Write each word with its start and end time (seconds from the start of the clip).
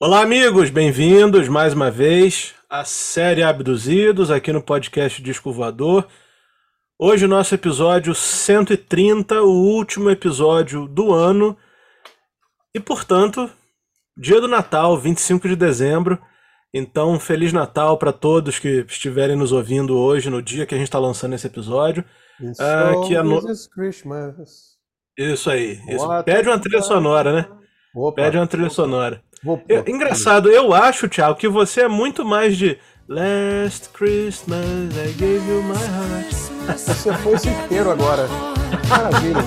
Olá, 0.00 0.22
amigos, 0.22 0.70
bem-vindos 0.70 1.48
mais 1.48 1.74
uma 1.74 1.90
vez 1.90 2.54
à 2.70 2.84
série 2.84 3.42
Abduzidos 3.42 4.30
aqui 4.30 4.52
no 4.52 4.62
podcast 4.62 5.20
Disco 5.20 5.50
Voador. 5.50 6.06
Hoje, 6.96 7.26
nosso 7.26 7.52
episódio 7.56 8.14
130, 8.14 9.42
o 9.42 9.50
último 9.50 10.08
episódio 10.08 10.86
do 10.86 11.12
ano, 11.12 11.56
e 12.72 12.78
portanto, 12.78 13.50
dia 14.16 14.40
do 14.40 14.46
Natal, 14.46 14.96
25 14.96 15.48
de 15.48 15.56
dezembro. 15.56 16.16
Então, 16.72 17.18
Feliz 17.18 17.52
Natal 17.52 17.98
para 17.98 18.12
todos 18.12 18.60
que 18.60 18.84
estiverem 18.86 19.34
nos 19.34 19.50
ouvindo 19.50 19.98
hoje, 19.98 20.30
no 20.30 20.40
dia 20.40 20.64
que 20.64 20.76
a 20.76 20.78
gente 20.78 20.86
está 20.86 21.00
lançando 21.00 21.34
esse 21.34 21.48
episódio. 21.48 22.04
Ah, 22.60 22.92
que 23.04 23.16
a 23.16 23.24
no... 23.24 23.42
Christmas. 23.74 24.78
Isso 25.18 25.50
aí. 25.50 25.80
Isso. 25.88 26.06
Pede 26.24 26.48
uma 26.48 26.60
trilha 26.60 26.82
sonora, 26.82 27.32
né? 27.32 27.57
Opa. 27.94 28.22
Pede 28.22 28.36
uma 28.36 28.46
trilha 28.46 28.70
sonora. 28.70 29.22
Eu, 29.68 29.84
engraçado, 29.86 30.50
eu 30.50 30.74
acho, 30.74 31.08
Thiago, 31.08 31.38
que 31.38 31.48
você 31.48 31.82
é 31.82 31.88
muito 31.88 32.24
mais 32.24 32.56
de 32.56 32.76
Last 33.08 33.88
Christmas 33.90 34.60
I 34.96 35.12
gave 35.16 35.48
you 35.48 35.62
my 35.62 35.74
heart. 35.74 36.34
Você 36.76 37.10
foi 37.14 37.32
esse 37.32 37.48
inteiro 37.48 37.90
agora. 37.90 38.28
Maravilha. 38.88 39.42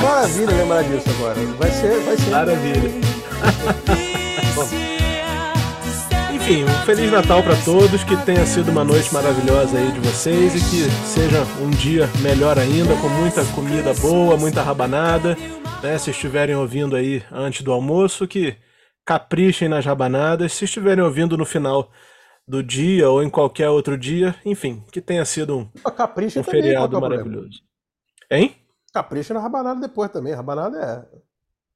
Maravilha 0.00 0.56
lembrar 0.56 0.84
disso 0.84 1.10
agora. 1.18 1.34
Vai 1.58 1.70
ser, 1.72 1.98
vai 2.04 2.16
ser. 2.16 2.30
Maravilha. 2.30 2.90
Enfim, 6.48 6.64
um 6.64 6.86
Feliz 6.86 7.12
Natal 7.12 7.42
para 7.42 7.62
todos, 7.62 8.02
que 8.02 8.16
tenha 8.24 8.46
sido 8.46 8.70
uma 8.70 8.82
noite 8.82 9.12
maravilhosa 9.12 9.76
aí 9.76 9.92
de 9.92 10.00
vocês 10.00 10.54
e 10.54 10.58
que 10.58 10.90
seja 11.06 11.42
um 11.62 11.68
dia 11.68 12.06
melhor 12.22 12.58
ainda, 12.58 12.96
com 13.02 13.08
muita 13.10 13.44
comida 13.54 13.92
boa, 13.92 14.34
muita 14.34 14.62
rabanada, 14.62 15.36
né? 15.82 15.98
Se 15.98 16.08
estiverem 16.08 16.56
ouvindo 16.56 16.96
aí 16.96 17.22
antes 17.30 17.60
do 17.60 17.70
almoço, 17.70 18.26
que 18.26 18.56
caprichem 19.04 19.68
nas 19.68 19.84
rabanadas. 19.84 20.54
Se 20.54 20.64
estiverem 20.64 21.04
ouvindo 21.04 21.36
no 21.36 21.44
final 21.44 21.90
do 22.46 22.62
dia 22.62 23.10
ou 23.10 23.22
em 23.22 23.28
qualquer 23.28 23.68
outro 23.68 23.98
dia, 23.98 24.34
enfim, 24.42 24.82
que 24.90 25.02
tenha 25.02 25.26
sido 25.26 25.54
um, 25.54 25.70
um 26.38 26.42
feriado 26.42 26.98
maravilhoso. 26.98 27.60
Hein? 28.30 28.56
Capricha 28.90 29.34
na 29.34 29.40
rabanada 29.40 29.82
depois 29.82 30.10
também. 30.10 30.32
Rabanada 30.32 31.12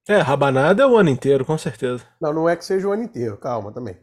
é. 0.09 0.15
É, 0.15 0.19
rabanada 0.23 0.83
é 0.83 0.87
o 0.87 0.97
ano 0.97 1.11
inteiro, 1.11 1.45
com 1.45 1.59
certeza. 1.59 2.03
Não, 2.19 2.33
não 2.33 2.49
é 2.49 2.57
que 2.57 2.65
seja 2.65 2.89
o 2.89 2.93
ano 2.93 3.03
inteiro, 3.03 3.37
calma 3.37 3.71
também. 3.71 3.99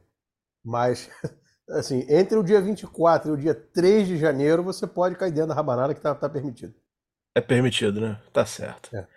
Mas, 0.64 1.10
assim, 1.70 2.06
entre 2.10 2.38
o 2.38 2.44
dia 2.44 2.62
24 2.62 3.30
e 3.30 3.34
o 3.34 3.38
dia 3.38 3.54
3 3.54 4.08
de 4.08 4.18
janeiro, 4.18 4.64
você 4.64 4.86
pode 4.86 5.16
cair 5.16 5.32
dentro 5.32 5.50
da 5.50 5.56
rabanada 5.56 5.94
que 5.94 6.02
tá, 6.02 6.14
tá 6.14 6.30
permitido. 6.30 6.74
É 7.36 7.42
permitido, 7.42 8.02
né? 8.02 8.20
Tá 8.34 8.46
certo. 8.46 8.96
É. 8.96 9.08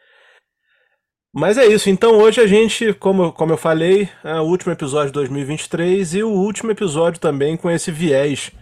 Mas 1.35 1.57
é 1.57 1.67
isso, 1.67 1.89
então 1.89 2.19
hoje 2.19 2.43
a 2.43 2.47
gente, 2.47 2.93
como, 2.93 3.33
como 3.33 3.55
eu 3.55 3.57
falei, 3.57 4.07
é 4.23 4.35
o 4.35 4.43
último 4.43 4.71
episódio 4.71 5.07
de 5.07 5.15
2023 5.15 6.15
e 6.15 6.23
o 6.23 6.29
último 6.29 6.71
episódio 6.71 7.19
também 7.19 7.57
com 7.57 7.71
esse 7.71 7.91
viés 7.91 8.53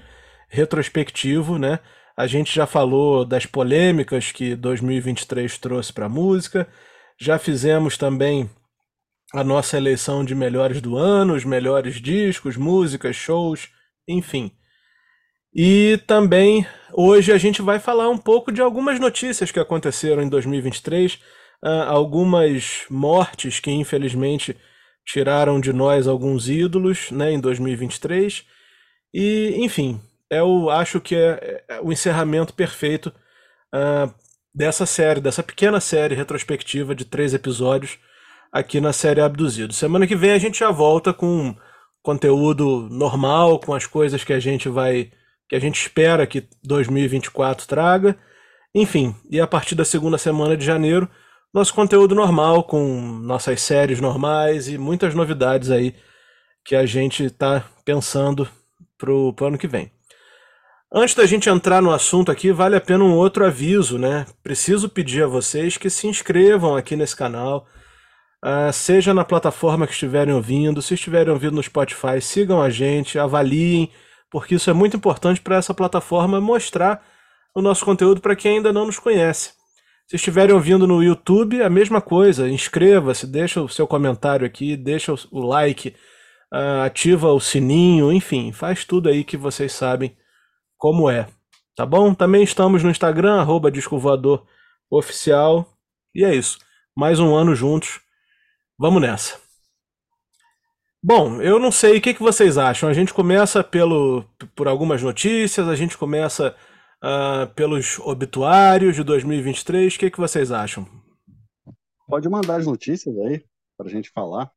retrospectivo, 0.48 1.58
né? 1.58 1.80
A 2.16 2.28
gente 2.28 2.54
já 2.54 2.66
falou 2.66 3.24
das 3.24 3.44
polêmicas 3.44 4.30
que 4.30 4.54
2023 4.54 5.58
trouxe 5.58 5.92
para 5.92 6.06
a 6.06 6.08
música, 6.08 6.68
já 7.18 7.40
fizemos 7.40 7.98
também 7.98 8.48
a 9.32 9.44
nossa 9.44 9.76
eleição 9.76 10.24
de 10.24 10.34
melhores 10.34 10.80
do 10.80 10.96
ano, 10.96 11.34
os 11.34 11.44
melhores 11.44 12.00
discos, 12.00 12.56
músicas, 12.56 13.14
shows, 13.14 13.68
enfim. 14.08 14.50
E 15.54 16.00
também 16.06 16.66
hoje 16.92 17.32
a 17.32 17.38
gente 17.38 17.62
vai 17.62 17.78
falar 17.78 18.08
um 18.08 18.18
pouco 18.18 18.52
de 18.52 18.60
algumas 18.60 18.98
notícias 18.98 19.50
que 19.50 19.60
aconteceram 19.60 20.22
em 20.22 20.28
2023 20.28 21.14
uh, 21.64 21.68
algumas 21.86 22.84
mortes 22.88 23.60
que 23.60 23.70
infelizmente 23.70 24.56
tiraram 25.04 25.60
de 25.60 25.72
nós 25.72 26.06
alguns 26.06 26.48
ídolos 26.48 27.10
né, 27.10 27.32
em 27.32 27.40
2023. 27.40 28.44
E, 29.12 29.54
enfim, 29.58 30.00
eu 30.28 30.70
acho 30.70 31.00
que 31.00 31.16
é, 31.16 31.64
é 31.68 31.80
o 31.80 31.92
encerramento 31.92 32.54
perfeito 32.54 33.12
uh, 33.74 34.12
dessa 34.54 34.86
série, 34.86 35.20
dessa 35.20 35.42
pequena 35.42 35.80
série 35.80 36.14
retrospectiva 36.14 36.94
de 36.94 37.04
três 37.04 37.34
episódios 37.34 37.98
aqui 38.52 38.80
na 38.80 38.92
série 38.92 39.20
Abduzido. 39.20 39.72
Semana 39.72 40.06
que 40.06 40.16
vem 40.16 40.32
a 40.32 40.38
gente 40.38 40.58
já 40.58 40.70
volta 40.70 41.12
com 41.12 41.54
conteúdo 42.02 42.88
normal, 42.90 43.58
com 43.60 43.74
as 43.74 43.86
coisas 43.86 44.24
que 44.24 44.32
a 44.32 44.40
gente 44.40 44.68
vai. 44.68 45.10
que 45.48 45.56
a 45.56 45.60
gente 45.60 45.80
espera 45.80 46.26
que 46.26 46.48
2024 46.62 47.66
traga. 47.66 48.16
Enfim, 48.74 49.14
e 49.28 49.40
a 49.40 49.46
partir 49.46 49.74
da 49.74 49.84
segunda 49.84 50.16
semana 50.18 50.56
de 50.56 50.64
janeiro 50.64 51.08
nosso 51.52 51.74
conteúdo 51.74 52.14
normal, 52.14 52.62
com 52.62 53.00
nossas 53.24 53.60
séries 53.60 54.00
normais 54.00 54.68
e 54.68 54.78
muitas 54.78 55.14
novidades 55.14 55.70
aí 55.70 55.94
que 56.64 56.76
a 56.76 56.86
gente 56.86 57.24
está 57.24 57.64
pensando 57.84 58.48
pro, 58.96 59.32
pro 59.32 59.46
ano 59.46 59.58
que 59.58 59.66
vem. 59.66 59.90
Antes 60.92 61.14
da 61.14 61.26
gente 61.26 61.48
entrar 61.48 61.80
no 61.80 61.92
assunto 61.92 62.30
aqui, 62.30 62.52
vale 62.52 62.76
a 62.76 62.80
pena 62.80 63.04
um 63.04 63.14
outro 63.14 63.44
aviso, 63.44 63.98
né? 63.98 64.26
Preciso 64.42 64.88
pedir 64.88 65.24
a 65.24 65.28
vocês 65.28 65.76
que 65.76 65.90
se 65.90 66.06
inscrevam 66.06 66.76
aqui 66.76 66.96
nesse 66.96 67.16
canal, 67.16 67.66
uh, 68.44 68.72
seja 68.72 69.12
na 69.14 69.24
plataforma 69.24 69.86
que 69.86 69.92
estiverem 69.92 70.34
ouvindo, 70.34 70.82
se 70.82 70.94
estiverem 70.94 71.32
ouvindo 71.32 71.56
no 71.56 71.62
Spotify, 71.62 72.20
sigam 72.20 72.60
a 72.60 72.70
gente, 72.70 73.18
avaliem, 73.18 73.90
porque 74.30 74.54
isso 74.54 74.70
é 74.70 74.72
muito 74.72 74.96
importante 74.96 75.40
para 75.40 75.56
essa 75.56 75.74
plataforma 75.74 76.40
mostrar 76.40 77.04
o 77.54 77.60
nosso 77.60 77.84
conteúdo 77.84 78.20
para 78.20 78.36
quem 78.36 78.56
ainda 78.56 78.72
não 78.72 78.86
nos 78.86 78.98
conhece. 78.98 79.52
Se 80.06 80.16
estiverem 80.16 80.54
ouvindo 80.54 80.86
no 80.86 81.02
YouTube, 81.02 81.62
a 81.62 81.70
mesma 81.70 82.00
coisa. 82.00 82.48
Inscreva-se, 82.48 83.26
deixa 83.26 83.62
o 83.62 83.68
seu 83.68 83.86
comentário 83.86 84.44
aqui, 84.44 84.76
deixa 84.76 85.14
o 85.30 85.40
like, 85.40 85.94
uh, 86.52 86.82
ativa 86.84 87.32
o 87.32 87.40
sininho, 87.40 88.12
enfim, 88.12 88.50
faz 88.50 88.84
tudo 88.84 89.08
aí 89.08 89.22
que 89.22 89.36
vocês 89.36 89.72
sabem 89.72 90.16
como 90.76 91.08
é. 91.08 91.28
Tá 91.76 91.86
bom? 91.86 92.12
Também 92.12 92.42
estamos 92.42 92.82
no 92.82 92.90
Instagram, 92.90 93.40
arroba 93.40 93.70
Oficial. 94.90 95.66
E 96.14 96.24
é 96.24 96.34
isso. 96.34 96.58
Mais 96.96 97.20
um 97.20 97.34
ano 97.34 97.54
juntos. 97.54 98.00
Vamos 98.80 99.02
nessa. 99.02 99.38
Bom, 101.04 101.42
eu 101.42 101.58
não 101.58 101.70
sei 101.70 101.98
o 101.98 102.00
que, 102.00 102.14
que 102.14 102.22
vocês 102.22 102.56
acham. 102.56 102.88
A 102.88 102.94
gente 102.94 103.12
começa 103.12 103.62
pelo, 103.62 104.24
por 104.56 104.66
algumas 104.66 105.02
notícias, 105.02 105.68
a 105.68 105.76
gente 105.76 105.98
começa 105.98 106.56
uh, 107.04 107.46
pelos 107.54 107.98
obituários 107.98 108.96
de 108.96 109.04
2023. 109.04 109.94
O 109.94 109.98
que, 109.98 110.10
que 110.10 110.18
vocês 110.18 110.50
acham? 110.50 110.88
Pode 112.08 112.26
mandar 112.30 112.56
as 112.56 112.64
notícias 112.64 113.14
aí 113.18 113.44
para 113.76 113.86
a 113.86 113.90
gente 113.90 114.10
falar. 114.14 114.50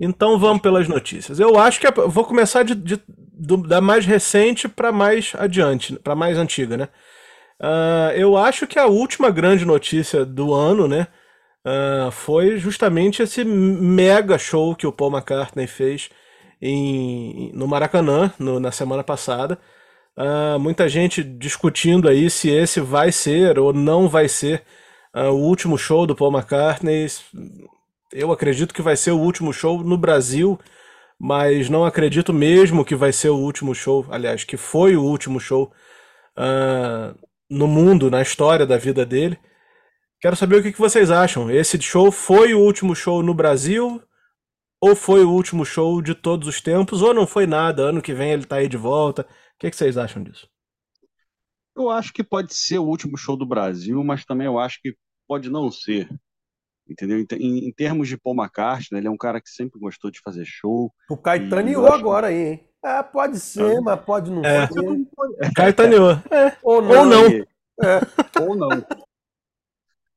Então 0.00 0.38
vamos 0.38 0.62
pelas 0.62 0.88
notícias. 0.88 1.38
Eu 1.38 1.58
acho 1.58 1.80
que 1.80 1.86
é, 1.86 1.90
vou 1.90 2.24
começar 2.24 2.62
de, 2.62 2.74
de 2.74 2.98
do, 3.06 3.58
da 3.58 3.82
mais 3.82 4.06
recente 4.06 4.66
para 4.70 4.90
mais 4.90 5.34
adiante, 5.34 5.98
para 5.98 6.14
mais 6.14 6.38
antiga, 6.38 6.78
né? 6.78 6.88
Uh, 7.60 8.10
eu 8.16 8.38
acho 8.38 8.66
que 8.66 8.78
a 8.78 8.86
última 8.86 9.30
grande 9.30 9.66
notícia 9.66 10.24
do 10.24 10.54
ano, 10.54 10.88
né, 10.88 11.08
uh, 11.68 12.10
foi 12.10 12.58
justamente 12.58 13.22
esse 13.22 13.44
mega 13.44 14.38
show 14.38 14.74
que 14.74 14.86
o 14.86 14.92
Paul 14.92 15.12
McCartney 15.12 15.66
fez 15.66 16.08
em, 16.60 17.52
no 17.54 17.66
Maracanã 17.68 18.32
no, 18.38 18.58
na 18.58 18.72
semana 18.72 19.04
passada. 19.04 19.58
Uh, 20.16 20.58
muita 20.58 20.88
gente 20.88 21.22
discutindo 21.22 22.08
aí 22.08 22.28
se 22.28 22.50
esse 22.50 22.80
vai 22.80 23.12
ser 23.12 23.58
ou 23.58 23.72
não 23.72 24.08
vai 24.08 24.28
ser 24.28 24.64
uh, 25.14 25.30
o 25.30 25.40
último 25.42 25.78
show 25.78 26.06
do 26.06 26.16
Paul 26.16 26.32
McCartney. 26.32 27.06
Eu 28.12 28.32
acredito 28.32 28.74
que 28.74 28.82
vai 28.82 28.96
ser 28.96 29.12
o 29.12 29.20
último 29.20 29.52
show 29.52 29.82
no 29.84 29.96
Brasil, 29.96 30.58
mas 31.18 31.68
não 31.68 31.84
acredito 31.84 32.32
mesmo 32.32 32.84
que 32.84 32.96
vai 32.96 33.12
ser 33.12 33.28
o 33.28 33.36
último 33.36 33.74
show. 33.74 34.06
Aliás, 34.10 34.44
que 34.44 34.56
foi 34.56 34.96
o 34.96 35.04
último 35.04 35.38
show 35.38 35.70
no 37.50 37.66
mundo, 37.66 38.10
na 38.10 38.22
história 38.22 38.64
da 38.64 38.76
vida 38.76 39.04
dele. 39.04 39.38
Quero 40.20 40.34
saber 40.34 40.56
o 40.56 40.62
que, 40.62 40.72
que 40.72 40.78
vocês 40.78 41.10
acham. 41.12 41.48
Esse 41.48 41.80
show 41.80 42.10
foi 42.10 42.52
o 42.52 42.60
último 42.60 42.94
show 42.94 43.22
no 43.22 43.32
Brasil? 43.32 44.02
Ou 44.80 44.96
foi 44.96 45.24
o 45.24 45.30
último 45.30 45.64
show 45.64 46.02
de 46.02 46.14
todos 46.14 46.48
os 46.48 46.60
tempos? 46.60 47.02
Ou 47.02 47.14
não 47.14 47.26
foi 47.26 47.46
nada? 47.46 47.82
Ano 47.82 48.02
que 48.02 48.12
vem 48.12 48.32
ele 48.32 48.44
tá 48.44 48.56
aí 48.56 48.68
de 48.68 48.76
volta. 48.76 49.22
O 49.22 49.26
que, 49.58 49.70
que 49.70 49.76
vocês 49.76 49.96
acham 49.96 50.22
disso? 50.22 50.48
Eu 51.76 51.88
acho 51.88 52.12
que 52.12 52.24
pode 52.24 52.52
ser 52.52 52.78
o 52.78 52.84
último 52.84 53.16
show 53.16 53.36
do 53.36 53.46
Brasil, 53.46 54.02
mas 54.02 54.24
também 54.24 54.46
eu 54.46 54.58
acho 54.58 54.80
que 54.82 54.96
pode 55.28 55.48
não 55.48 55.70
ser. 55.70 56.08
Entendeu? 56.88 57.24
Em, 57.38 57.68
em 57.68 57.72
termos 57.72 58.08
de 58.08 58.16
Paul 58.16 58.34
McCartney, 58.34 58.98
ele 58.98 59.06
é 59.06 59.10
um 59.10 59.16
cara 59.16 59.40
que 59.40 59.50
sempre 59.50 59.78
gostou 59.78 60.10
de 60.10 60.20
fazer 60.20 60.44
show. 60.44 60.92
O 61.08 61.16
Caetaneou 61.16 61.86
acho... 61.86 61.94
agora 61.94 62.26
aí, 62.28 62.48
hein? 62.48 62.68
É, 62.84 63.02
pode 63.02 63.38
ser, 63.38 63.76
ah. 63.76 63.80
mas 63.80 64.00
pode 64.00 64.30
não 64.30 64.44
é. 64.44 64.66
ser. 64.66 65.52
Caetaneou. 65.54 66.12
É. 66.30 66.56
Ou 66.62 66.82
não. 66.82 66.98
Ou 66.98 67.04
não. 67.04 67.26
É. 67.84 68.40
Ou 68.40 68.56
não. 68.56 68.84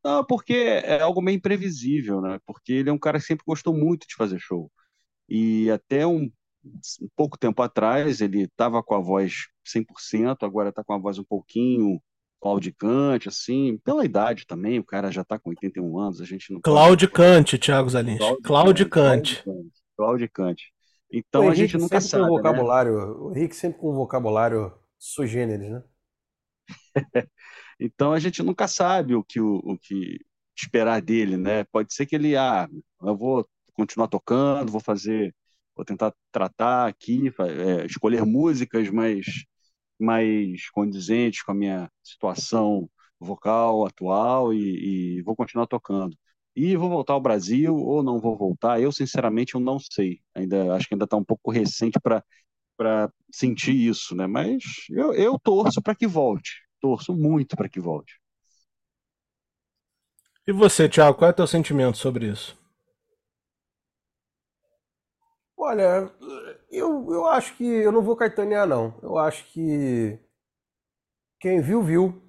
Não, 0.04 0.24
porque 0.26 0.54
é 0.54 1.02
algo 1.02 1.22
meio 1.22 1.38
imprevisível, 1.38 2.22
né? 2.22 2.40
Porque 2.46 2.74
ele 2.74 2.90
é 2.90 2.94
um 2.94 3.00
cara 3.00 3.20
que 3.20 3.26
sempre 3.26 3.46
gostou 3.46 3.76
muito 3.76 4.08
de 4.08 4.16
fazer 4.16 4.40
show. 4.40 4.72
E 5.30 5.70
até 5.70 6.06
um 6.06 6.30
um 7.02 7.10
pouco 7.16 7.40
tempo 7.40 7.62
atrás 7.62 8.22
ele 8.22 8.44
estava 8.44 8.84
com 8.84 8.94
a 8.94 9.00
voz 9.00 9.48
100%, 9.66 10.44
agora 10.44 10.70
está 10.70 10.84
com 10.84 10.94
a 10.94 10.98
voz 10.98 11.18
um 11.18 11.24
pouquinho 11.24 12.00
claudicante, 12.40 13.30
assim, 13.30 13.80
pela 13.84 14.04
idade 14.04 14.48
também, 14.48 14.80
o 14.80 14.84
cara 14.84 15.12
já 15.12 15.22
está 15.22 15.38
com 15.38 15.52
81 15.52 16.00
anos, 16.00 16.22
a 16.22 16.26
gente 16.26 16.52
não... 16.52 16.60
Claudicante, 16.60 17.58
Thiago 17.58 17.90
Zalins, 17.90 18.20
claudicante. 18.44 19.44
claudicante. 19.44 19.82
Claudicante. 19.96 20.74
Então 21.14 21.50
a 21.50 21.54
gente 21.54 21.78
nunca 21.78 22.02
sabe. 22.02 22.24
Com 22.24 22.36
né? 22.36 22.38
vocabulário, 22.38 22.98
né? 22.98 23.04
O 23.20 23.32
Henrique 23.36 23.56
sempre 23.56 23.80
com 23.80 23.92
um 23.92 23.96
vocabulário 23.96 24.74
sui 24.98 25.28
generis, 25.28 25.70
né? 25.70 25.84
então 27.82 28.14
a 28.14 28.20
gente 28.20 28.44
nunca 28.44 28.68
sabe 28.68 29.16
o 29.16 29.24
que, 29.24 29.40
o, 29.42 29.58
o 29.64 29.78
que 29.78 30.20
esperar 30.56 31.02
dele, 31.02 31.38
né? 31.38 31.64
Pode 31.66 31.94
ser 31.94 32.06
que 32.06 32.16
ele, 32.16 32.36
ah, 32.38 32.70
eu 33.02 33.18
vou 33.18 33.48
continuar 33.74 34.08
tocando, 34.08 34.72
vou 34.72 34.82
fazer, 34.82 35.36
vou 35.76 35.86
tentar 35.86 36.14
tratar 36.32 36.88
aqui, 36.88 37.32
é, 37.40 37.86
escolher 37.86 38.26
músicas 38.26 38.90
mais, 38.90 39.26
mais 40.00 40.70
condizentes 40.72 41.44
com 41.44 41.52
a 41.52 41.56
minha 41.56 41.92
situação 42.04 42.90
vocal 43.20 43.86
atual 43.86 44.54
e, 44.54 45.18
e 45.20 45.22
vou 45.24 45.36
continuar 45.36 45.68
tocando. 45.68 46.18
E 46.56 46.76
vou 46.76 46.90
voltar 46.90 47.14
ao 47.14 47.22
Brasil 47.22 47.76
ou 47.76 48.04
não 48.04 48.20
vou 48.20 48.38
voltar? 48.38 48.82
Eu, 48.82 48.92
sinceramente, 48.92 49.56
eu 49.56 49.62
não 49.62 49.80
sei. 49.80 50.20
Ainda 50.36 50.76
acho 50.76 50.88
que 50.88 50.94
ainda 50.94 51.06
está 51.06 51.16
um 51.18 51.24
pouco 51.24 51.50
recente 51.52 52.00
para 52.00 53.12
sentir 53.32 53.74
isso, 53.76 54.16
né? 54.16 54.28
Mas 54.28 54.64
eu, 54.90 55.14
eu 55.14 55.40
torço 55.40 55.82
para 55.82 55.96
que 55.96 56.08
volte. 56.08 56.62
Torço 56.82 57.16
muito 57.16 57.56
para 57.56 57.70
que 57.70 57.80
volte. 57.80 58.20
E 60.46 60.52
você, 60.52 60.90
Thiago, 60.90 61.18
qual 61.18 61.30
é 61.30 61.32
o 61.32 61.36
teu 61.36 61.48
sentimento 61.48 61.98
sobre 61.98 62.28
isso? 62.28 62.60
Olha, 65.56 66.12
eu, 66.72 67.14
eu 67.14 67.28
acho 67.28 67.56
que 67.56 67.64
eu 67.64 67.92
não 67.92 68.02
vou 68.02 68.16
caetanear, 68.16 68.68
não. 68.68 68.98
Eu 69.04 69.18
acho 69.18 69.46
que 69.52 70.20
quem 71.40 71.62
viu, 71.62 71.82
viu. 71.84 72.22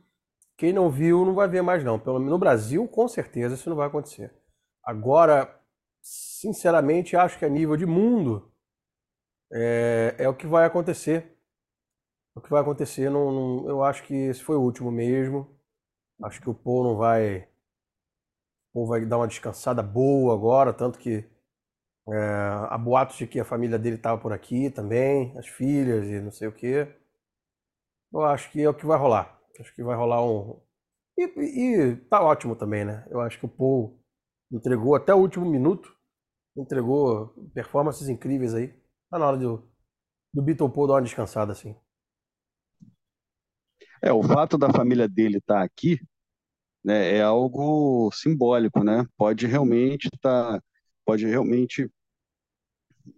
Quem 0.56 0.72
não 0.72 0.90
viu, 0.90 1.25
não 1.25 1.34
vai 1.34 1.49
ver 1.49 1.62
mais, 1.62 1.82
não. 1.82 1.99
Pelo 1.99 2.19
menos 2.19 2.32
no 2.32 2.38
Brasil, 2.38 2.87
com 2.88 3.08
certeza, 3.08 3.54
isso 3.54 3.69
não 3.69 3.76
vai 3.76 3.88
acontecer. 3.88 4.32
Agora, 4.84 5.58
sinceramente, 6.02 7.16
acho 7.16 7.38
que 7.38 7.44
a 7.44 7.49
nível 7.49 7.76
de 7.76 7.87
mundo 7.87 8.52
é, 9.52 10.14
é 10.19 10.28
o 10.28 10.34
que 10.34 10.46
vai 10.46 10.64
acontecer. 10.64 11.31
O 12.34 12.40
que 12.40 12.50
vai 12.50 12.62
acontecer, 12.62 13.11
não, 13.11 13.31
não, 13.31 13.69
eu 13.69 13.84
acho 13.84 14.05
que 14.05 14.14
esse 14.14 14.43
foi 14.43 14.56
o 14.56 14.62
último 14.62 14.90
mesmo. 14.90 15.49
Acho 16.23 16.40
que 16.40 16.49
o 16.50 16.55
Paul 16.55 16.84
não 16.84 16.96
vai. 16.96 17.49
O 18.70 18.75
Paul 18.75 18.87
vai 18.88 19.06
dar 19.06 19.19
uma 19.19 19.29
descansada 19.29 19.82
boa 19.82 20.34
agora, 20.34 20.73
tanto 20.73 20.99
que 20.99 21.29
é, 22.08 22.17
há 22.70 22.79
boatos 22.79 23.17
de 23.17 23.26
que 23.26 23.40
a 23.40 23.44
família 23.44 23.79
dele 23.79 23.96
estava 23.96 24.20
por 24.20 24.32
aqui 24.32 24.70
também, 24.70 25.37
as 25.38 25.46
filhas 25.46 26.06
e 26.08 26.20
não 26.20 26.31
sei 26.32 26.49
o 26.49 26.52
quê. 26.52 26.88
Eu 28.12 28.23
acho 28.25 28.50
que 28.50 28.62
é 28.62 28.69
o 28.69 28.75
que 28.75 28.87
vai 28.87 28.99
rolar. 28.99 29.40
Acho 29.61 29.75
que 29.75 29.82
vai 29.82 29.96
rolar 29.96 30.25
um. 30.25 30.61
E, 31.19 31.25
e 31.93 31.96
tá 32.08 32.23
ótimo 32.23 32.56
também, 32.56 32.85
né? 32.85 33.06
Eu 33.11 33.20
acho 33.20 33.38
que 33.38 33.46
o 33.46 33.49
Paul 33.49 34.00
entregou 34.50 34.94
até 34.94 35.14
o 35.14 35.19
último 35.19 35.46
minuto, 35.46 35.94
entregou 36.56 37.28
performances 37.55 38.08
incríveis 38.08 38.55
aí. 38.55 38.69
Tá 39.11 39.19
na 39.19 39.26
hora 39.28 39.37
do, 39.38 39.70
do 40.35 40.43
Beatle 40.43 40.70
Paul 40.70 40.87
dar 40.88 40.94
uma 40.94 41.02
descansada 41.02 41.52
assim. 41.52 41.76
É, 44.02 44.12
o 44.12 44.22
fato 44.22 44.58
da 44.58 44.70
família 44.70 45.08
dele 45.08 45.38
estar 45.38 45.58
tá 45.58 45.62
aqui 45.64 46.00
né, 46.84 47.16
é 47.16 47.22
algo 47.22 48.10
simbólico, 48.12 48.82
né? 48.84 49.06
Pode 49.16 49.46
realmente 49.46 50.08
estar. 50.14 50.60
Tá 50.60 50.64
pode 51.04 51.26
realmente 51.26 51.90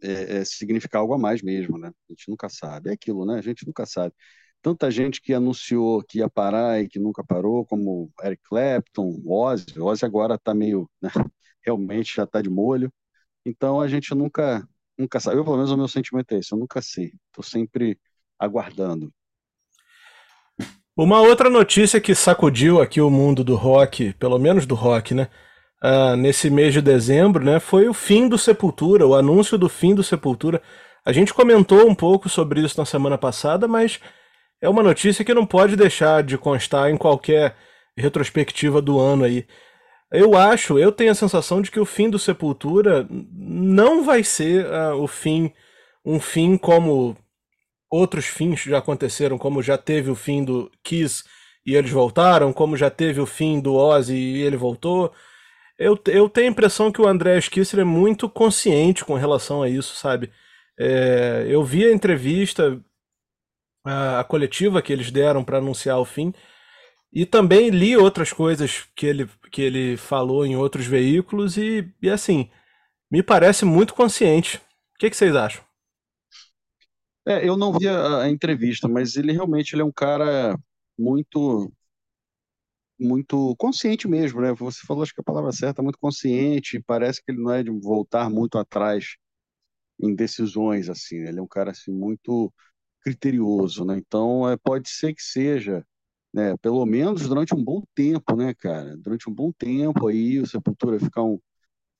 é, 0.03 0.39
é, 0.39 0.45
significar 0.45 1.01
algo 1.01 1.15
a 1.15 1.19
mais 1.19 1.43
mesmo, 1.43 1.79
né? 1.79 1.89
A 1.89 2.13
gente 2.13 2.29
nunca 2.29 2.49
sabe. 2.49 2.91
É 2.91 2.93
aquilo, 2.93 3.25
né? 3.27 3.39
A 3.39 3.43
gente 3.43 3.67
nunca 3.67 3.87
sabe. 3.87 4.15
Tanta 4.63 4.91
gente 4.91 5.21
que 5.21 5.35
anunciou 5.35 6.03
que 6.03 6.19
ia 6.19 6.29
parar 6.31 6.81
e 6.83 6.89
que 6.89 6.99
nunca 6.99 7.23
parou, 7.25 7.67
como 7.67 8.11
Eric 8.23 8.43
Clapton, 8.45 9.23
Ozzy. 9.27 9.79
Ozzy 9.81 10.05
agora 10.05 10.37
está 10.37 10.55
meio, 10.55 10.91
né? 11.03 11.11
realmente 11.63 12.15
já 12.17 12.25
está 12.25 12.41
de 12.43 12.51
molho. 12.51 12.93
Então 13.45 13.81
a 13.81 13.89
gente 13.89 14.15
nunca, 14.15 14.67
nunca 14.99 15.21
sabe. 15.21 15.39
Eu, 15.39 15.45
pelo 15.45 15.57
menos, 15.57 15.71
o 15.73 15.77
meu 15.77 15.89
sentimento 15.89 16.33
é 16.33 16.39
esse. 16.39 16.53
Eu 16.53 16.59
nunca 16.59 16.81
sei. 16.83 17.13
Estou 17.29 17.45
sempre 17.45 17.99
aguardando. 18.39 19.13
Uma 20.97 21.21
outra 21.21 21.51
notícia 21.51 22.01
que 22.01 22.15
sacudiu 22.15 22.81
aqui 22.81 23.01
o 23.01 23.11
mundo 23.11 23.43
do 23.43 23.57
rock, 23.57 24.13
pelo 24.15 24.39
menos 24.39 24.67
do 24.67 24.75
rock, 24.75 25.15
né? 25.15 25.29
uh, 25.85 26.17
nesse 26.17 26.49
mês 26.49 26.73
de 26.73 26.81
dezembro, 26.81 27.45
né, 27.45 27.61
foi 27.61 27.87
o 27.89 27.95
fim 27.95 28.27
do 28.27 28.39
Sepultura, 28.39 29.07
o 29.07 29.15
anúncio 29.15 29.59
do 29.59 29.69
fim 29.69 29.95
do 29.95 30.03
Sepultura. 30.03 30.63
A 31.05 31.13
gente 31.13 31.35
comentou 31.35 31.87
um 31.87 31.95
pouco 31.95 32.29
sobre 32.29 32.61
isso 32.61 32.79
na 32.79 32.87
semana 32.87 33.19
passada, 33.19 33.69
mas 33.69 34.01
é 34.63 34.69
uma 34.69 34.83
notícia 34.83 35.25
que 35.25 35.35
não 35.35 35.45
pode 35.45 35.77
deixar 35.77 36.23
de 36.23 36.39
constar 36.39 36.91
em 36.91 36.97
qualquer 36.97 37.55
retrospectiva 37.97 38.81
do 38.81 38.99
ano 38.99 39.25
aí. 39.25 39.47
Eu 40.11 40.37
acho, 40.37 40.79
eu 40.79 40.91
tenho 40.91 41.11
a 41.11 41.15
sensação 41.15 41.61
de 41.61 41.71
que 41.71 41.81
o 41.81 41.85
fim 41.85 42.09
do 42.09 42.19
Sepultura 42.19 43.07
não 43.11 44.05
vai 44.05 44.25
ser 44.25 44.65
uh, 44.67 44.95
o 45.03 45.07
fim, 45.07 45.53
um 46.05 46.19
fim 46.19 46.57
como 46.57 47.17
outros 47.95 48.27
fins 48.27 48.61
já 48.61 48.79
aconteceram, 48.79 49.39
como 49.39 49.63
já 49.63 49.79
teve 49.79 50.11
o 50.11 50.17
fim 50.17 50.45
do 50.45 50.71
Kiss 50.83 51.23
e 51.65 51.77
eles 51.77 51.91
voltaram, 51.91 52.53
como 52.53 52.77
já 52.77 52.91
teve 52.91 53.21
o 53.21 53.27
fim 53.27 53.61
do 53.61 53.75
Ozzy 53.75 54.17
e 54.17 54.43
ele 54.43 54.57
voltou. 54.57 55.13
Eu, 55.79 55.99
eu 56.07 56.29
tenho 56.29 56.49
a 56.49 56.51
impressão 56.51 56.91
que 56.91 57.01
o 57.01 57.07
André 57.07 57.41
Kisser 57.41 57.81
é 57.81 57.85
muito 57.85 58.29
consciente 58.29 59.05
com 59.05 59.15
relação 59.15 59.63
a 59.63 59.69
isso, 59.69 59.95
sabe? 59.97 60.33
É, 60.79 61.47
eu 61.49 61.63
vi 61.63 61.85
a 61.85 61.93
entrevista, 61.93 62.81
a, 63.85 64.21
a 64.21 64.25
coletiva 64.25 64.83
que 64.83 64.93
eles 64.93 65.11
deram 65.11 65.45
para 65.45 65.59
anunciar 65.59 65.99
o 65.99 66.05
fim, 66.05 66.33
e 67.13 67.25
também 67.25 67.71
li 67.71 67.97
outras 67.97 68.33
coisas 68.33 68.87
que 68.97 69.07
ele, 69.07 69.29
que 69.53 69.63
ele 69.63 69.97
falou 69.97 70.45
em 70.45 70.57
outros 70.57 70.87
veículos, 70.87 71.57
e, 71.57 71.89
e 72.03 72.11
assim, 72.11 72.51
me 73.11 73.23
parece 73.23 73.65
muito 73.65 73.95
consciente. 73.95 74.57
O 74.57 74.99
que, 74.99 75.11
que 75.11 75.17
vocês 75.17 75.35
acham? 75.35 75.63
É, 77.27 77.47
eu 77.49 77.57
não 77.57 77.73
vi 77.73 77.89
a, 77.89 78.23
a, 78.23 78.31
entrevista, 78.31 78.87
mas 78.89 79.17
ele 79.17 79.33
realmente 79.33 79.75
ele 79.75 79.83
é 79.83 79.85
um 79.85 79.93
cara 79.93 80.59
muito 80.99 81.73
muito 82.99 83.55
consciente 83.57 84.07
mesmo, 84.09 84.41
né? 84.41 84.53
Você 84.55 84.81
falou, 84.87 85.03
acho 85.03 85.13
que 85.15 85.21
a 85.21 85.25
palavra 85.25 85.53
certa, 85.53 85.83
muito 85.83 85.99
consciente, 85.99 86.81
parece 86.87 87.23
que 87.23 87.33
ele 87.33 87.43
não 87.43 87.53
é 87.53 87.63
de 87.63 87.71
voltar 87.71 88.31
muito 88.31 88.59
atrás 88.59 89.17
em 90.01 90.15
decisões, 90.15 90.89
assim, 90.89 91.21
né? 91.21 91.31
ele 91.31 91.39
é 91.41 91.43
um 91.43 91.47
cara, 91.47 91.71
assim, 91.73 91.93
muito 91.93 92.53
criterioso, 93.03 93.85
né? 93.85 93.97
Então, 93.99 94.49
é, 94.51 94.57
pode 94.57 94.89
ser 94.91 95.15
que 95.15 95.23
seja, 95.23 95.87
né, 96.33 96.57
pelo 96.59 96.85
menos 96.87 97.29
durante 97.29 97.55
um 97.55 97.63
bom 97.65 97.83
tempo, 97.95 98.37
né, 98.37 98.55
cara? 98.55 98.97
Durante 98.99 99.29
um 99.31 99.35
bom 99.35 99.53
tempo 99.53 100.09
aí, 100.09 100.41
o 100.41 100.47
Sepultura 100.47 100.99
ficar 101.01 101.23
um 101.23 101.39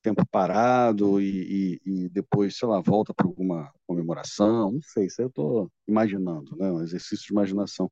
tempo 0.05 0.27
parado 0.27 1.21
e, 1.21 1.81
e, 1.85 2.05
e 2.05 2.09
depois, 2.11 2.57
sei 2.59 2.69
lá, 2.69 2.81
volta 2.81 3.15
para 3.15 3.27
alguma 3.27 3.73
comemoração, 3.87 4.73
não 4.73 4.83
sei, 4.83 5.07
isso 5.07 5.21
aí 5.21 5.25
eu 5.25 5.31
estou 5.31 5.73
imaginando, 5.89 6.55
né? 6.57 6.71
Um 6.71 6.83
exercício 6.83 7.27
de 7.27 7.33
imaginação. 7.33 7.91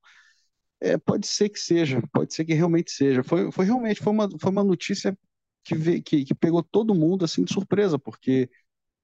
É, 0.80 0.98
pode 0.98 1.26
ser 1.26 1.48
que 1.48 1.58
seja, 1.58 2.02
pode 2.12 2.34
ser 2.34 2.44
que 2.44 2.54
realmente 2.54 2.92
seja. 2.92 3.22
Foi, 3.24 3.50
foi 3.52 3.64
realmente 3.64 4.02
foi 4.02 4.12
uma, 4.12 4.28
foi 4.38 4.50
uma 4.50 4.64
notícia 4.64 5.16
que, 5.64 5.74
veio, 5.74 6.02
que, 6.02 6.24
que 6.24 6.34
pegou 6.34 6.62
todo 6.62 6.94
mundo 6.94 7.24
assim 7.24 7.44
de 7.44 7.52
surpresa, 7.52 7.98
porque 7.98 8.50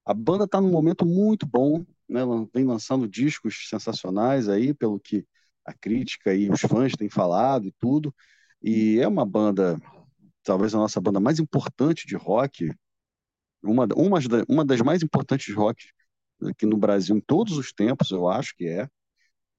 a 0.05 0.13
banda 0.13 0.45
está 0.45 0.61
num 0.61 0.71
momento 0.71 1.05
muito 1.05 1.45
bom, 1.47 1.85
né? 2.07 2.21
Vem 2.53 2.65
lançando 2.65 3.07
discos 3.07 3.67
sensacionais 3.69 4.49
aí, 4.49 4.73
pelo 4.73 4.99
que 4.99 5.25
a 5.65 5.73
crítica 5.73 6.33
e 6.33 6.49
os 6.49 6.61
fãs 6.61 6.93
têm 6.93 7.09
falado 7.09 7.65
e 7.67 7.73
tudo. 7.79 8.13
E 8.61 8.99
é 8.99 9.07
uma 9.07 9.25
banda, 9.25 9.79
talvez 10.43 10.75
a 10.75 10.77
nossa 10.79 11.01
banda 11.01 11.19
mais 11.19 11.39
importante 11.39 12.07
de 12.07 12.15
rock, 12.15 12.71
uma, 13.63 13.87
uma, 13.95 14.19
uma 14.47 14.65
das 14.65 14.81
mais 14.81 15.03
importantes 15.03 15.53
rock 15.53 15.83
aqui 16.43 16.65
no 16.65 16.77
Brasil 16.77 17.15
em 17.15 17.19
todos 17.19 17.57
os 17.57 17.73
tempos, 17.73 18.11
eu 18.11 18.27
acho 18.27 18.55
que 18.55 18.67
é 18.67 18.87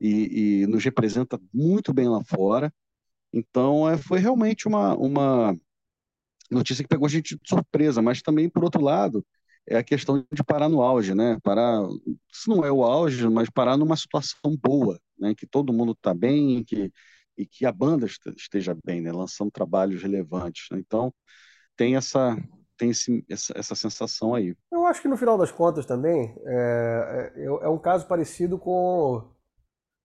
e, 0.01 0.63
e 0.63 0.67
nos 0.67 0.83
representa 0.83 1.39
muito 1.53 1.93
bem 1.93 2.09
lá 2.09 2.25
fora. 2.25 2.73
Então, 3.33 3.89
é, 3.89 3.99
foi 3.99 4.19
realmente 4.19 4.67
uma, 4.67 4.97
uma 4.97 5.57
notícia 6.51 6.83
que 6.83 6.89
pegou 6.89 7.07
a 7.07 7.11
gente 7.11 7.37
de 7.37 7.49
surpresa, 7.49 8.03
mas 8.03 8.23
também, 8.23 8.49
por 8.49 8.65
outro 8.65 8.83
lado, 8.83 9.25
é 9.69 9.77
a 9.77 9.85
questão 9.85 10.27
de 10.33 10.43
parar 10.43 10.69
no 10.69 10.83
auge, 10.83 11.15
né? 11.15 11.39
Parar, 11.43 11.83
se 12.33 12.49
não 12.49 12.65
é 12.65 12.73
o 12.73 12.83
auge, 12.83 13.29
mas 13.29 13.51
parar 13.51 13.77
numa 13.77 13.97
situação 13.97 14.57
boa, 14.61 14.99
né? 15.19 15.35
Que 15.35 15.47
todo 15.47 15.73
mundo 15.73 15.93
está 15.93 16.15
bem 16.15 16.65
que, 16.65 16.91
e 17.37 17.47
que 17.47 17.67
a 17.67 17.73
banda 17.73 18.07
esteja 18.37 18.77
bem, 18.85 19.01
né? 19.01 19.13
Lançando 19.13 19.51
trabalhos 19.51 20.03
relevantes. 20.03 20.67
Né? 20.73 20.79
Então, 20.81 21.13
tem 21.77 21.97
essa 21.97 22.37
tem 22.81 22.91
esse, 22.91 23.25
essa, 23.29 23.53
essa, 23.57 23.75
sensação 23.75 24.35
aí. 24.35 24.57
Eu 24.73 24.87
acho 24.87 25.03
que 25.03 25.09
no 25.09 25.17
final 25.17 25.37
das 25.37 25.53
contas 25.53 25.85
também 25.85 26.35
é, 26.47 27.33
é, 27.37 27.45
é 27.45 27.69
um 27.69 27.79
caso 27.79 28.09
parecido 28.09 28.59
com 28.59 29.31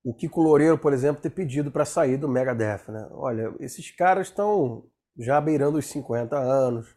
o 0.03 0.13
Kiko 0.13 0.41
Loureiro, 0.41 0.77
por 0.77 0.91
exemplo, 0.93 1.21
ter 1.21 1.29
pedido 1.29 1.71
para 1.71 1.85
sair 1.85 2.17
do 2.17 2.27
Megadeth, 2.27 2.89
né? 2.89 3.07
Olha, 3.11 3.55
esses 3.59 3.89
caras 3.91 4.27
estão 4.27 4.85
já 5.17 5.39
beirando 5.39 5.77
os 5.77 5.87
50 5.87 6.37
anos. 6.37 6.95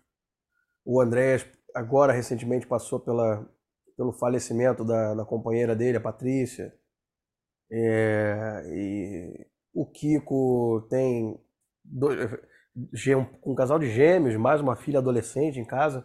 O 0.85 1.00
Andrés 1.00 1.47
agora 1.75 2.12
recentemente 2.12 2.66
passou 2.66 2.99
pela, 2.99 3.49
pelo 3.97 4.12
falecimento 4.12 4.85
da, 4.85 5.14
da 5.14 5.25
companheira 5.25 5.76
dele, 5.76 5.97
a 5.97 6.00
Patrícia. 6.00 6.75
É, 7.70 8.62
e 8.66 9.47
o 9.73 9.87
Kiko 9.87 10.87
tem 10.90 11.40
dois, 11.85 12.18
um 13.44 13.54
casal 13.54 13.78
de 13.78 13.90
gêmeos, 13.90 14.37
mais 14.37 14.61
uma 14.61 14.76
filha 14.76 14.99
adolescente 14.99 15.58
em 15.58 15.64
casa. 15.64 16.04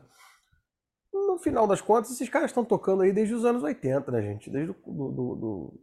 No, 1.13 1.37
final 1.37 1.67
das 1.67 1.81
contas, 1.81 2.11
esses 2.11 2.29
caras 2.29 2.49
estão 2.49 2.65
tocando 2.65 3.03
aí 3.03 3.11
desde 3.11 3.33
os 3.33 3.45
anos 3.45 3.63
80, 3.63 4.11
né, 4.11 4.21
gente? 4.21 4.49
Desde 4.49 4.71
o. 4.71 4.91
Do, 4.91 5.11
do, 5.11 5.73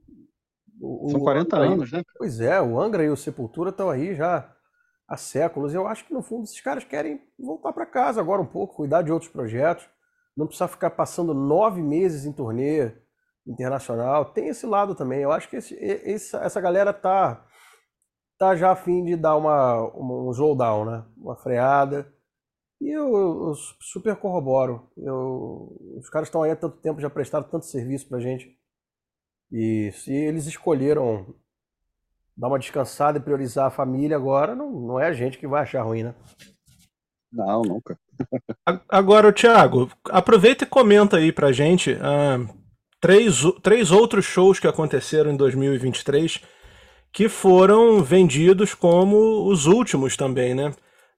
do, 0.66 1.10
São 1.10 1.20
40 1.20 1.56
anos, 1.56 1.92
né? 1.92 2.02
Pois 2.16 2.40
é, 2.40 2.60
o 2.60 2.80
Angra 2.80 3.04
e 3.04 3.10
o 3.10 3.16
Sepultura 3.16 3.70
estão 3.70 3.90
aí 3.90 4.14
já 4.14 4.50
há 5.08 5.16
séculos. 5.16 5.74
Eu 5.74 5.86
acho 5.86 6.06
que, 6.06 6.14
no 6.14 6.22
fundo, 6.22 6.44
esses 6.44 6.60
caras 6.60 6.84
querem 6.84 7.20
voltar 7.38 7.72
para 7.72 7.84
casa 7.84 8.20
agora 8.20 8.40
um 8.40 8.46
pouco, 8.46 8.76
cuidar 8.76 9.02
de 9.02 9.12
outros 9.12 9.30
projetos, 9.30 9.88
não 10.36 10.46
precisar 10.46 10.68
ficar 10.68 10.90
passando 10.90 11.34
nove 11.34 11.82
meses 11.82 12.24
em 12.24 12.32
turnê 12.32 12.92
internacional. 13.46 14.24
Tem 14.26 14.48
esse 14.48 14.66
lado 14.66 14.94
também. 14.94 15.20
Eu 15.20 15.32
acho 15.32 15.48
que 15.48 15.56
esse, 15.56 15.74
esse, 15.74 16.36
essa 16.36 16.60
galera 16.60 16.92
tá, 16.92 17.44
tá 18.40 18.56
já 18.56 18.72
a 18.72 18.76
fim 18.76 19.04
de 19.04 19.16
dar 19.16 19.36
uma, 19.36 19.76
uma 19.88 20.14
um 20.14 20.30
slowdown, 20.30 20.86
né? 20.86 21.04
Uma 21.18 21.36
freada 21.36 22.10
e 22.80 22.88
eu, 22.88 23.14
eu 23.14 23.54
super 23.78 24.16
corroboro. 24.16 24.88
Eu, 24.96 25.76
os 25.98 26.08
caras 26.08 26.28
estão 26.28 26.42
aí 26.42 26.50
há 26.50 26.56
tanto 26.56 26.78
tempo, 26.78 27.02
já 27.02 27.10
prestaram 27.10 27.46
tanto 27.46 27.66
serviço 27.66 28.08
pra 28.08 28.18
gente. 28.18 28.56
E 29.52 29.92
se 29.92 30.10
eles 30.10 30.46
escolheram 30.46 31.34
dar 32.34 32.48
uma 32.48 32.58
descansada 32.58 33.18
e 33.18 33.22
priorizar 33.22 33.66
a 33.66 33.70
família 33.70 34.16
agora, 34.16 34.54
não, 34.54 34.70
não 34.70 34.98
é 34.98 35.08
a 35.08 35.12
gente 35.12 35.36
que 35.36 35.46
vai 35.46 35.62
achar 35.62 35.82
ruim, 35.82 36.04
né? 36.04 36.14
Não, 37.30 37.60
nunca. 37.60 37.98
Agora, 38.88 39.32
Thiago, 39.32 39.90
aproveita 40.08 40.64
e 40.64 40.66
comenta 40.66 41.18
aí 41.18 41.30
pra 41.30 41.52
gente 41.52 41.92
uh, 41.92 42.48
três, 42.98 43.42
três 43.62 43.90
outros 43.90 44.24
shows 44.24 44.58
que 44.58 44.66
aconteceram 44.66 45.30
em 45.30 45.36
2023 45.36 46.40
que 47.12 47.28
foram 47.28 48.02
vendidos 48.02 48.74
como 48.74 49.46
os 49.48 49.66
últimos 49.66 50.16
também, 50.16 50.54
né? 50.54 50.72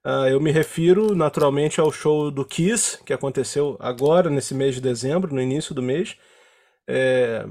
Uh, 0.05 0.27
eu 0.29 0.41
me 0.41 0.51
refiro 0.51 1.15
naturalmente 1.15 1.81
ao 1.81 1.93
show 1.93 2.31
do 2.31 2.45
Kiss, 2.45 2.99
que 3.05 3.13
aconteceu 3.13 3.77
agora, 3.79 4.29
nesse 4.29 4.55
mês 4.55 4.75
de 4.75 4.81
dezembro, 4.81 5.33
no 5.33 5.41
início 5.41 5.75
do 5.75 5.83
mês. 5.83 6.17
É, 6.89 7.47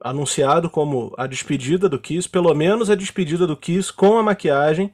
anunciado 0.00 0.68
como 0.68 1.14
a 1.16 1.26
despedida 1.26 1.88
do 1.88 1.98
Kiss, 1.98 2.28
pelo 2.28 2.52
menos 2.52 2.90
a 2.90 2.96
despedida 2.96 3.46
do 3.46 3.56
Kiss 3.56 3.92
com 3.92 4.18
a 4.18 4.22
maquiagem. 4.22 4.92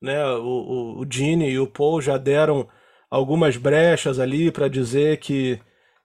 Né? 0.00 0.24
O, 0.34 0.42
o, 0.42 1.00
o 1.00 1.06
Gene 1.08 1.48
e 1.48 1.60
o 1.60 1.66
Paul 1.66 2.02
já 2.02 2.18
deram 2.18 2.68
algumas 3.08 3.56
brechas 3.56 4.18
ali 4.18 4.50
para 4.50 4.66
dizer 4.66 5.18
que, 5.18 5.60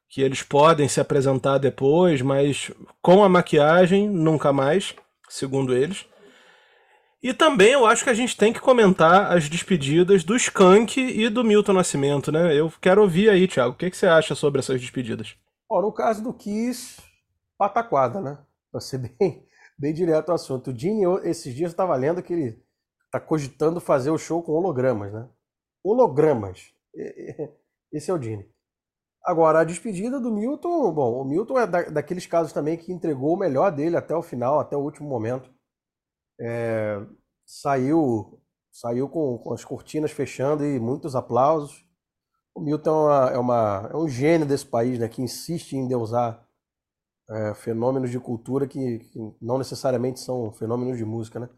que 0.08 0.22
eles 0.22 0.44
podem 0.44 0.88
se 0.88 1.02
apresentar 1.02 1.58
depois, 1.58 2.22
mas 2.22 2.70
com 3.02 3.24
a 3.24 3.30
maquiagem 3.30 4.08
nunca 4.08 4.54
mais, 4.54 4.94
segundo 5.28 5.76
eles. 5.76 6.06
E 7.22 7.34
também 7.34 7.72
eu 7.72 7.86
acho 7.86 8.04
que 8.04 8.10
a 8.10 8.14
gente 8.14 8.38
tem 8.38 8.54
que 8.54 8.60
comentar 8.60 9.32
as 9.36 9.50
despedidas 9.50 10.24
do 10.24 10.36
Skank 10.36 11.00
e 11.00 11.30
do 11.30 11.44
Milton 11.44 11.74
Nascimento, 11.74 12.32
né? 12.32 12.54
Eu 12.54 12.72
quero 12.80 13.02
ouvir 13.02 13.30
aí, 13.30 13.48
Thiago, 13.48 13.74
o 13.74 13.78
que, 13.78 13.90
que 13.90 13.98
você 13.98 14.06
acha 14.06 14.36
sobre 14.36 14.60
essas 14.60 14.80
despedidas? 14.80 15.36
Ó, 15.70 15.82
no 15.82 15.92
caso 15.92 16.24
do 16.24 16.34
Kiss, 16.34 17.02
pataquada, 17.58 18.22
né? 18.22 18.38
Pra 18.72 18.80
ser 18.80 19.00
bem, 19.20 19.44
bem 19.78 19.94
direto 19.94 20.30
ao 20.30 20.36
assunto. 20.36 20.70
O 20.70 20.78
Gene, 20.78 21.04
esses 21.24 21.54
dias 21.56 21.72
estava 21.72 21.96
lendo 21.96 22.22
que 22.22 22.34
ele 22.34 22.64
tá 23.12 23.20
cogitando 23.20 23.82
fazer 23.82 24.12
o 24.12 24.18
show 24.18 24.44
com 24.44 24.52
hologramas, 24.52 25.12
né? 25.12 25.28
Hologramas. 25.84 26.72
Esse 27.92 28.12
é 28.12 28.14
o 28.14 28.22
Gene. 28.22 28.48
Agora, 29.24 29.60
a 29.60 29.64
despedida 29.64 30.20
do 30.20 30.32
Milton, 30.32 30.92
bom, 30.94 31.22
o 31.22 31.26
Milton 31.26 31.60
é 31.60 31.68
da, 31.68 31.82
daqueles 31.84 32.26
casos 32.26 32.54
também 32.54 32.78
que 32.78 32.94
entregou 32.94 33.34
o 33.34 33.38
melhor 33.38 33.72
dele 33.72 33.98
até 33.98 34.16
o 34.16 34.22
final, 34.22 34.60
até 34.60 34.78
o 34.78 34.82
último 34.82 35.10
momento. 35.10 35.50
É, 36.40 37.00
saiu 37.46 38.42
saiu 38.72 39.10
com, 39.10 39.40
com, 39.40 39.54
as 39.54 39.66
cortinas 39.66 40.12
fechando 40.12 40.64
e 40.64 40.80
muitos 40.80 41.16
aplausos. 41.16 41.84
O 42.54 42.62
Milton 42.62 43.12
é, 43.12 43.38
uma, 43.38 43.90
é, 43.90 43.94
é 43.94 43.98
um 43.98 44.08
gênio 44.08 44.46
desse 44.46 44.66
país, 44.66 45.00
né, 45.00 45.08
que 45.08 45.22
insiste 45.22 45.74
em 45.74 45.88
deusar 45.88 46.46
é, 47.30 47.54
fenômenos 47.56 48.12
de 48.12 48.20
cultura 48.20 48.68
que, 48.68 49.00
que, 49.00 49.20
não 49.42 49.58
necessariamente 49.58 50.20
são 50.20 50.52
fenômenos 50.54 50.98
de 50.98 51.06
música, 51.06 51.40
né? 51.40 51.50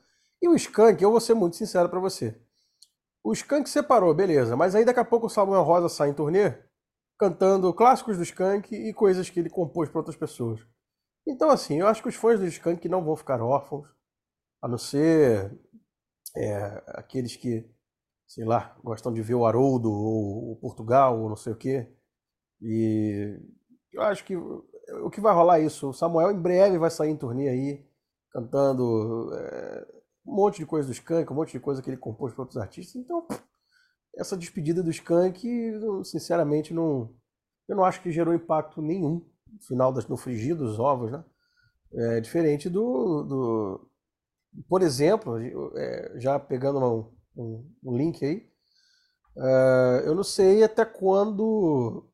E 0.41 0.47
o 0.47 0.55
Skank, 0.55 1.03
eu 1.03 1.11
vou 1.11 1.19
ser 1.19 1.33
muito 1.33 1.57
sincero 1.57 1.89
para 1.89 1.99
você. 1.99 2.39
O 3.21 3.33
Skank 3.33 3.69
separou, 3.69 4.13
beleza, 4.13 4.55
mas 4.55 4.73
aí 4.73 4.85
daqui 4.85 4.99
a 5.01 5.05
pouco 5.05 5.27
o 5.27 5.29
Samuel 5.29 5.63
Rosa 5.63 5.89
sai 5.89 6.09
em 6.09 6.13
turnê 6.13 6.53
cantando 7.19 7.73
clássicos 7.73 8.15
do 8.15 8.23
Skank 8.23 8.73
e 8.73 8.93
coisas 8.93 9.29
que 9.29 9.41
ele 9.41 9.49
compôs 9.49 9.89
para 9.89 9.99
outras 9.99 10.15
pessoas. 10.15 10.61
Então, 11.27 11.49
assim, 11.49 11.81
eu 11.81 11.87
acho 11.87 12.01
que 12.01 12.07
os 12.07 12.15
fãs 12.15 12.39
do 12.39 12.45
Skank 12.45 12.87
não 12.87 13.03
vão 13.03 13.17
ficar 13.17 13.41
órfãos 13.41 13.98
a 14.61 14.67
não 14.67 14.77
ser 14.77 15.51
é, 16.35 16.83
aqueles 16.87 17.35
que, 17.35 17.69
sei 18.27 18.45
lá, 18.45 18.77
gostam 18.83 19.13
de 19.13 19.21
ver 19.21 19.35
o 19.35 19.45
Haroldo 19.45 19.91
ou 19.91 20.51
o 20.53 20.55
Portugal 20.57 21.19
ou 21.19 21.29
não 21.29 21.35
sei 21.35 21.53
o 21.53 21.57
quê. 21.57 21.91
E 22.61 23.39
eu 23.93 24.01
acho 24.01 24.23
que 24.25 24.35
o 24.35 25.09
que 25.11 25.21
vai 25.21 25.33
rolar 25.33 25.59
é 25.59 25.65
isso. 25.65 25.89
O 25.89 25.93
Samuel 25.93 26.31
em 26.31 26.41
breve 26.41 26.77
vai 26.77 26.89
sair 26.89 27.11
em 27.11 27.17
turnê 27.17 27.49
aí, 27.49 27.85
cantando 28.31 29.33
é, 29.33 29.87
um 30.25 30.35
monte 30.35 30.57
de 30.57 30.65
coisa 30.65 30.87
do 30.87 30.93
Skank, 30.93 31.31
um 31.31 31.35
monte 31.35 31.51
de 31.51 31.59
coisa 31.59 31.81
que 31.81 31.89
ele 31.89 31.97
compôs 31.97 32.33
para 32.33 32.43
outros 32.43 32.57
artistas. 32.57 32.95
Então, 32.95 33.27
essa 34.15 34.37
despedida 34.37 34.83
do 34.83 34.89
Skank, 34.89 35.47
sinceramente, 36.03 36.73
não, 36.73 37.13
eu 37.67 37.75
não 37.75 37.85
acho 37.85 38.01
que 38.01 38.11
gerou 38.11 38.33
impacto 38.33 38.81
nenhum 38.81 39.25
no 39.51 39.61
final 39.61 39.91
das, 39.91 40.07
no 40.07 40.17
frigir 40.17 40.55
dos 40.55 40.79
ovos, 40.79 41.11
né? 41.11 41.23
É 41.91 42.19
diferente 42.19 42.69
do, 42.69 43.23
do 43.23 43.88
por 44.67 44.81
exemplo, 44.81 45.37
é, 45.77 46.19
já 46.19 46.39
pegando 46.39 46.79
um, 46.79 47.15
um, 47.35 47.75
um 47.83 47.97
link 47.97 48.23
aí, 48.23 48.49
uh, 49.37 50.05
eu 50.05 50.15
não 50.15 50.23
sei 50.23 50.63
até 50.63 50.85
quando, 50.85 52.09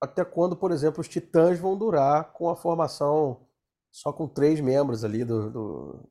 até 0.00 0.24
quando, 0.24 0.56
por 0.56 0.72
exemplo, 0.72 1.00
os 1.00 1.08
Titãs 1.08 1.58
vão 1.58 1.76
durar 1.76 2.32
com 2.32 2.48
a 2.48 2.56
formação 2.56 3.46
só 3.90 4.12
com 4.12 4.26
três 4.26 4.60
membros 4.60 5.04
ali 5.04 5.24
do, 5.24 5.50
do, 5.50 6.08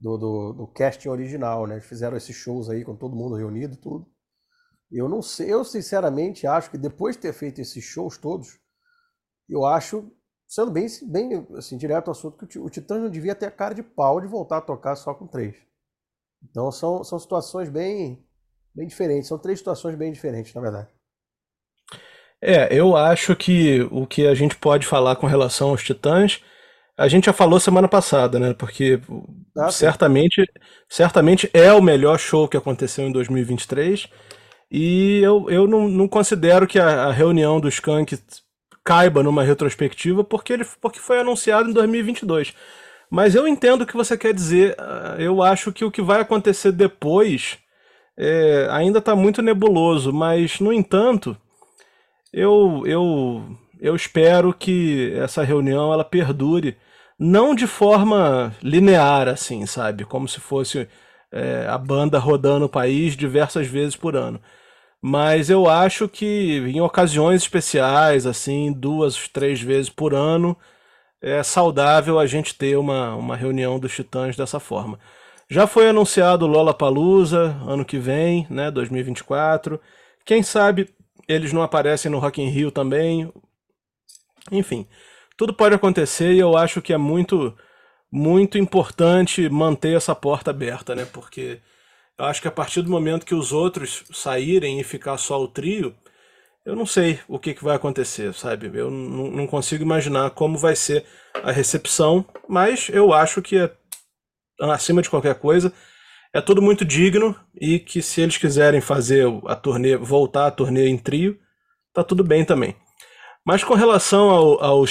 do, 0.00 0.16
do, 0.18 0.52
do 0.52 0.66
casting 0.68 1.08
original, 1.08 1.66
né? 1.66 1.80
Fizeram 1.80 2.16
esses 2.16 2.34
shows 2.34 2.70
aí 2.70 2.84
com 2.84 2.96
todo 2.96 3.16
mundo 3.16 3.34
reunido 3.34 3.74
e 3.74 3.78
tudo. 3.78 4.06
Eu 4.90 5.08
não 5.08 5.20
sei, 5.20 5.52
eu 5.52 5.64
sinceramente 5.64 6.46
acho 6.46 6.70
que 6.70 6.78
depois 6.78 7.16
de 7.16 7.22
ter 7.22 7.32
feito 7.34 7.60
esses 7.60 7.84
shows 7.84 8.16
todos, 8.16 8.58
eu 9.48 9.66
acho 9.66 10.10
sendo 10.48 10.70
bem, 10.70 10.86
bem 11.02 11.46
assim, 11.56 11.76
direto 11.76 12.08
ao 12.08 12.12
assunto, 12.12 12.46
que 12.46 12.58
o 12.58 12.70
Titãs 12.70 13.00
não 13.00 13.10
devia 13.10 13.34
ter 13.34 13.46
a 13.46 13.50
cara 13.50 13.74
de 13.74 13.82
pau 13.82 14.20
de 14.20 14.26
voltar 14.26 14.58
a 14.58 14.62
tocar 14.62 14.96
só 14.96 15.12
com 15.12 15.26
três. 15.26 15.54
Então 16.42 16.72
são, 16.72 17.04
são 17.04 17.18
situações 17.18 17.68
bem, 17.68 18.24
bem 18.74 18.86
diferentes, 18.86 19.28
são 19.28 19.38
três 19.38 19.58
situações 19.58 19.94
bem 19.96 20.10
diferentes, 20.10 20.54
na 20.54 20.62
verdade. 20.62 20.88
É, 22.40 22.72
eu 22.72 22.96
acho 22.96 23.36
que 23.36 23.82
o 23.90 24.06
que 24.06 24.26
a 24.26 24.34
gente 24.34 24.56
pode 24.56 24.86
falar 24.86 25.16
com 25.16 25.26
relação 25.26 25.70
aos 25.70 25.82
Titãs, 25.84 26.40
a 26.96 27.08
gente 27.08 27.26
já 27.26 27.32
falou 27.32 27.60
semana 27.60 27.88
passada, 27.88 28.38
né? 28.38 28.54
Porque 28.54 29.00
ah, 29.56 29.70
certamente, 29.70 30.48
certamente 30.88 31.50
é 31.52 31.72
o 31.72 31.82
melhor 31.82 32.18
show 32.18 32.48
que 32.48 32.56
aconteceu 32.56 33.06
em 33.06 33.12
2023. 33.12 34.08
E 34.70 35.20
eu, 35.22 35.50
eu 35.50 35.66
não, 35.66 35.88
não 35.88 36.06
considero 36.06 36.66
que 36.66 36.78
a, 36.78 37.06
a 37.06 37.12
reunião 37.12 37.60
do 37.60 37.68
Skank 37.68 38.16
caiba 38.88 39.22
numa 39.22 39.42
retrospectiva 39.42 40.24
porque 40.24 40.50
ele 40.50 40.64
porque 40.80 40.98
foi 40.98 41.20
anunciado 41.20 41.68
em 41.68 41.74
2022. 41.74 42.54
Mas 43.10 43.34
eu 43.34 43.46
entendo 43.46 43.82
o 43.82 43.86
que 43.86 43.94
você 43.94 44.16
quer 44.16 44.32
dizer. 44.32 44.74
Ah, 44.78 45.16
eu 45.18 45.42
acho 45.42 45.70
que 45.72 45.84
o 45.84 45.90
que 45.90 46.00
vai 46.00 46.22
acontecer 46.22 46.72
depois 46.72 47.58
é, 48.16 48.66
ainda 48.70 48.98
está 48.98 49.14
muito 49.14 49.42
nebuloso, 49.42 50.10
mas 50.10 50.58
no 50.58 50.72
entanto, 50.72 51.36
eu, 52.32 52.82
eu, 52.86 53.44
eu 53.78 53.94
espero 53.94 54.54
que 54.54 55.12
essa 55.16 55.42
reunião 55.44 55.92
ela 55.92 56.04
perdure, 56.04 56.74
não 57.18 57.54
de 57.54 57.66
forma 57.66 58.54
linear, 58.62 59.28
assim, 59.28 59.66
sabe? 59.66 60.04
Como 60.06 60.26
se 60.26 60.40
fosse 60.40 60.88
é, 61.30 61.66
a 61.68 61.76
banda 61.76 62.18
rodando 62.18 62.64
o 62.64 62.70
país 62.70 63.14
diversas 63.16 63.66
vezes 63.66 63.96
por 63.96 64.16
ano. 64.16 64.40
Mas 65.00 65.48
eu 65.48 65.68
acho 65.68 66.08
que 66.08 66.58
em 66.66 66.80
ocasiões 66.80 67.42
especiais, 67.42 68.26
assim, 68.26 68.72
duas, 68.72 69.28
três 69.28 69.60
vezes 69.60 69.88
por 69.88 70.12
ano, 70.14 70.56
é 71.22 71.42
saudável 71.42 72.18
a 72.18 72.26
gente 72.26 72.54
ter 72.54 72.76
uma, 72.76 73.14
uma 73.14 73.36
reunião 73.36 73.78
dos 73.78 73.94
Titãs 73.94 74.36
dessa 74.36 74.60
forma. 74.60 74.98
Já 75.48 75.66
foi 75.66 75.88
anunciado 75.88 76.46
Lola 76.46 76.74
Palusa 76.74 77.56
ano 77.66 77.84
que 77.84 77.98
vem, 77.98 78.46
né, 78.50 78.70
2024. 78.70 79.80
Quem 80.24 80.42
sabe 80.42 80.88
eles 81.28 81.52
não 81.52 81.62
aparecem 81.62 82.10
no 82.10 82.18
Rock 82.18 82.42
in 82.42 82.48
Rio 82.48 82.70
também. 82.70 83.32
Enfim, 84.50 84.86
tudo 85.36 85.52
pode 85.54 85.74
acontecer 85.74 86.32
e 86.32 86.38
eu 86.38 86.56
acho 86.56 86.82
que 86.82 86.92
é 86.92 86.98
muito 86.98 87.56
muito 88.10 88.56
importante 88.56 89.48
manter 89.50 89.94
essa 89.94 90.14
porta 90.14 90.50
aberta, 90.50 90.94
né? 90.94 91.04
Porque 91.04 91.60
eu 92.18 92.24
acho 92.24 92.42
que 92.42 92.48
a 92.48 92.52
partir 92.52 92.82
do 92.82 92.90
momento 92.90 93.24
que 93.24 93.34
os 93.34 93.52
outros 93.52 94.04
saírem 94.12 94.80
e 94.80 94.84
ficar 94.84 95.16
só 95.18 95.40
o 95.40 95.48
trio, 95.48 95.94
eu 96.66 96.74
não 96.74 96.84
sei 96.84 97.20
o 97.28 97.38
que, 97.38 97.54
que 97.54 97.64
vai 97.64 97.76
acontecer, 97.76 98.34
sabe? 98.34 98.70
Eu 98.74 98.90
não 98.90 99.46
consigo 99.46 99.82
imaginar 99.82 100.30
como 100.30 100.58
vai 100.58 100.74
ser 100.76 101.04
a 101.42 101.52
recepção, 101.52 102.26
mas 102.48 102.88
eu 102.90 103.12
acho 103.12 103.40
que, 103.40 103.56
é, 103.56 103.70
acima 104.60 105.00
de 105.00 105.08
qualquer 105.08 105.36
coisa, 105.36 105.72
é 106.34 106.40
tudo 106.40 106.60
muito 106.60 106.84
digno 106.84 107.34
e 107.58 107.78
que 107.78 108.02
se 108.02 108.20
eles 108.20 108.36
quiserem 108.36 108.80
fazer 108.80 109.26
a 109.46 109.54
turnê, 109.54 109.96
voltar 109.96 110.46
a 110.46 110.50
turnê 110.50 110.88
em 110.88 110.98
trio, 110.98 111.38
tá 111.94 112.04
tudo 112.04 112.22
bem 112.22 112.44
também. 112.44 112.76
Mas 113.46 113.64
com 113.64 113.74
relação 113.74 114.28
ao, 114.28 114.62
ao 114.62 114.84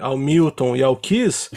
ao 0.00 0.16
Milton 0.18 0.76
e 0.76 0.82
ao 0.82 0.96
Kiss, 0.96 1.50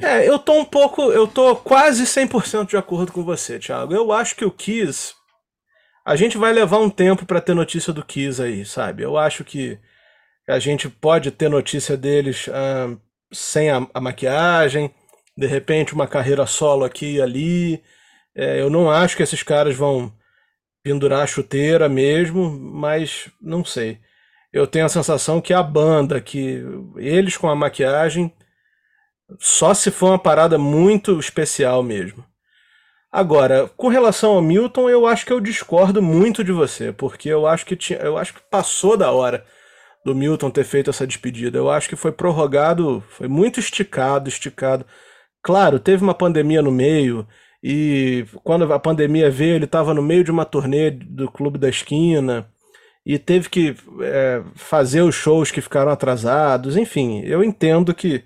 é, 0.00 0.28
eu 0.28 0.38
tô 0.38 0.54
um 0.54 0.64
pouco, 0.64 1.12
eu 1.12 1.26
tô 1.26 1.56
quase 1.56 2.04
100% 2.04 2.68
de 2.68 2.76
acordo 2.76 3.12
com 3.12 3.22
você, 3.22 3.58
Thiago. 3.58 3.94
Eu 3.94 4.12
acho 4.12 4.34
que 4.36 4.44
o 4.44 4.50
Kiss 4.50 5.14
a 6.04 6.16
gente 6.16 6.38
vai 6.38 6.52
levar 6.52 6.78
um 6.78 6.90
tempo 6.90 7.26
para 7.26 7.40
ter 7.40 7.54
notícia 7.54 7.92
do 7.92 8.04
Kiss 8.04 8.42
aí, 8.42 8.64
sabe? 8.64 9.02
Eu 9.02 9.16
acho 9.16 9.44
que 9.44 9.78
a 10.48 10.58
gente 10.58 10.88
pode 10.88 11.30
ter 11.30 11.48
notícia 11.48 11.96
deles 11.96 12.48
ah, 12.52 12.96
sem 13.32 13.70
a, 13.70 13.86
a, 13.94 14.00
maquiagem, 14.00 14.92
de 15.36 15.46
repente 15.46 15.94
uma 15.94 16.08
carreira 16.08 16.46
solo 16.46 16.84
aqui 16.84 17.16
e 17.16 17.22
ali. 17.22 17.82
É, 18.34 18.60
eu 18.60 18.70
não 18.70 18.90
acho 18.90 19.16
que 19.16 19.22
esses 19.22 19.42
caras 19.42 19.76
vão 19.76 20.12
pendurar 20.82 21.22
a 21.22 21.26
chuteira 21.26 21.88
mesmo, 21.88 22.50
mas 22.50 23.30
não 23.40 23.64
sei. 23.64 24.00
Eu 24.52 24.66
tenho 24.66 24.86
a 24.86 24.88
sensação 24.88 25.40
que 25.40 25.52
a 25.52 25.62
banda, 25.62 26.20
que 26.20 26.64
eles 26.96 27.36
com 27.36 27.48
a 27.48 27.54
maquiagem, 27.54 28.32
só 29.38 29.74
se 29.74 29.90
for 29.90 30.08
uma 30.08 30.18
parada 30.18 30.58
muito 30.58 31.18
especial 31.18 31.82
mesmo. 31.82 32.24
Agora, 33.12 33.68
com 33.76 33.88
relação 33.88 34.32
ao 34.32 34.42
Milton, 34.42 34.88
eu 34.88 35.06
acho 35.06 35.26
que 35.26 35.32
eu 35.32 35.40
discordo 35.40 36.00
muito 36.00 36.44
de 36.44 36.52
você, 36.52 36.92
porque 36.92 37.28
eu 37.28 37.46
acho 37.46 37.66
que 37.66 37.74
tinha, 37.76 37.98
eu 37.98 38.16
acho 38.16 38.34
que 38.34 38.40
passou 38.50 38.96
da 38.96 39.10
hora 39.10 39.44
do 40.04 40.14
Milton 40.14 40.50
ter 40.50 40.64
feito 40.64 40.90
essa 40.90 41.06
despedida. 41.06 41.58
Eu 41.58 41.70
acho 41.70 41.88
que 41.88 41.96
foi 41.96 42.12
prorrogado, 42.12 43.02
foi 43.10 43.28
muito 43.28 43.58
esticado, 43.60 44.28
esticado. 44.28 44.86
Claro, 45.42 45.80
teve 45.80 46.02
uma 46.02 46.14
pandemia 46.14 46.62
no 46.62 46.70
meio, 46.70 47.26
e 47.62 48.24
quando 48.44 48.72
a 48.72 48.78
pandemia 48.78 49.30
veio, 49.30 49.56
ele 49.56 49.64
estava 49.64 49.92
no 49.92 50.02
meio 50.02 50.24
de 50.24 50.30
uma 50.30 50.44
turnê 50.44 50.90
do 50.90 51.30
Clube 51.30 51.58
da 51.58 51.68
Esquina, 51.68 52.48
e 53.04 53.18
teve 53.18 53.48
que 53.48 53.74
é, 54.02 54.42
fazer 54.54 55.02
os 55.02 55.14
shows 55.14 55.50
que 55.50 55.60
ficaram 55.60 55.90
atrasados. 55.90 56.76
Enfim, 56.76 57.22
eu 57.24 57.42
entendo 57.42 57.94
que, 57.94 58.22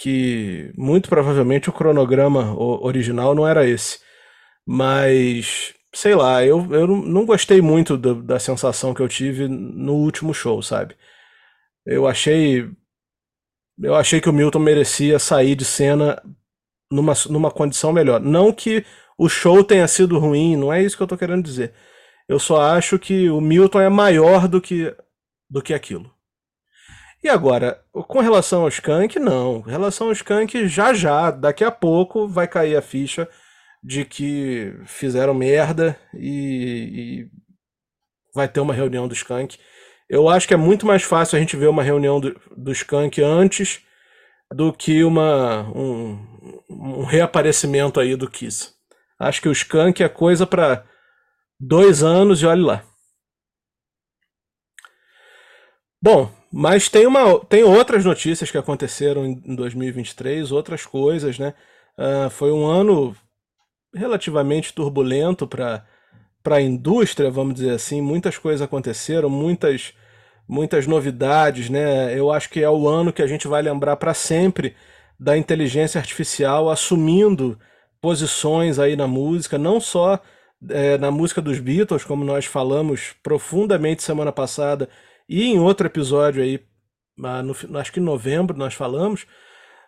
que 0.00 0.72
muito 0.78 1.10
provavelmente 1.10 1.68
o 1.68 1.72
cronograma 1.72 2.54
original 2.58 3.34
não 3.34 3.46
era 3.46 3.68
esse. 3.68 4.00
Mas, 4.66 5.74
sei 5.94 6.14
lá, 6.14 6.44
eu, 6.44 6.66
eu 6.72 6.86
não 6.86 7.26
gostei 7.26 7.60
muito 7.60 7.98
do, 7.98 8.22
da 8.22 8.38
sensação 8.38 8.94
que 8.94 9.02
eu 9.02 9.08
tive 9.08 9.46
no 9.46 9.94
último 9.94 10.32
show, 10.32 10.62
sabe? 10.62 10.96
Eu 11.84 12.06
achei. 12.08 12.70
Eu 13.78 13.94
achei 13.94 14.20
que 14.22 14.28
o 14.28 14.32
Milton 14.32 14.60
merecia 14.60 15.18
sair 15.18 15.54
de 15.54 15.66
cena 15.66 16.22
numa, 16.90 17.12
numa 17.28 17.50
condição 17.50 17.92
melhor. 17.92 18.20
Não 18.20 18.52
que 18.52 18.84
o 19.18 19.28
show 19.28 19.62
tenha 19.62 19.86
sido 19.86 20.18
ruim, 20.18 20.56
não 20.56 20.72
é 20.72 20.82
isso 20.82 20.96
que 20.96 21.02
eu 21.02 21.06
tô 21.06 21.16
querendo 21.16 21.44
dizer. 21.44 21.74
Eu 22.28 22.38
só 22.38 22.60
acho 22.62 22.98
que 22.98 23.28
o 23.28 23.40
Milton 23.40 23.80
é 23.80 23.88
maior 23.90 24.48
do 24.48 24.60
que, 24.62 24.94
do 25.48 25.62
que 25.62 25.74
aquilo. 25.74 26.10
E 27.22 27.28
agora, 27.28 27.84
com 27.92 28.20
relação 28.20 28.62
ao 28.62 28.68
Skank, 28.68 29.18
não. 29.18 29.62
Com 29.62 29.70
relação 29.70 30.06
ao 30.06 30.12
Skank, 30.12 30.66
já 30.68 30.94
já, 30.94 31.30
daqui 31.30 31.62
a 31.62 31.70
pouco, 31.70 32.26
vai 32.26 32.48
cair 32.48 32.76
a 32.76 32.82
ficha 32.82 33.28
de 33.82 34.04
que 34.04 34.74
fizeram 34.86 35.34
merda 35.34 35.98
e, 36.14 37.28
e 37.28 37.30
vai 38.34 38.48
ter 38.48 38.60
uma 38.60 38.74
reunião 38.74 39.06
do 39.06 39.14
Skank. 39.14 39.58
Eu 40.08 40.28
acho 40.28 40.48
que 40.48 40.54
é 40.54 40.56
muito 40.56 40.86
mais 40.86 41.02
fácil 41.02 41.36
a 41.36 41.40
gente 41.40 41.56
ver 41.56 41.68
uma 41.68 41.82
reunião 41.82 42.18
do, 42.18 42.38
do 42.56 42.72
Skank 42.72 43.22
antes 43.22 43.84
do 44.52 44.72
que 44.72 45.04
uma, 45.04 45.62
um, 45.76 46.64
um 46.68 47.04
reaparecimento 47.04 48.00
aí 48.00 48.16
do 48.16 48.30
Kiss. 48.30 48.72
Acho 49.18 49.42
que 49.42 49.48
o 49.48 49.52
Skank 49.52 50.02
é 50.02 50.08
coisa 50.08 50.46
para 50.46 50.84
dois 51.58 52.02
anos 52.02 52.42
e 52.42 52.46
olhe 52.46 52.62
lá. 52.62 52.82
Bom, 56.02 56.32
mas 56.52 56.88
tem, 56.88 57.06
uma, 57.06 57.38
tem 57.44 57.62
outras 57.62 58.04
notícias 58.04 58.50
que 58.50 58.58
aconteceram 58.58 59.24
em 59.24 59.54
2023, 59.54 60.50
outras 60.50 60.84
coisas, 60.84 61.38
né? 61.38 61.54
Uh, 61.96 62.30
foi 62.30 62.50
um 62.50 62.66
ano 62.66 63.14
relativamente 63.94 64.72
turbulento 64.72 65.46
para 65.46 65.84
a 66.50 66.60
indústria, 66.60 67.30
vamos 67.30 67.54
dizer 67.54 67.70
assim. 67.70 68.00
Muitas 68.00 68.38
coisas 68.38 68.62
aconteceram, 68.62 69.28
muitas 69.28 69.94
muitas 70.48 70.86
novidades, 70.86 71.70
né? 71.70 72.18
Eu 72.18 72.32
acho 72.32 72.50
que 72.50 72.62
é 72.62 72.68
o 72.68 72.88
ano 72.88 73.12
que 73.12 73.22
a 73.22 73.26
gente 73.26 73.46
vai 73.46 73.62
lembrar 73.62 73.96
para 73.96 74.12
sempre 74.12 74.74
da 75.18 75.38
inteligência 75.38 75.98
artificial 76.00 76.68
assumindo 76.68 77.56
posições 78.00 78.78
aí 78.78 78.96
na 78.96 79.06
música, 79.06 79.56
não 79.56 79.78
só 79.80 80.18
é, 80.68 80.98
na 80.98 81.10
música 81.10 81.40
dos 81.40 81.60
Beatles, 81.60 82.04
como 82.04 82.24
nós 82.24 82.46
falamos 82.46 83.14
profundamente 83.22 84.02
semana 84.02 84.32
passada 84.32 84.88
e 85.30 85.44
em 85.44 85.60
outro 85.60 85.86
episódio 85.86 86.42
aí, 86.42 86.60
ah, 87.22 87.40
no, 87.40 87.54
acho 87.78 87.92
que 87.92 88.00
em 88.00 88.02
novembro 88.02 88.58
nós 88.58 88.74
falamos, 88.74 89.26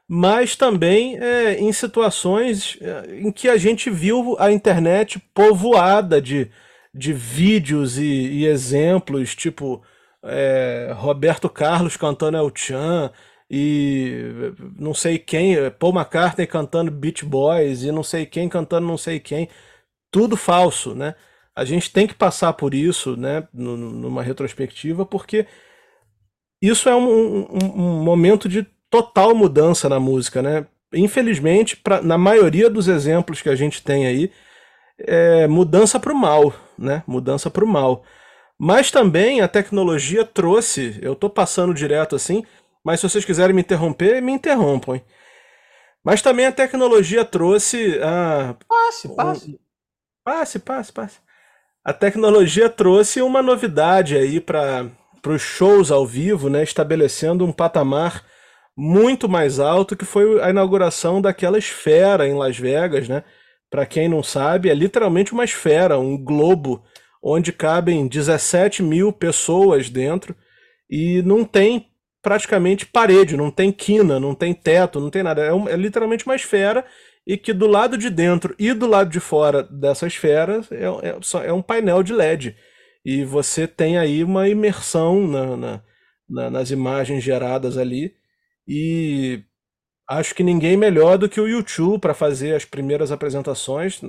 mas 0.06 0.54
também 0.54 1.18
é, 1.18 1.58
em 1.58 1.72
situações 1.72 2.78
é, 2.80 3.16
em 3.18 3.32
que 3.32 3.48
a 3.48 3.56
gente 3.56 3.90
viu 3.90 4.36
a 4.38 4.52
internet 4.52 5.18
povoada 5.34 6.22
de, 6.22 6.48
de 6.94 7.12
vídeos 7.12 7.98
e, 7.98 8.04
e 8.04 8.46
exemplos, 8.46 9.34
tipo 9.34 9.82
é, 10.22 10.92
Roberto 10.94 11.48
Carlos 11.48 11.96
cantando 11.96 12.36
El 12.38 12.52
Chan 12.54 13.10
e 13.50 14.52
não 14.78 14.94
sei 14.94 15.18
quem, 15.18 15.56
Paul 15.72 15.92
McCartney 15.92 16.46
cantando 16.46 16.90
Beach 16.92 17.24
Boys 17.24 17.82
e 17.82 17.90
não 17.90 18.04
sei 18.04 18.26
quem 18.26 18.48
cantando 18.48 18.86
não 18.86 18.96
sei 18.96 19.18
quem, 19.18 19.48
tudo 20.08 20.36
falso, 20.36 20.94
né? 20.94 21.16
A 21.54 21.64
gente 21.64 21.92
tem 21.92 22.06
que 22.06 22.14
passar 22.14 22.52
por 22.54 22.72
isso, 22.74 23.16
né, 23.16 23.46
numa 23.52 24.22
retrospectiva, 24.22 25.04
porque 25.04 25.46
isso 26.62 26.88
é 26.88 26.94
um, 26.94 27.40
um, 27.40 27.56
um 27.74 28.02
momento 28.04 28.48
de 28.48 28.66
total 28.88 29.34
mudança 29.34 29.88
na 29.88 30.00
música, 30.00 30.40
né? 30.40 30.66
Infelizmente, 30.94 31.76
pra, 31.76 32.00
na 32.00 32.16
maioria 32.16 32.70
dos 32.70 32.88
exemplos 32.88 33.42
que 33.42 33.48
a 33.48 33.54
gente 33.54 33.82
tem 33.82 34.06
aí, 34.06 34.30
é 34.98 35.46
mudança 35.46 35.98
para 35.98 36.12
o 36.12 36.16
mal, 36.16 36.54
né? 36.78 37.02
Mudança 37.06 37.50
para 37.50 37.64
o 37.64 37.68
mal. 37.68 38.04
Mas 38.58 38.90
também 38.90 39.40
a 39.40 39.48
tecnologia 39.48 40.24
trouxe, 40.24 40.98
eu 41.02 41.14
estou 41.14 41.28
passando 41.28 41.74
direto 41.74 42.14
assim, 42.14 42.44
mas 42.84 43.00
se 43.00 43.08
vocês 43.08 43.24
quiserem 43.24 43.54
me 43.54 43.62
interromper, 43.62 44.20
me 44.22 44.32
interrompam. 44.32 44.94
Hein? 44.94 45.04
Mas 46.04 46.20
também 46.20 46.46
a 46.46 46.52
tecnologia 46.52 47.24
trouxe 47.24 48.00
a. 48.02 48.54
Passe, 48.68 49.08
passe. 49.14 49.50
Um, 49.50 49.58
passe, 50.24 50.58
passe, 50.58 50.92
passe. 50.92 51.18
A 51.84 51.92
tecnologia 51.92 52.68
trouxe 52.68 53.20
uma 53.20 53.42
novidade 53.42 54.16
aí 54.16 54.40
para 54.40 54.88
os 55.26 55.42
shows 55.42 55.90
ao 55.90 56.06
vivo, 56.06 56.48
né? 56.48 56.62
Estabelecendo 56.62 57.44
um 57.44 57.52
patamar 57.52 58.24
muito 58.76 59.28
mais 59.28 59.58
alto, 59.58 59.96
que 59.96 60.04
foi 60.04 60.40
a 60.40 60.50
inauguração 60.50 61.20
daquela 61.20 61.58
esfera 61.58 62.26
em 62.26 62.34
Las 62.34 62.56
Vegas, 62.56 63.08
né? 63.08 63.24
Para 63.68 63.84
quem 63.84 64.08
não 64.08 64.22
sabe, 64.22 64.70
é 64.70 64.74
literalmente 64.74 65.32
uma 65.32 65.44
esfera, 65.44 65.98
um 65.98 66.16
globo, 66.16 66.84
onde 67.20 67.52
cabem 67.52 68.06
17 68.06 68.82
mil 68.82 69.12
pessoas 69.12 69.90
dentro 69.90 70.36
e 70.88 71.20
não 71.22 71.44
tem 71.44 71.88
praticamente 72.22 72.86
parede, 72.86 73.36
não 73.36 73.50
tem 73.50 73.72
quina, 73.72 74.20
não 74.20 74.34
tem 74.36 74.54
teto, 74.54 75.00
não 75.00 75.10
tem 75.10 75.24
nada. 75.24 75.42
É, 75.42 75.52
um, 75.52 75.68
é 75.68 75.74
literalmente 75.74 76.26
uma 76.26 76.36
esfera 76.36 76.84
e 77.26 77.36
que 77.36 77.52
do 77.52 77.66
lado 77.66 77.96
de 77.96 78.10
dentro 78.10 78.54
e 78.58 78.72
do 78.72 78.86
lado 78.86 79.10
de 79.10 79.20
fora 79.20 79.62
dessa 79.62 80.06
esfera 80.06 80.60
é, 80.70 80.84
é, 81.08 81.46
é 81.46 81.52
um 81.52 81.62
painel 81.62 82.02
de 82.02 82.12
LED. 82.12 82.56
E 83.04 83.24
você 83.24 83.66
tem 83.66 83.98
aí 83.98 84.22
uma 84.22 84.48
imersão 84.48 85.26
na, 85.26 85.56
na, 85.56 85.82
na, 86.28 86.50
nas 86.50 86.70
imagens 86.70 87.22
geradas 87.22 87.76
ali 87.76 88.14
e 88.66 89.42
acho 90.08 90.34
que 90.34 90.42
ninguém 90.42 90.76
melhor 90.76 91.18
do 91.18 91.28
que 91.28 91.40
o 91.40 91.48
YouTube 91.48 92.00
para 92.00 92.14
fazer 92.14 92.54
as 92.54 92.64
primeiras 92.64 93.10
apresentações, 93.10 94.00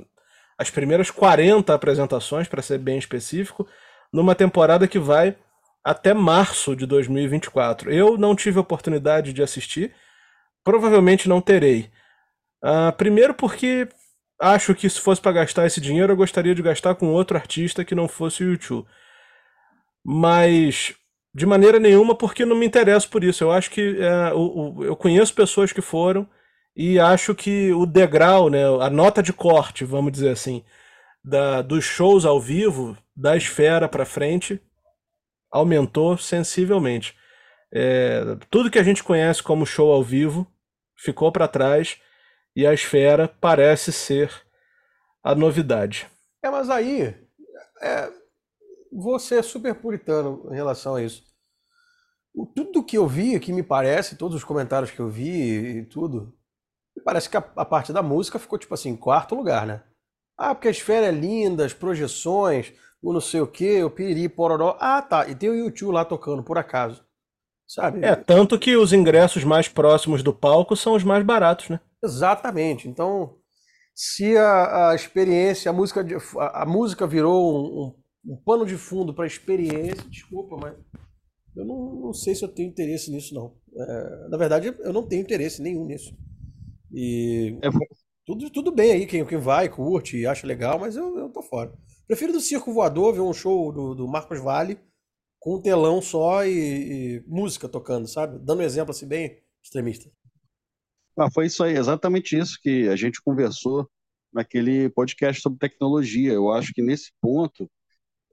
as 0.58 0.70
primeiras 0.70 1.10
40 1.10 1.74
apresentações, 1.74 2.46
para 2.46 2.62
ser 2.62 2.78
bem 2.78 2.98
específico, 2.98 3.66
numa 4.12 4.34
temporada 4.34 4.86
que 4.86 4.98
vai 4.98 5.36
até 5.84 6.14
março 6.14 6.76
de 6.76 6.86
2024. 6.86 7.92
Eu 7.92 8.16
não 8.16 8.34
tive 8.34 8.58
oportunidade 8.58 9.32
de 9.32 9.42
assistir, 9.42 9.92
provavelmente 10.62 11.28
não 11.28 11.40
terei. 11.40 11.90
Uh, 12.64 12.90
primeiro 12.96 13.34
porque 13.34 13.86
acho 14.40 14.74
que 14.74 14.88
se 14.88 14.98
fosse 14.98 15.20
para 15.20 15.32
gastar 15.32 15.66
esse 15.66 15.80
dinheiro, 15.80 16.12
eu 16.12 16.16
gostaria 16.16 16.54
de 16.54 16.62
gastar 16.62 16.94
com 16.94 17.12
outro 17.12 17.36
artista 17.36 17.84
que 17.84 17.94
não 17.94 18.08
fosse 18.08 18.42
o 18.42 18.50
YouTube. 18.52 18.86
Mas 20.02 20.94
de 21.34 21.44
maneira 21.44 21.78
nenhuma, 21.78 22.14
porque 22.14 22.44
não 22.44 22.56
me 22.56 22.64
interesso 22.64 23.08
por 23.10 23.22
isso. 23.22 23.44
Eu 23.44 23.52
acho 23.52 23.70
que 23.70 23.98
é, 24.00 24.32
o, 24.32 24.76
o, 24.78 24.84
eu 24.84 24.96
conheço 24.96 25.34
pessoas 25.34 25.72
que 25.72 25.82
foram 25.82 26.26
e 26.76 26.98
acho 26.98 27.34
que 27.34 27.72
o 27.72 27.84
degrau, 27.84 28.48
né, 28.48 28.64
a 28.80 28.88
nota 28.88 29.22
de 29.22 29.32
corte, 29.32 29.84
vamos 29.84 30.12
dizer 30.12 30.30
assim, 30.30 30.64
da, 31.22 31.60
dos 31.60 31.84
shows 31.84 32.24
ao 32.24 32.40
vivo, 32.40 32.96
da 33.14 33.36
esfera 33.36 33.88
para 33.88 34.06
frente, 34.06 34.60
aumentou 35.50 36.16
sensivelmente. 36.16 37.14
É, 37.72 38.36
tudo 38.50 38.70
que 38.70 38.78
a 38.78 38.82
gente 38.82 39.02
conhece 39.02 39.42
como 39.42 39.66
show 39.66 39.92
ao 39.92 40.02
vivo 40.02 40.46
ficou 40.96 41.30
para 41.32 41.48
trás 41.48 41.98
e 42.54 42.66
a 42.66 42.72
esfera 42.72 43.28
parece 43.40 43.92
ser 43.92 44.30
a 45.22 45.34
novidade. 45.34 46.06
É, 46.42 46.50
mas 46.50 46.68
aí 46.70 47.14
é, 47.80 48.12
você 48.92 49.38
é 49.38 49.42
super 49.42 49.74
puritano 49.74 50.46
em 50.50 50.54
relação 50.54 50.96
a 50.96 51.02
isso. 51.02 51.22
tudo 52.54 52.84
que 52.84 52.98
eu 52.98 53.06
vi, 53.06 53.38
que 53.40 53.52
me 53.52 53.62
parece, 53.62 54.16
todos 54.16 54.36
os 54.36 54.44
comentários 54.44 54.90
que 54.90 55.00
eu 55.00 55.08
vi 55.08 55.78
e 55.78 55.86
tudo, 55.86 56.36
me 56.96 57.02
parece 57.02 57.28
que 57.28 57.36
a, 57.36 57.44
a 57.56 57.64
parte 57.64 57.92
da 57.92 58.02
música 58.02 58.38
ficou 58.38 58.58
tipo 58.58 58.74
assim, 58.74 58.90
em 58.90 58.96
quarto 58.96 59.34
lugar, 59.34 59.66
né? 59.66 59.82
Ah, 60.36 60.54
porque 60.54 60.68
a 60.68 60.70
esfera 60.70 61.06
é 61.06 61.12
linda, 61.12 61.64
as 61.64 61.72
projeções, 61.72 62.72
o 63.00 63.12
não 63.12 63.20
sei 63.20 63.40
o 63.40 63.46
que, 63.46 63.82
o 63.82 63.90
piriri, 63.90 64.28
pororó. 64.28 64.76
Ah, 64.80 65.00
tá. 65.00 65.28
E 65.28 65.34
tem 65.34 65.50
o 65.50 65.54
YouTube 65.54 65.92
lá 65.92 66.04
tocando, 66.04 66.42
por 66.42 66.58
acaso. 66.58 67.04
Sabe? 67.66 68.04
É, 68.04 68.14
tanto 68.14 68.58
que 68.58 68.76
os 68.76 68.92
ingressos 68.92 69.44
mais 69.44 69.68
próximos 69.68 70.22
do 70.22 70.32
palco 70.32 70.76
são 70.76 70.94
os 70.94 71.04
mais 71.04 71.24
baratos, 71.24 71.68
né? 71.68 71.80
Exatamente. 72.04 72.88
Então, 72.88 73.36
se 73.94 74.36
a, 74.36 74.90
a 74.90 74.94
experiência, 74.94 75.70
a 75.70 75.72
música, 75.72 76.04
a, 76.38 76.62
a 76.62 76.66
música 76.66 77.06
virou 77.06 77.54
um, 77.54 78.32
um, 78.32 78.34
um 78.34 78.36
pano 78.36 78.66
de 78.66 78.76
fundo 78.76 79.14
para 79.14 79.24
a 79.24 79.26
experiência, 79.26 80.08
desculpa, 80.08 80.56
mas 80.56 80.76
eu 81.56 81.64
não, 81.64 81.94
não, 81.94 82.12
sei 82.12 82.34
se 82.34 82.44
eu 82.44 82.48
tenho 82.48 82.68
interesse 82.68 83.10
nisso, 83.10 83.34
não. 83.34 83.54
É, 83.76 84.28
na 84.28 84.36
verdade, 84.36 84.74
eu 84.80 84.92
não 84.92 85.06
tenho 85.06 85.22
interesse 85.22 85.62
nenhum 85.62 85.86
nisso. 85.86 86.16
E 86.92 87.58
é. 87.62 87.68
tudo, 88.26 88.50
tudo 88.50 88.72
bem 88.72 88.92
aí, 88.92 89.06
quem, 89.06 89.24
quem 89.24 89.38
vai, 89.38 89.68
curte 89.68 90.18
e 90.18 90.26
acha 90.26 90.46
legal, 90.46 90.78
mas 90.78 90.96
eu, 90.96 91.16
eu 91.16 91.28
tô 91.30 91.42
fora. 91.42 91.72
Prefiro 92.06 92.32
do 92.32 92.40
Circo 92.40 92.72
Voador 92.72 93.14
ver 93.14 93.20
um 93.20 93.32
show 93.32 93.72
do, 93.72 93.94
do 93.94 94.08
Marcos 94.08 94.40
Vale 94.40 94.78
com 95.38 95.56
um 95.56 95.62
telão 95.62 96.02
só 96.02 96.44
e, 96.44 96.50
e 96.50 97.24
música 97.26 97.68
tocando, 97.68 98.08
sabe? 98.08 98.38
Dando 98.38 98.60
um 98.60 98.64
exemplo 98.64 98.90
assim 98.90 99.06
bem 99.06 99.38
extremista. 99.62 100.10
Ah, 101.16 101.30
foi 101.30 101.46
isso 101.46 101.62
aí, 101.62 101.76
exatamente 101.76 102.36
isso 102.36 102.58
que 102.60 102.88
a 102.88 102.96
gente 102.96 103.22
conversou 103.22 103.88
naquele 104.32 104.88
podcast 104.90 105.40
sobre 105.40 105.58
tecnologia. 105.60 106.32
Eu 106.32 106.50
acho 106.52 106.72
que 106.72 106.82
nesse 106.82 107.12
ponto, 107.20 107.70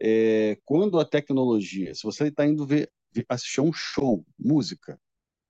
é, 0.02 0.58
quando 0.65 1.00
a 1.00 1.06
tecnologia, 1.06 1.96
se 1.96 2.04
você 2.04 2.28
está 2.30 2.46
indo 2.46 2.65
ver, 2.65 2.91
assistir 3.30 3.62
um 3.62 3.74
show, 3.74 4.26
música, 4.39 5.00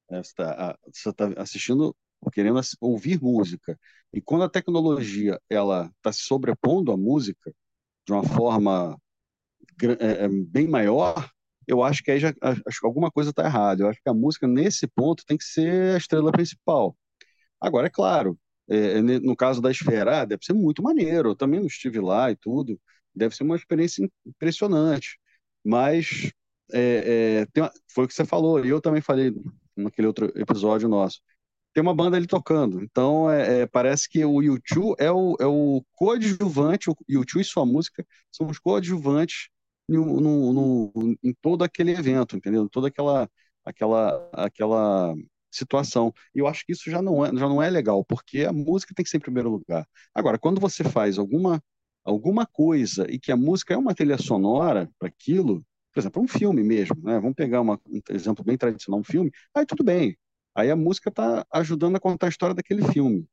né, 0.09 0.23
você 0.23 0.29
está 0.31 1.13
tá 1.13 1.41
assistindo, 1.41 1.95
querendo 2.33 2.59
ouvir 2.81 3.21
música, 3.21 3.79
e 4.13 4.21
quando 4.21 4.43
a 4.45 4.49
tecnologia 4.49 5.39
ela 5.49 5.91
está 5.97 6.11
se 6.13 6.21
sobrepondo 6.21 6.91
à 6.91 6.97
música 6.97 7.53
de 8.07 8.13
uma 8.13 8.23
forma 8.23 8.97
é, 9.99 10.25
é, 10.25 10.29
bem 10.29 10.67
maior, 10.67 11.29
eu 11.67 11.83
acho 11.83 12.03
que 12.03 12.11
aí 12.11 12.19
já 12.19 12.33
acho 12.41 12.79
que 12.79 12.85
alguma 12.85 13.11
coisa 13.11 13.29
está 13.31 13.45
errada. 13.45 13.83
Eu 13.83 13.89
acho 13.89 13.99
que 14.01 14.09
a 14.09 14.13
música 14.13 14.47
nesse 14.47 14.87
ponto 14.87 15.23
tem 15.25 15.37
que 15.37 15.43
ser 15.43 15.95
a 15.95 15.97
estrela 15.97 16.31
principal. 16.31 16.95
Agora, 17.61 17.87
é 17.87 17.89
claro, 17.89 18.37
é, 18.69 18.97
é 18.99 19.01
no 19.01 19.35
caso 19.35 19.61
da 19.61 19.71
esfera, 19.71 20.21
ah, 20.21 20.25
deve 20.25 20.43
ser 20.45 20.53
muito 20.53 20.83
maneiro. 20.83 21.29
Eu 21.29 21.35
também 21.35 21.59
não 21.59 21.67
estive 21.67 21.99
lá 21.99 22.31
e 22.31 22.35
tudo. 22.35 22.79
Deve 23.15 23.35
ser 23.35 23.43
uma 23.43 23.55
experiência 23.55 24.09
impressionante. 24.25 25.19
Mas 25.63 26.31
é, 26.73 27.45
é, 27.55 27.59
uma, 27.59 27.71
foi 27.93 28.05
o 28.05 28.07
que 28.07 28.13
você 28.13 28.25
falou, 28.25 28.63
e 28.65 28.69
eu 28.69 28.81
também 28.81 29.01
falei 29.01 29.33
naquele 29.75 30.07
outro 30.07 30.31
episódio 30.35 30.87
nosso. 30.89 31.21
Tem 31.73 31.81
uma 31.81 31.95
banda 31.95 32.17
ali 32.17 32.27
tocando. 32.27 32.81
Então, 32.83 33.29
é, 33.31 33.61
é, 33.61 33.67
parece 33.67 34.09
que 34.09 34.23
o 34.25 34.41
YouTube 34.41 34.95
é 34.99 35.11
o, 35.11 35.35
é 35.39 35.45
o 35.45 35.83
coadjuvante, 35.93 36.89
o 36.89 36.95
YouTube 37.07 37.41
e 37.41 37.45
sua 37.45 37.65
música 37.65 38.05
são 38.31 38.47
os 38.47 38.59
coadjuvantes 38.59 39.49
no, 39.87 40.19
no, 40.21 40.53
no, 40.53 41.17
em 41.23 41.33
todo 41.41 41.63
aquele 41.63 41.91
evento, 41.91 42.35
entendeu? 42.35 42.67
Toda 42.69 42.87
aquela, 42.89 43.29
aquela, 43.65 44.29
aquela 44.33 45.15
situação. 45.51 46.13
E 46.35 46.39
eu 46.39 46.47
acho 46.47 46.65
que 46.65 46.71
isso 46.71 46.89
já 46.89 47.01
não 47.01 47.25
é, 47.25 47.29
já 47.29 47.47
não 47.49 47.61
é 47.61 47.69
legal, 47.69 48.03
porque 48.05 48.43
a 48.45 48.53
música 48.53 48.93
tem 48.95 49.03
que 49.03 49.09
ser 49.09 49.17
em 49.17 49.21
primeiro 49.21 49.49
lugar. 49.49 49.87
Agora, 50.13 50.37
quando 50.39 50.59
você 50.61 50.83
faz 50.83 51.17
alguma, 51.17 51.61
alguma 52.03 52.45
coisa 52.45 53.05
e 53.09 53.19
que 53.19 53.31
a 53.31 53.37
música 53.37 53.73
é 53.73 53.77
uma 53.77 53.93
trilha 53.95 54.17
sonora 54.17 54.89
para 54.99 55.07
aquilo, 55.07 55.63
por 55.93 55.99
exemplo, 55.99 56.21
um 56.21 56.27
filme 56.27 56.63
mesmo, 56.63 56.95
né? 57.03 57.19
Vamos 57.19 57.35
pegar 57.35 57.61
uma, 57.61 57.79
um 57.87 58.01
exemplo 58.09 58.43
bem 58.43 58.57
tradicional, 58.57 58.99
um 58.99 59.03
filme, 59.03 59.31
aí 59.53 59.65
tudo 59.65 59.83
bem. 59.83 60.17
Aí 60.55 60.69
a 60.69 60.75
música 60.75 61.09
está 61.09 61.45
ajudando 61.51 61.95
a 61.95 61.99
contar 61.99 62.27
a 62.27 62.29
história 62.29 62.55
daquele 62.55 62.83
filme, 62.91 63.27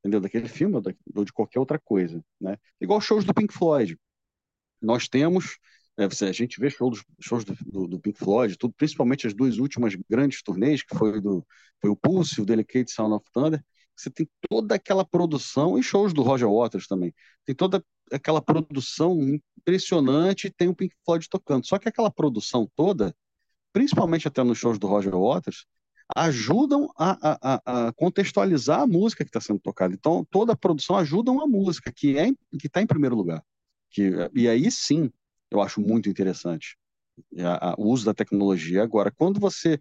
entendeu? 0.00 0.20
Daquele 0.20 0.48
filme 0.48 0.76
ou, 0.76 0.80
da, 0.82 0.92
ou 1.14 1.24
de 1.24 1.32
qualquer 1.32 1.58
outra 1.60 1.78
coisa, 1.78 2.22
né? 2.40 2.56
Igual 2.80 3.00
shows 3.00 3.24
do 3.24 3.34
Pink 3.34 3.52
Floyd. 3.54 3.98
Nós 4.80 5.08
temos 5.08 5.58
é, 5.98 6.04
a 6.04 6.32
gente 6.32 6.58
vê 6.58 6.70
shows, 6.70 7.04
shows 7.20 7.44
do, 7.44 7.54
do, 7.66 7.86
do, 7.86 8.00
Pink 8.00 8.18
Floyd, 8.18 8.56
tudo, 8.56 8.74
principalmente 8.76 9.26
as 9.26 9.34
duas 9.34 9.58
últimas 9.58 9.94
grandes 10.08 10.42
turnês, 10.42 10.82
que 10.82 10.96
foi, 10.96 11.20
do, 11.20 11.46
foi 11.80 11.90
o 11.90 11.96
Pulse 11.96 12.38
e 12.38 12.42
o 12.42 12.46
Delicate 12.46 12.90
Sound 12.90 13.14
of 13.14 13.26
Thunder, 13.32 13.62
você 13.94 14.10
tem 14.10 14.26
toda 14.48 14.74
aquela 14.74 15.04
produção, 15.04 15.78
e 15.78 15.82
shows 15.82 16.14
do 16.14 16.22
Roger 16.22 16.48
Waters 16.50 16.86
também, 16.86 17.14
tem 17.44 17.54
toda 17.54 17.84
aquela 18.10 18.40
produção 18.40 19.18
impressionante 19.58 20.46
e 20.46 20.50
tem 20.50 20.68
o 20.68 20.74
Pink 20.74 20.94
Floyd 21.04 21.28
tocando. 21.28 21.66
Só 21.66 21.78
que 21.78 21.88
aquela 21.88 22.10
produção 22.10 22.70
toda, 22.74 23.14
principalmente 23.72 24.26
até 24.26 24.42
nos 24.42 24.58
shows 24.58 24.78
do 24.78 24.86
Roger 24.86 25.14
Waters, 25.14 25.66
ajudam 26.16 26.90
a, 26.96 27.16
a, 27.22 27.86
a 27.86 27.92
contextualizar 27.92 28.80
a 28.80 28.86
música 28.86 29.24
que 29.24 29.28
está 29.28 29.40
sendo 29.40 29.60
tocada. 29.60 29.94
Então, 29.94 30.26
toda 30.30 30.52
a 30.52 30.56
produção 30.56 30.96
ajuda 30.96 31.30
a 31.30 31.46
música, 31.46 31.92
que 31.94 32.18
é 32.18 32.30
está 32.62 32.82
em 32.82 32.86
primeiro 32.86 33.14
lugar. 33.14 33.42
Que, 33.90 34.10
e 34.34 34.48
aí 34.48 34.70
sim, 34.70 35.10
eu 35.52 35.60
acho 35.60 35.80
muito 35.80 36.08
interessante 36.08 36.76
a, 37.38 37.72
a, 37.72 37.74
o 37.78 37.88
uso 37.90 38.04
da 38.06 38.14
tecnologia. 38.14 38.82
Agora, 38.82 39.12
quando 39.12 39.40
você 39.40 39.80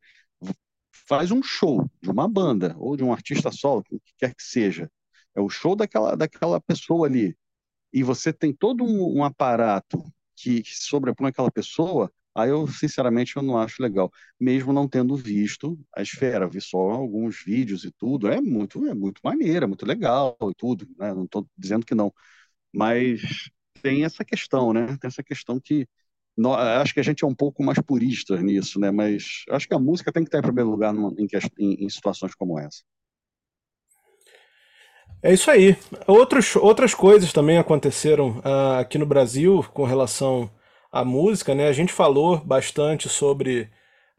faz 1.07 1.31
um 1.31 1.41
show 1.43 1.89
de 2.01 2.09
uma 2.09 2.27
banda 2.27 2.75
ou 2.77 2.95
de 2.95 3.03
um 3.03 3.11
artista 3.13 3.51
solo, 3.51 3.83
o 3.91 3.99
que 3.99 4.13
quer 4.17 4.35
que 4.35 4.43
seja, 4.43 4.89
é 5.35 5.41
o 5.41 5.49
show 5.49 5.75
daquela, 5.75 6.15
daquela 6.15 6.59
pessoa 6.61 7.07
ali, 7.07 7.35
e 7.93 8.03
você 8.03 8.33
tem 8.33 8.53
todo 8.53 8.83
um, 8.83 9.19
um 9.19 9.23
aparato 9.23 10.03
que, 10.35 10.63
que 10.63 10.75
sobrepõe 10.75 11.29
aquela 11.29 11.51
pessoa, 11.51 12.11
aí 12.35 12.49
eu, 12.49 12.67
sinceramente, 12.67 13.35
eu 13.37 13.43
não 13.43 13.57
acho 13.57 13.81
legal. 13.81 14.11
Mesmo 14.39 14.73
não 14.73 14.87
tendo 14.87 15.15
visto 15.15 15.79
a 15.95 16.01
esfera, 16.01 16.47
vi 16.49 16.61
só 16.61 16.77
alguns 16.79 17.43
vídeos 17.43 17.83
e 17.85 17.91
tudo, 17.91 18.27
é 18.29 18.41
muito, 18.41 18.85
é 18.87 18.93
muito 18.93 19.21
maneira, 19.23 19.67
muito 19.67 19.85
legal 19.85 20.37
e 20.43 20.55
tudo, 20.55 20.87
né? 20.97 21.13
Não 21.13 21.25
estou 21.25 21.47
dizendo 21.57 21.85
que 21.85 21.95
não. 21.95 22.13
Mas 22.73 23.21
tem 23.81 24.03
essa 24.03 24.23
questão, 24.23 24.73
né? 24.73 24.97
Tem 24.99 25.07
essa 25.07 25.23
questão 25.23 25.59
que 25.59 25.87
nós, 26.37 26.57
acho 26.81 26.93
que 26.93 26.99
a 26.99 27.03
gente 27.03 27.23
é 27.23 27.27
um 27.27 27.35
pouco 27.35 27.63
mais 27.63 27.79
purista 27.79 28.37
nisso, 28.41 28.79
né? 28.79 28.91
Mas 28.91 29.43
acho 29.49 29.67
que 29.67 29.73
a 29.73 29.79
música 29.79 30.11
tem 30.11 30.23
que 30.23 30.29
estar 30.29 30.39
em 30.39 30.43
primeiro 30.43 30.69
lugar 30.69 30.93
em, 30.95 31.27
em, 31.59 31.85
em 31.85 31.89
situações 31.89 32.33
como 32.35 32.59
essa. 32.59 32.81
É 35.23 35.31
isso 35.31 35.51
aí. 35.51 35.77
Outros, 36.07 36.55
outras 36.55 36.95
coisas 36.95 37.31
também 37.31 37.57
aconteceram 37.57 38.39
uh, 38.39 38.79
aqui 38.79 38.97
no 38.97 39.05
Brasil 39.05 39.63
com 39.71 39.83
relação 39.83 40.49
à 40.91 41.05
música, 41.05 41.53
né? 41.53 41.67
A 41.67 41.73
gente 41.73 41.93
falou 41.93 42.37
bastante 42.37 43.07
sobre 43.07 43.69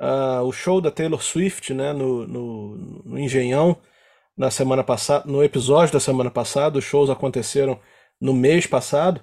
uh, 0.01 0.43
o 0.45 0.53
show 0.53 0.81
da 0.81 0.93
Taylor 0.93 1.21
Swift, 1.21 1.75
né? 1.75 1.93
No, 1.93 2.27
no, 2.27 2.77
no 3.05 3.19
Engenhão 3.19 3.77
na 4.37 4.51
semana 4.51 4.85
passada, 4.85 5.25
no 5.31 5.43
episódio 5.43 5.93
da 5.93 6.01
semana 6.01 6.31
passada. 6.31 6.79
Os 6.79 6.85
shows 6.85 7.11
aconteceram 7.11 7.81
no 8.21 8.33
mês 8.33 8.67
passado. 8.67 9.21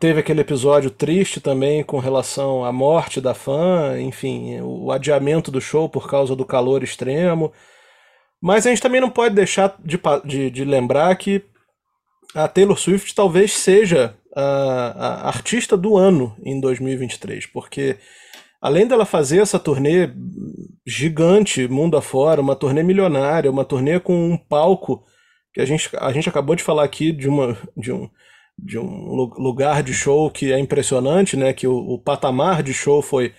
Teve 0.00 0.20
aquele 0.20 0.40
episódio 0.40 0.90
triste 0.90 1.38
também 1.38 1.84
com 1.84 1.98
relação 1.98 2.64
à 2.64 2.72
morte 2.72 3.20
da 3.20 3.34
fã, 3.34 4.00
enfim, 4.00 4.60
o 4.62 4.90
adiamento 4.90 5.50
do 5.50 5.60
show 5.60 5.86
por 5.86 6.08
causa 6.08 6.34
do 6.34 6.46
calor 6.46 6.82
extremo. 6.82 7.52
Mas 8.40 8.66
a 8.66 8.70
gente 8.70 8.80
também 8.80 9.02
não 9.02 9.10
pode 9.10 9.34
deixar 9.34 9.76
de, 9.84 10.00
de, 10.24 10.50
de 10.50 10.64
lembrar 10.64 11.14
que 11.16 11.44
a 12.34 12.48
Taylor 12.48 12.78
Swift 12.78 13.14
talvez 13.14 13.52
seja 13.52 14.16
a, 14.34 14.42
a, 14.42 15.28
artista 15.28 15.76
do 15.76 15.96
ano 15.96 16.34
em 16.42 16.58
2023, 16.58 17.46
porque 17.46 17.96
além 18.62 18.86
dela 18.86 19.04
fazer 19.04 19.40
essa 19.40 19.58
turnê 19.58 20.10
gigante 20.86 21.68
mundo 21.68 21.98
afora, 21.98 22.40
uma 22.40 22.56
turnê 22.56 22.82
milionária, 22.82 23.50
uma 23.50 23.64
turnê 23.64 24.00
com 24.00 24.30
um 24.30 24.38
palco 24.38 25.04
que 25.52 25.60
a 25.60 25.64
gente, 25.64 25.88
a 25.98 26.10
gente 26.12 26.28
acabou 26.28 26.56
de 26.56 26.62
falar 26.62 26.84
aqui 26.84 27.12
de 27.12 27.28
uma 27.28 27.56
de 27.76 27.92
um 27.92 28.08
de 28.58 28.78
um 28.78 29.14
lugar 29.14 29.82
de 29.82 29.92
show 29.92 30.30
que 30.30 30.52
é 30.52 30.58
impressionante, 30.58 31.36
né? 31.36 31.52
Que 31.52 31.66
o, 31.66 31.76
o 31.76 31.98
patamar 31.98 32.62
de 32.62 32.72
show 32.72 33.02
foi 33.02 33.34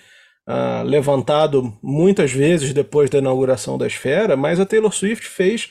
uh, 0.48 0.84
levantado 0.84 1.78
muitas 1.82 2.32
vezes 2.32 2.74
depois 2.74 3.10
da 3.10 3.18
inauguração 3.18 3.78
da 3.78 3.88
esfera, 3.88 4.36
mas 4.36 4.60
a 4.60 4.66
Taylor 4.66 4.94
Swift 4.94 5.28
fez 5.28 5.70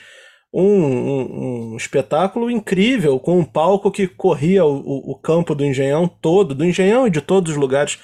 um, 0.53 0.63
um, 0.63 1.73
um 1.73 1.77
espetáculo 1.77 2.49
incrível 2.49 3.19
com 3.19 3.39
um 3.39 3.43
palco 3.43 3.91
que 3.91 4.07
corria 4.07 4.63
o, 4.65 5.11
o, 5.11 5.19
campo 5.19 5.53
do 5.53 5.65
Engenhão 5.65 6.07
todo, 6.07 6.55
do 6.55 6.63
Engenhão 6.63 7.05
e 7.05 7.09
de 7.11 7.21
todos 7.21 7.51
os 7.51 7.57
lugares 7.57 7.99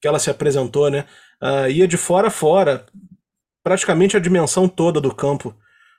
que 0.00 0.06
ela 0.06 0.18
se 0.18 0.30
apresentou, 0.30 0.90
né? 0.90 1.06
Uh, 1.42 1.70
ia 1.70 1.88
de 1.88 1.96
fora 1.96 2.28
a 2.28 2.30
fora, 2.30 2.86
praticamente 3.62 4.16
a 4.16 4.20
dimensão 4.20 4.68
toda 4.68 5.00
do 5.00 5.14
campo 5.14 5.54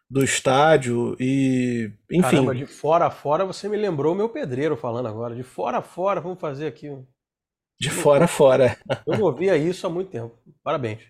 do 0.10 0.24
estádio 0.24 1.16
e 1.20 1.92
enfim. 2.12 2.32
Caramba, 2.32 2.56
de 2.56 2.66
fora 2.66 3.08
a 3.08 3.12
fora 3.12 3.46
você 3.46 3.68
me 3.68 3.78
lembrou 3.78 4.14
o 4.14 4.18
meu 4.18 4.30
pedreiro 4.30 4.78
falando 4.78 5.08
agora. 5.08 5.36
De 5.36 5.44
fora 5.44 5.80
a 5.80 5.82
fora, 5.82 6.22
vamos 6.22 6.40
fazer 6.40 6.68
aqui. 6.68 6.92
De 7.80 7.90
fora 7.90 8.26
a 8.26 8.28
fora. 8.28 8.78
Eu 9.06 9.18
não 9.18 9.26
ouvia 9.26 9.58
isso 9.58 9.86
há 9.86 9.90
muito 9.90 10.12
tempo. 10.12 10.38
Parabéns. 10.64 11.02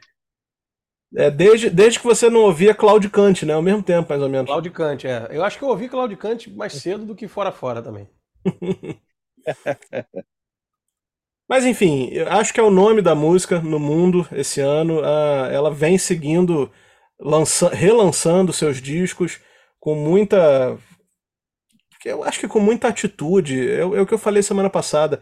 É, 1.16 1.30
desde, 1.30 1.70
desde 1.70 2.00
que 2.00 2.06
você 2.06 2.30
não 2.30 2.42
ouvia 2.42 2.74
Claudicante, 2.74 3.46
né? 3.46 3.54
Ao 3.54 3.62
mesmo 3.62 3.84
tempo, 3.84 4.10
mais 4.10 4.22
ou 4.22 4.28
menos. 4.28 4.48
Claudicante, 4.48 5.08
é. 5.08 5.28
Eu 5.30 5.44
acho 5.44 5.58
que 5.58 5.64
eu 5.64 5.70
ouvi 5.70 5.88
Claudicante 5.88 6.50
mais 6.50 6.74
cedo 6.74 7.06
do 7.06 7.16
que 7.16 7.28
fora 7.28 7.50
a 7.50 7.54
fora 7.54 7.82
também. 7.82 8.10
Mas 11.48 11.64
enfim, 11.64 12.10
eu 12.12 12.28
acho 12.30 12.52
que 12.52 12.60
é 12.60 12.64
o 12.64 12.72
nome 12.72 13.02
da 13.04 13.14
música 13.14 13.62
no 13.62 13.80
mundo 13.80 14.28
esse 14.32 14.60
ano. 14.60 15.00
Uh, 15.02 15.46
ela 15.52 15.70
vem 15.70 15.98
seguindo, 15.98 16.72
lança, 17.20 17.70
relançando 17.70 18.54
seus 18.54 18.82
discos 18.82 19.40
com 19.80 19.96
muita. 19.96 20.78
Eu 22.04 22.24
acho 22.24 22.40
que 22.40 22.48
com 22.48 22.60
muita 22.60 22.88
atitude. 22.88 23.70
É, 23.70 23.80
é 23.80 23.84
o 23.86 24.06
que 24.06 24.14
eu 24.14 24.18
falei 24.18 24.44
semana 24.44 24.70
passada. 24.70 25.22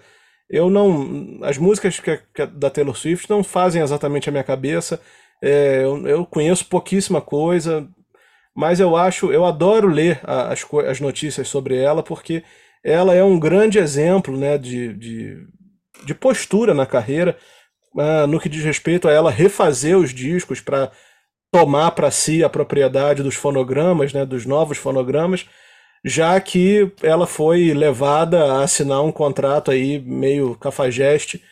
Eu 0.49 0.69
não. 0.69 1.39
As 1.43 1.57
músicas 1.57 1.99
que, 1.99 2.17
que, 2.33 2.45
da 2.45 2.69
Taylor 2.69 2.95
Swift 2.95 3.29
não 3.29 3.43
fazem 3.43 3.81
exatamente 3.81 4.29
a 4.29 4.31
minha 4.31 4.43
cabeça. 4.43 5.01
É, 5.41 5.83
eu, 5.83 6.07
eu, 6.07 6.25
conheço 6.25 6.65
pouquíssima 6.67 7.21
coisa, 7.21 7.87
mas 8.55 8.79
eu 8.79 8.95
acho. 8.95 9.31
Eu 9.31 9.45
adoro 9.45 9.87
ler 9.87 10.19
a, 10.23 10.53
as, 10.53 10.65
as 10.89 10.99
notícias 10.99 11.47
sobre 11.47 11.77
ela, 11.77 12.03
porque 12.03 12.43
ela 12.83 13.13
é 13.13 13.23
um 13.23 13.39
grande 13.39 13.79
exemplo 13.79 14.37
né, 14.37 14.57
de, 14.57 14.93
de 14.93 15.47
de 16.05 16.13
postura 16.13 16.73
na 16.73 16.85
carreira, 16.85 17.37
uh, 17.95 18.27
no 18.27 18.39
que 18.39 18.49
diz 18.49 18.63
respeito 18.63 19.07
a 19.07 19.11
ela 19.11 19.31
refazer 19.31 19.97
os 19.97 20.13
discos 20.13 20.59
para 20.59 20.91
tomar 21.53 21.91
para 21.91 22.09
si 22.09 22.43
a 22.43 22.49
propriedade 22.49 23.21
dos 23.21 23.35
fonogramas, 23.35 24.11
né, 24.11 24.25
dos 24.25 24.43
novos 24.43 24.79
fonogramas, 24.79 25.45
já 26.03 26.41
que 26.41 26.91
ela 27.03 27.27
foi 27.27 27.75
levada 27.75 28.43
a 28.53 28.63
assinar 28.63 29.03
um 29.03 29.11
contrato 29.11 29.69
aí 29.69 29.99
meio 29.99 30.55
cafajeste 30.55 31.43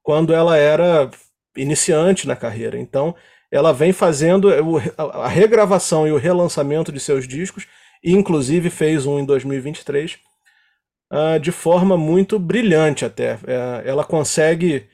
quando 0.00 0.32
ela 0.32 0.56
era 0.56 1.10
iniciante 1.56 2.24
na 2.24 2.36
carreira. 2.36 2.78
Então, 2.78 3.16
ela 3.50 3.72
vem 3.72 3.92
fazendo 3.92 4.48
a 4.96 5.26
regravação 5.26 6.06
e 6.06 6.12
o 6.12 6.16
relançamento 6.16 6.92
de 6.92 7.00
seus 7.00 7.26
discos, 7.26 7.66
e 8.02 8.12
inclusive 8.12 8.70
fez 8.70 9.06
um 9.06 9.18
em 9.18 9.24
2023, 9.24 10.18
uh, 11.12 11.40
de 11.40 11.50
forma 11.50 11.96
muito 11.96 12.38
brilhante 12.38 13.04
até. 13.04 13.38
É, 13.44 13.82
ela 13.84 14.04
consegue. 14.04 14.86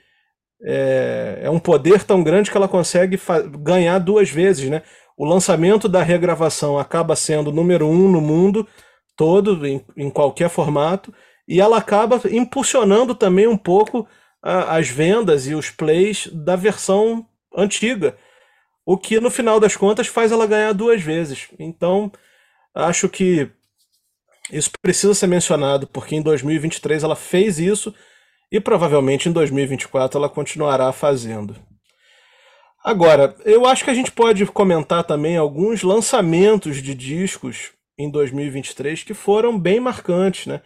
É, 0.67 1.41
é, 1.43 1.51
um 1.51 1.59
poder 1.59 2.05
tão 2.05 2.23
grande 2.23 2.51
que 2.51 2.57
ela 2.57 2.69
consegue 2.69 3.21
ganhar 3.59 3.99
duas 3.99 4.31
vezes, 4.31 4.71
né? 4.71 4.83
O 5.17 5.25
lançamento 5.25 5.89
da 5.89 6.03
regravação 6.03 6.79
acaba 6.79 7.15
sendo 7.15 7.53
número 7.53 7.87
um 7.87 8.11
no 8.11 8.21
mundo 8.21 8.67
todo, 9.17 9.67
em, 9.67 9.85
em 9.97 10.11
qualquer 10.11 10.49
formato, 10.49 11.13
e 11.47 11.61
ela 11.61 11.77
acaba 11.77 12.21
impulsionando 12.31 13.15
também 13.15 13.47
um 13.47 13.57
pouco 13.57 14.09
as 14.43 14.89
vendas 14.89 15.47
e 15.47 15.55
os 15.55 15.71
plays 15.71 16.29
da 16.33 16.55
versão 16.55 17.27
antiga, 17.57 18.17
o 18.85 18.99
que 18.99 19.19
no 19.19 19.31
final 19.31 19.59
das 19.59 19.77
contas 19.77 20.07
faz 20.07 20.33
ela 20.33 20.47
ganhar 20.47 20.73
duas 20.73 21.01
vezes. 21.01 21.49
Então, 21.59 22.13
acho 22.75 23.09
que 23.09 23.49
isso 24.53 24.71
precisa 24.83 25.15
ser 25.15 25.27
mencionado 25.27 25.87
porque 25.87 26.15
em 26.15 26.23
2023 26.23 27.03
ela 27.03 27.17
fez 27.17 27.59
isso 27.59 27.95
e 28.55 28.61
provavelmente 28.61 29.29
em 29.29 29.33
2024 29.33 30.17
ela 30.17 30.29
continuará 30.29 30.93
fazendo. 30.93 31.57
Agora, 32.85 33.35
eu 33.45 33.67
acho 33.67 33.83
que 33.83 33.91
a 33.91 33.95
gente 33.95 34.13
pode 34.13 34.47
comentar 34.47 35.03
também 35.03 35.37
alguns 35.37 35.83
lançamentos 35.83 36.81
de 36.81 36.95
discos 36.95 37.73
em 37.99 38.09
2023 38.09 39.03
que 39.03 39.13
foram 39.13 39.59
bem 39.59 39.81
marcantes, 39.81 40.47
né? 40.47 40.61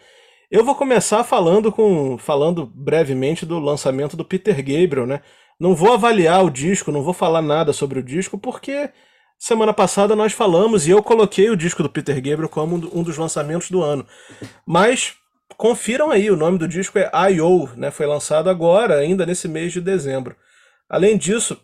Eu 0.51 0.62
vou 0.66 0.74
começar 0.74 1.24
falando 1.24 1.72
com 1.72 2.18
falando 2.18 2.66
brevemente 2.66 3.46
do 3.46 3.59
lançamento 3.59 4.18
do 4.18 4.24
Peter 4.24 4.57
Gabriel, 4.57 5.07
né? 5.07 5.22
Não 5.59 5.74
vou 5.74 5.94
avaliar 5.94 6.44
o 6.44 6.51
disco, 6.51 6.92
não 6.92 7.01
vou 7.01 7.14
falar 7.14 7.40
nada 7.40 7.72
sobre 7.72 8.01
o 8.01 8.03
disco 8.03 8.37
porque 8.37 8.90
Semana 9.40 9.72
passada 9.72 10.16
nós 10.16 10.33
falamos 10.33 10.88
e 10.88 10.90
eu 10.90 11.01
coloquei 11.01 11.48
o 11.48 11.57
disco 11.57 11.81
do 11.81 11.88
Peter 11.88 12.16
Gabriel 12.16 12.48
como 12.48 12.74
um 12.74 13.05
dos 13.05 13.16
lançamentos 13.16 13.70
do 13.70 13.81
ano. 13.81 14.05
Mas 14.66 15.14
confiram 15.56 16.11
aí, 16.11 16.30
o 16.30 16.37
nome 16.37 16.58
do 16.58 16.68
disco 16.68 16.98
é 16.98 17.11
I.O., 17.32 17.68
né? 17.76 17.90
Foi 17.90 18.06
lançado 18.06 18.50
agora, 18.50 18.96
ainda 18.98 19.26
nesse 19.26 19.48
mês 19.48 19.72
de 19.72 19.80
dezembro. 19.80 20.37
Além 20.88 21.16
disso, 21.16 21.61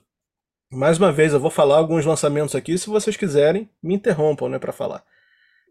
mais 0.70 0.98
uma 0.98 1.12
vez 1.12 1.32
eu 1.32 1.40
vou 1.40 1.50
falar 1.50 1.78
alguns 1.78 2.04
lançamentos 2.04 2.54
aqui, 2.54 2.76
se 2.76 2.88
vocês 2.88 3.16
quiserem, 3.16 3.70
me 3.82 3.94
interrompam, 3.94 4.48
né, 4.48 4.58
para 4.58 4.72
falar, 4.72 5.04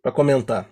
para 0.02 0.12
comentar. 0.12 0.70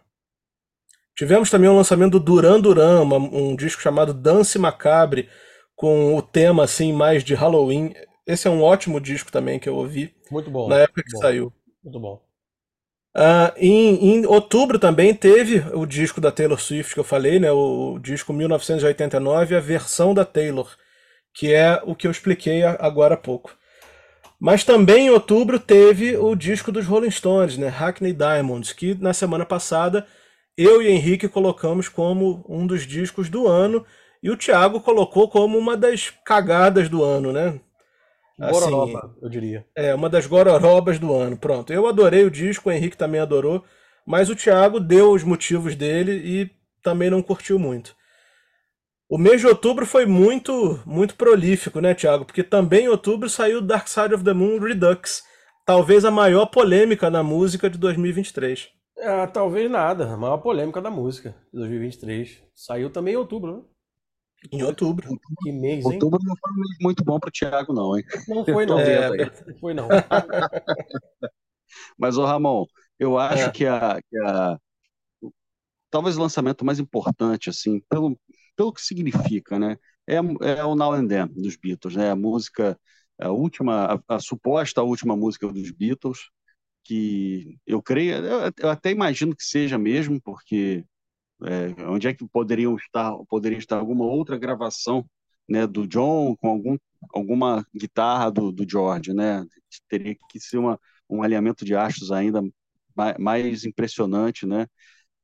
Tivemos 1.16 1.50
também 1.50 1.70
o 1.70 1.76
lançamento 1.76 2.14
do 2.14 2.20
Duran 2.20 2.60
Duran, 2.60 3.02
uma, 3.02 3.18
um 3.18 3.56
disco 3.56 3.82
chamado 3.82 4.14
Dance 4.14 4.58
Macabre, 4.58 5.30
com 5.76 6.16
o 6.16 6.22
tema 6.22 6.64
assim 6.64 6.94
mais 6.94 7.24
de 7.24 7.36
Halloween. 7.36 7.94
Esse 8.26 8.48
é 8.48 8.52
um 8.52 8.62
ótimo 8.62 9.00
disco 9.00 9.32
também 9.32 9.60
que 9.60 9.68
eu 9.68 9.76
ouvi. 9.76 10.16
Muito 10.32 10.50
bom. 10.50 10.70
Na 10.70 10.80
época 10.80 11.04
que 11.04 11.12
bom. 11.12 11.20
saiu. 11.20 11.54
Muito 11.84 12.00
bom. 12.00 12.31
Uh, 13.16 13.52
em, 13.58 14.14
em, 14.14 14.26
outubro 14.26 14.80
também 14.80 15.14
teve 15.14 15.60
o 15.74 15.86
disco 15.86 16.22
da 16.22 16.32
Taylor 16.32 16.60
Swift 16.60 16.94
que 16.94 17.00
eu 17.00 17.04
falei, 17.04 17.40
né? 17.40 17.52
O, 17.52 17.96
o 17.96 18.00
disco 18.00 18.32
1989, 18.32 19.56
a 19.56 19.60
versão 19.60 20.14
da 20.14 20.24
Taylor, 20.24 20.70
que 21.34 21.54
é 21.54 21.82
o 21.86 21.96
que 21.96 22.08
eu 22.08 22.12
expliquei 22.12 22.64
agora 22.64 23.16
há 23.16 23.18
pouco. 23.18 23.56
Mas 24.40 24.64
também 24.64 25.08
em 25.08 25.10
outubro 25.10 25.60
teve 25.60 26.18
o 26.18 26.36
disco 26.36 26.72
dos 26.72 26.86
Rolling 26.86 27.12
Stones, 27.12 27.58
né? 27.58 27.68
Hackney 27.68 28.14
Diamonds, 28.14 28.74
que 28.74 28.96
na 28.96 29.14
semana 29.14 29.46
passada 29.46 30.08
eu 30.58 30.82
e 30.82 30.88
Henrique 30.88 31.28
colocamos 31.28 31.90
como 31.90 32.44
um 32.48 32.66
dos 32.66 32.88
discos 32.88 33.30
do 33.30 33.48
ano 33.48 33.86
e 34.24 34.30
o 34.30 34.38
Thiago 34.38 34.80
colocou 34.82 35.28
como 35.28 35.58
uma 35.58 35.76
das 35.76 36.10
cagadas 36.26 36.90
do 36.90 37.04
ano, 37.04 37.32
né? 37.34 37.60
Gororoba, 38.50 39.00
assim, 39.00 39.16
eu 39.22 39.30
diria. 39.30 39.66
É, 39.76 39.94
uma 39.94 40.10
das 40.10 40.26
gororobas 40.26 40.98
do 40.98 41.14
ano. 41.14 41.38
Pronto. 41.38 41.72
Eu 41.72 41.88
adorei 41.88 42.24
o 42.24 42.32
disco, 42.32 42.70
o 42.70 42.72
Henrique 42.72 42.98
também 42.98 43.20
adorou, 43.22 43.64
mas 44.06 44.30
o 44.30 44.36
Thiago 44.36 44.80
deu 44.80 45.12
os 45.12 45.24
motivos 45.24 45.76
dele 45.76 46.14
e 46.14 46.50
também 46.82 47.10
não 47.10 47.22
curtiu 47.22 47.60
muito. 47.60 47.96
O 49.10 49.18
mês 49.18 49.42
de 49.42 49.48
outubro 49.48 49.86
foi 49.86 50.06
muito 50.06 50.80
muito 50.86 51.16
prolífico, 51.16 51.82
né, 51.82 51.94
Thiago? 51.94 52.24
Porque 52.24 52.44
também 52.44 52.86
em 52.86 52.88
outubro 52.88 53.30
saiu 53.30 53.62
Dark 53.62 53.88
Side 53.88 54.14
of 54.14 54.24
the 54.24 54.34
Moon 54.34 54.58
Redux, 54.58 55.24
talvez 55.66 56.06
a 56.06 56.12
maior 56.12 56.46
polêmica 56.46 57.10
na 57.10 57.22
música 57.22 57.70
de 57.70 57.78
2023. 57.78 58.70
É, 58.98 59.28
talvez 59.28 59.70
nada, 59.70 60.14
a 60.14 60.16
maior 60.16 60.38
polêmica 60.38 60.82
da 60.82 60.90
música 60.90 61.36
de 61.52 61.60
2023. 61.60 62.42
Saiu 62.56 62.90
também 62.90 63.16
em 63.16 63.18
outubro, 63.18 63.58
né? 63.58 63.64
Em 64.52 64.64
outubro. 64.64 65.20
Que 65.44 65.52
mês, 65.52 65.86
hein? 65.86 65.94
Outubro 65.94 66.20
não 66.24 66.36
foi 66.36 66.52
um 66.52 66.56
mês 66.56 66.78
muito 66.82 67.04
bom 67.04 67.20
para 67.20 67.28
o 67.30 67.32
Thiago, 67.32 67.74
não, 67.74 67.98
hein? 67.98 68.04
Não 68.28 68.46
foi, 68.46 68.66
não. 68.66 68.80
É, 68.82 69.10
não 69.46 69.60
foi, 69.60 69.74
não. 69.74 69.88
Mas, 71.98 72.18
ô 72.18 72.26
Ramon, 72.26 72.66
eu 72.98 73.18
acho 73.18 73.44
é. 73.44 73.52
que, 73.52 73.66
a, 73.66 74.02
que 74.02 74.18
a. 74.18 74.58
Talvez 75.90 76.18
o 76.18 76.22
lançamento 76.22 76.66
mais 76.66 76.80
importante, 76.80 77.50
assim, 77.50 77.82
pelo, 77.90 78.18
pelo 78.56 78.74
que 78.74 78.82
significa, 78.82 79.60
né? 79.60 79.78
É, 80.08 80.16
é 80.16 80.64
o 80.64 80.76
Now 80.76 80.94
and 80.94 81.08
Then 81.08 81.28
dos 81.28 81.56
Beatles, 81.56 81.96
né? 81.96 82.12
A 82.12 82.16
música, 82.16 82.80
a 83.20 83.30
última, 83.30 84.02
a, 84.08 84.16
a 84.16 84.20
suposta 84.20 84.82
última 84.82 85.16
música 85.16 85.48
dos 85.52 85.72
Beatles, 85.72 86.20
que 86.84 87.58
eu 87.66 87.82
creio, 87.82 88.16
eu, 88.16 88.52
eu 88.58 88.70
até 88.70 88.92
imagino 88.92 89.36
que 89.36 89.44
seja 89.44 89.78
mesmo, 89.78 90.20
porque 90.22 90.86
é, 91.46 91.84
onde 91.88 92.08
é 92.08 92.14
que 92.14 92.28
poderiam 92.28 92.76
estar, 92.76 93.14
poderia 93.30 93.58
estar 93.58 93.78
alguma 93.78 94.06
outra 94.06 94.38
gravação 94.38 95.06
né, 95.50 95.68
do 95.68 95.88
John 95.88 96.36
com 96.38 96.50
algum, 96.50 96.78
alguma 97.14 97.66
guitarra 97.76 98.32
do, 98.32 98.52
do 98.52 98.68
George, 98.70 99.14
né? 99.14 99.46
Teria 99.90 100.16
que 100.30 100.40
ser 100.40 100.58
uma, 100.58 100.80
um 101.10 101.24
alinhamento 101.24 101.66
de 101.66 101.76
astros 101.76 102.12
ainda 102.12 102.42
mais, 102.96 103.18
mais 103.18 103.66
impressionante, 103.66 104.46
né? 104.46 104.68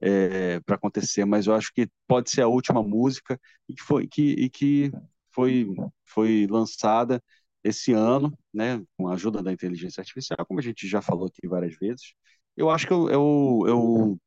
É, 0.01 0.59
para 0.61 0.75
acontecer, 0.75 1.25
mas 1.25 1.47
eu 1.47 1.55
acho 1.55 1.73
que 1.73 1.89
pode 2.07 2.29
ser 2.29 2.41
a 2.41 2.47
última 2.47 2.83
música 2.83 3.39
e 3.67 3.73
que 3.73 3.81
foi, 3.81 4.07
que, 4.07 4.31
e 4.33 4.49
que 4.49 4.91
foi, 5.31 5.67
foi 6.05 6.47
lançada 6.49 7.23
esse 7.63 7.93
ano, 7.93 8.37
né, 8.53 8.83
com 8.95 9.07
a 9.07 9.13
ajuda 9.13 9.41
da 9.41 9.51
inteligência 9.51 10.01
artificial, 10.01 10.45
como 10.47 10.59
a 10.59 10.63
gente 10.63 10.87
já 10.87 11.01
falou 11.01 11.27
aqui 11.27 11.47
várias 11.47 11.75
vezes. 11.77 12.13
Eu 12.55 12.69
acho 12.69 12.87
que 12.87 12.93
o, 12.93 13.09
é 13.09 13.17
o, 13.17 14.17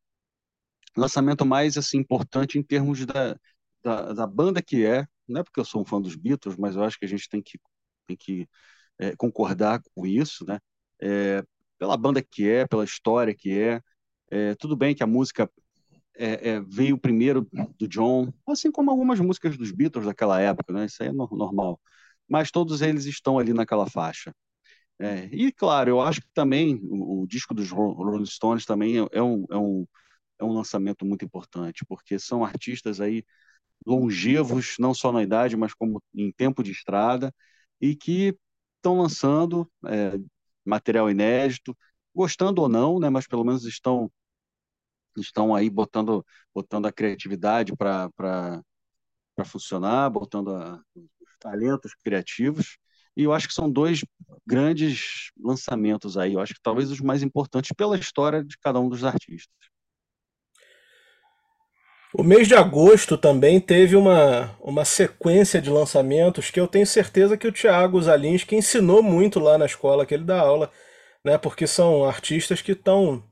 lançamento 0.96 1.44
mais 1.46 1.76
assim 1.79 1.98
importante 1.98 2.59
em 2.59 2.62
termos 2.62 3.05
da, 3.07 3.37
da, 3.83 4.12
da, 4.12 4.26
banda 4.26 4.62
que 4.62 4.85
é, 4.85 5.07
não 5.29 5.40
é 5.40 5.44
porque 5.44 5.61
eu 5.61 5.64
sou 5.64 5.83
um 5.83 5.85
fã 5.85 6.00
dos 6.00 6.16
Beatles, 6.16 6.57
mas 6.57 6.76
eu 6.76 6.85
acho 6.85 6.98
que 6.98 7.05
a 7.05 7.09
gente 7.09 7.29
tem 7.29 7.42
que, 7.42 7.59
tem 8.07 8.16
que 8.16 8.48
é, 8.98 9.14
concordar 9.16 9.81
com 9.94 10.07
isso, 10.07 10.44
né? 10.46 10.59
É, 11.00 11.44
pela 11.79 11.96
banda 11.96 12.22
que 12.22 12.48
é, 12.48 12.66
pela 12.66 12.85
história 12.85 13.35
que 13.35 13.59
é, 13.59 13.81
é 14.31 14.55
tudo 14.57 14.76
bem 14.76 14.94
que 14.94 15.03
a 15.03 15.07
música 15.07 15.50
é, 16.16 16.50
é, 16.50 16.61
veio 16.61 16.98
primeiro 16.98 17.48
do 17.79 17.88
John, 17.88 18.33
assim 18.46 18.70
como 18.70 18.90
algumas 18.90 19.18
músicas 19.20 19.57
dos 19.57 19.72
Beatles 19.72 20.07
daquela 20.07 20.40
época, 20.40 20.72
né? 20.72 20.87
Isso 20.87 21.03
aí 21.03 21.09
é 21.09 21.12
normal. 21.12 21.81
Mas 22.29 22.50
todos 22.50 22.83
eles 22.83 23.07
estão 23.07 23.38
ali 23.38 23.53
naquela 23.55 23.88
faixa. 23.88 24.35
É, 24.98 25.26
e 25.33 25.50
claro, 25.50 25.90
eu 25.90 26.00
acho 26.00 26.20
que 26.20 26.29
também 26.35 26.79
o, 26.85 27.22
o 27.22 27.26
disco 27.26 27.55
dos 27.55 27.70
Rolling 27.70 28.26
Stones 28.26 28.66
também 28.66 28.96
é, 29.12 29.22
um, 29.22 29.46
é 29.50 29.57
um 29.57 29.87
é 30.40 30.44
um 30.44 30.53
lançamento 30.53 31.05
muito 31.07 31.24
importante, 31.24 31.85
porque 31.87 32.18
são 32.18 32.44
artistas 32.44 33.00
aí 33.00 33.24
longevos, 33.87 34.76
não 34.79 34.94
só 34.94 35.12
na 35.12 35.22
idade, 35.22 35.57
mas 35.57 35.74
como 35.74 36.03
em 36.14 36.33
tempo 36.33 36.62
de 36.62 36.72
estrada, 36.72 37.35
e 37.81 37.96
que 37.96 38.37
estão 38.76 38.98
lançando 39.00 39.70
é, 39.87 40.12
material 40.64 41.11
inédito, 41.11 41.76
gostando 42.14 42.62
ou 42.62 42.68
não, 42.68 43.00
né, 43.00 43.11
mas 43.11 43.26
pelo 43.26 43.44
menos 43.44 43.64
estão 43.64 44.11
estão 45.16 45.55
aí 45.55 45.68
botando 45.70 46.24
botando 46.55 46.87
a 46.87 46.92
criatividade 46.92 47.74
para 47.76 48.11
funcionar, 49.46 50.11
botando 50.11 50.55
a, 50.55 50.81
os 50.96 51.37
talentos 51.38 51.94
criativos. 52.05 52.79
E 53.16 53.24
eu 53.24 53.33
acho 53.33 53.48
que 53.48 53.55
são 53.55 53.70
dois 53.70 54.05
grandes 54.46 55.31
lançamentos 55.38 56.16
aí. 56.16 56.35
Eu 56.35 56.40
acho 56.40 56.55
que 56.55 56.61
talvez 56.62 56.90
os 56.90 57.00
mais 57.00 57.22
importantes 57.22 57.72
pela 57.76 57.98
história 57.98 58.44
de 58.44 58.57
cada 58.59 58.81
um 58.81 58.88
dos 58.88 59.05
artistas. 59.05 59.69
O 62.12 62.25
mês 62.25 62.49
de 62.49 62.57
agosto 62.57 63.16
também 63.16 63.61
teve 63.61 63.94
uma, 63.94 64.51
uma 64.61 64.85
sequência 64.85 65.62
de 65.62 65.70
lançamentos 65.70 66.51
que 66.51 66.59
eu 66.59 66.66
tenho 66.66 66.87
certeza 66.87 67.37
que 67.37 67.46
o 67.46 67.53
Thiago 67.53 68.03
Zalinski 68.03 68.57
ensinou 68.57 69.01
muito 69.01 69.38
lá 69.38 69.57
na 69.57 69.64
escola 69.64 70.05
que 70.05 70.14
ele 70.14 70.25
dá 70.25 70.40
aula, 70.40 70.73
né? 71.25 71.38
Porque 71.38 71.68
são 71.68 72.05
artistas 72.05 72.61
que 72.61 72.73
estão 72.73 73.23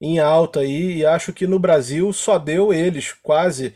em 0.00 0.20
alta 0.20 0.60
aí 0.60 0.98
e 0.98 1.04
acho 1.04 1.32
que 1.32 1.44
no 1.44 1.58
Brasil 1.58 2.12
só 2.12 2.38
deu 2.38 2.72
eles 2.72 3.12
quase 3.12 3.74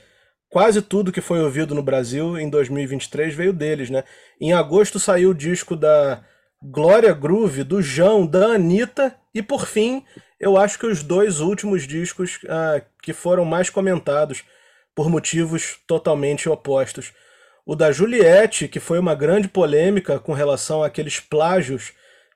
quase 0.49 0.81
tudo 0.81 1.11
que 1.11 1.21
foi 1.21 1.43
ouvido 1.43 1.75
no 1.75 1.83
Brasil 1.83 2.39
em 2.39 2.49
2023 2.49 3.35
veio 3.35 3.53
deles, 3.53 3.91
né? 3.91 4.05
Em 4.41 4.53
agosto 4.53 5.01
saiu 5.01 5.31
o 5.31 5.35
disco 5.35 5.75
da 5.75 6.25
Glória 6.63 7.13
Groove, 7.13 7.65
do 7.65 7.83
João, 7.83 8.25
da 8.25 8.53
Anitta 8.53 9.17
e 9.35 9.43
por 9.43 9.67
fim 9.67 10.05
eu 10.39 10.57
acho 10.57 10.79
que 10.79 10.87
os 10.87 11.03
dois 11.03 11.41
últimos 11.41 11.87
discos 11.87 12.41
ah, 12.49 12.83
que 13.03 13.13
foram 13.13 13.45
mais 13.45 13.71
comentados 13.71 14.43
por 14.95 15.09
motivos 15.09 15.79
totalmente 15.87 16.49
opostos. 16.49 17.13
O 17.67 17.75
da 17.75 17.91
Juliette, 17.91 18.69
que 18.69 18.79
foi 18.79 18.99
uma 18.99 19.15
grande 19.15 19.49
polêmica 19.49 20.19
com 20.19 20.33
relação 20.33 20.83
àqueles 20.83 21.19
plágios 21.19 21.93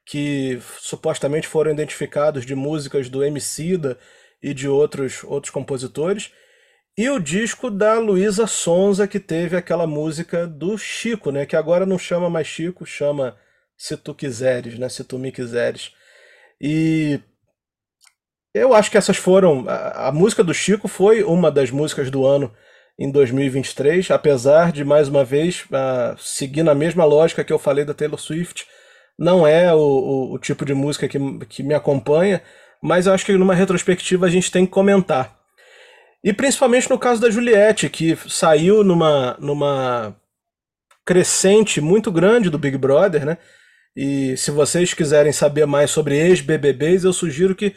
que 0.06 0.58
supostamente 0.80 1.46
foram 1.46 1.70
identificados 1.70 2.46
de 2.46 2.54
músicas 2.54 3.10
do 3.10 3.22
Emicida 3.22 3.98
e 4.42 4.54
de 4.54 4.66
outros, 4.66 5.22
outros 5.24 5.50
compositores. 5.50 6.32
E 6.96 7.08
o 7.10 7.20
disco 7.20 7.70
da 7.70 7.98
Luísa 7.98 8.46
Sonza, 8.46 9.06
que 9.06 9.20
teve 9.20 9.56
aquela 9.56 9.86
música 9.86 10.46
do 10.46 10.76
Chico, 10.78 11.30
né? 11.30 11.46
Que 11.46 11.54
agora 11.56 11.84
não 11.84 11.98
chama 11.98 12.30
mais 12.30 12.46
Chico, 12.46 12.86
chama 12.86 13.36
Se 13.76 13.96
Tu 13.96 14.14
Quiseres, 14.14 14.78
né? 14.78 14.88
Se 14.88 15.04
Tu 15.04 15.18
Me 15.18 15.30
Quiseres. 15.30 15.92
E 16.60 17.20
eu 18.54 18.74
acho 18.74 18.90
que 18.90 18.98
essas 18.98 19.16
foram. 19.16 19.64
A, 19.68 20.08
a, 20.08 20.12
música 20.12 20.42
do 20.42 20.54
Chico 20.54 20.88
foi 20.88 21.22
uma 21.22 21.50
das 21.50 21.70
músicas 21.70 22.10
do 22.10 22.26
ano 22.26 22.52
em 22.98 23.10
2023, 23.10 24.10
apesar 24.10 24.72
de, 24.72 24.84
mais 24.84 25.08
uma 25.08 25.24
vez, 25.24 25.64
seguir 26.18 26.62
na 26.62 26.74
mesma 26.74 27.04
lógica 27.04 27.44
que 27.44 27.52
eu 27.52 27.58
falei 27.58 27.84
da 27.84 27.94
Taylor 27.94 28.18
Swift. 28.18 28.66
Não 29.18 29.46
é 29.46 29.72
o, 29.74 29.78
o, 29.78 30.34
o, 30.34 30.38
tipo 30.38 30.64
de 30.64 30.74
música 30.74 31.08
que, 31.08 31.18
que 31.48 31.62
me 31.62 31.74
acompanha, 31.74 32.42
mas 32.82 33.06
eu 33.06 33.12
acho 33.12 33.26
que 33.26 33.32
numa 33.32 33.54
retrospectiva 33.54 34.26
a 34.26 34.30
gente 34.30 34.50
tem 34.50 34.64
que 34.64 34.72
comentar. 34.72 35.36
E 36.22 36.32
principalmente 36.32 36.90
no 36.90 36.98
caso 36.98 37.20
da 37.20 37.30
Juliette, 37.30 37.88
que 37.88 38.16
saiu 38.28 38.82
numa, 38.82 39.36
numa 39.38 40.16
crescente 41.04 41.80
muito 41.80 42.10
grande 42.10 42.50
do 42.50 42.58
Big 42.58 42.76
Brother, 42.76 43.24
né? 43.24 43.38
E 43.96 44.36
se 44.36 44.50
vocês 44.50 44.94
quiserem 44.94 45.32
saber 45.32 45.66
mais 45.66 45.90
sobre 45.90 46.16
ex-BBBs, 46.16 47.04
eu 47.04 47.12
sugiro 47.12 47.54
que 47.54 47.74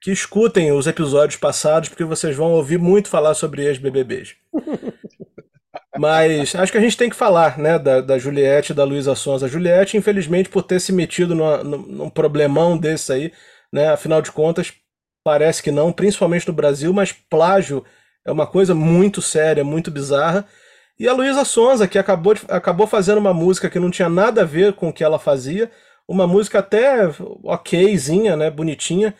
que 0.00 0.12
escutem 0.12 0.72
os 0.72 0.86
episódios 0.86 1.38
passados, 1.38 1.88
porque 1.88 2.04
vocês 2.04 2.36
vão 2.36 2.52
ouvir 2.52 2.78
muito 2.78 3.08
falar 3.08 3.34
sobre 3.34 3.64
ex-BBBs. 3.64 4.36
Mas 5.98 6.54
acho 6.54 6.70
que 6.70 6.78
a 6.78 6.80
gente 6.80 6.96
tem 6.96 7.10
que 7.10 7.16
falar, 7.16 7.58
né, 7.58 7.78
da, 7.78 8.00
da 8.00 8.18
Juliette 8.18 8.70
e 8.70 8.74
da 8.74 8.84
Luísa 8.84 9.16
Sonza. 9.16 9.46
A 9.46 9.48
Juliette, 9.48 9.96
infelizmente, 9.96 10.48
por 10.48 10.62
ter 10.62 10.80
se 10.80 10.92
metido 10.92 11.34
numa, 11.34 11.64
num 11.64 12.08
problemão 12.08 12.78
desse 12.78 13.12
aí, 13.12 13.32
né, 13.72 13.88
afinal 13.88 14.22
de 14.22 14.30
contas, 14.30 14.72
parece 15.24 15.62
que 15.62 15.72
não, 15.72 15.92
principalmente 15.92 16.46
no 16.46 16.54
Brasil, 16.54 16.92
mas 16.92 17.12
plágio 17.12 17.84
é 18.24 18.30
uma 18.30 18.46
coisa 18.46 18.74
muito 18.74 19.20
séria, 19.20 19.64
muito 19.64 19.90
bizarra. 19.90 20.46
E 20.98 21.08
a 21.08 21.12
Luísa 21.12 21.44
Sonza, 21.44 21.88
que 21.88 21.98
acabou, 21.98 22.34
de, 22.34 22.42
acabou 22.48 22.86
fazendo 22.86 23.18
uma 23.18 23.34
música 23.34 23.68
que 23.68 23.78
não 23.78 23.90
tinha 23.90 24.08
nada 24.08 24.42
a 24.42 24.44
ver 24.44 24.74
com 24.74 24.88
o 24.88 24.92
que 24.92 25.02
ela 25.02 25.18
fazia, 25.18 25.70
uma 26.06 26.26
música 26.26 26.60
até 26.60 27.10
okzinha, 27.42 28.36
né, 28.36 28.50
bonitinha, 28.50 29.14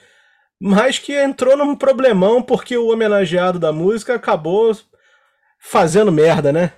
mas 0.60 0.98
que 0.98 1.12
entrou 1.12 1.56
num 1.56 1.76
problemão 1.76 2.42
porque 2.42 2.76
o 2.76 2.92
homenageado 2.92 3.58
da 3.58 3.72
música 3.72 4.14
acabou 4.14 4.76
fazendo 5.58 6.12
merda, 6.12 6.52
né? 6.52 6.72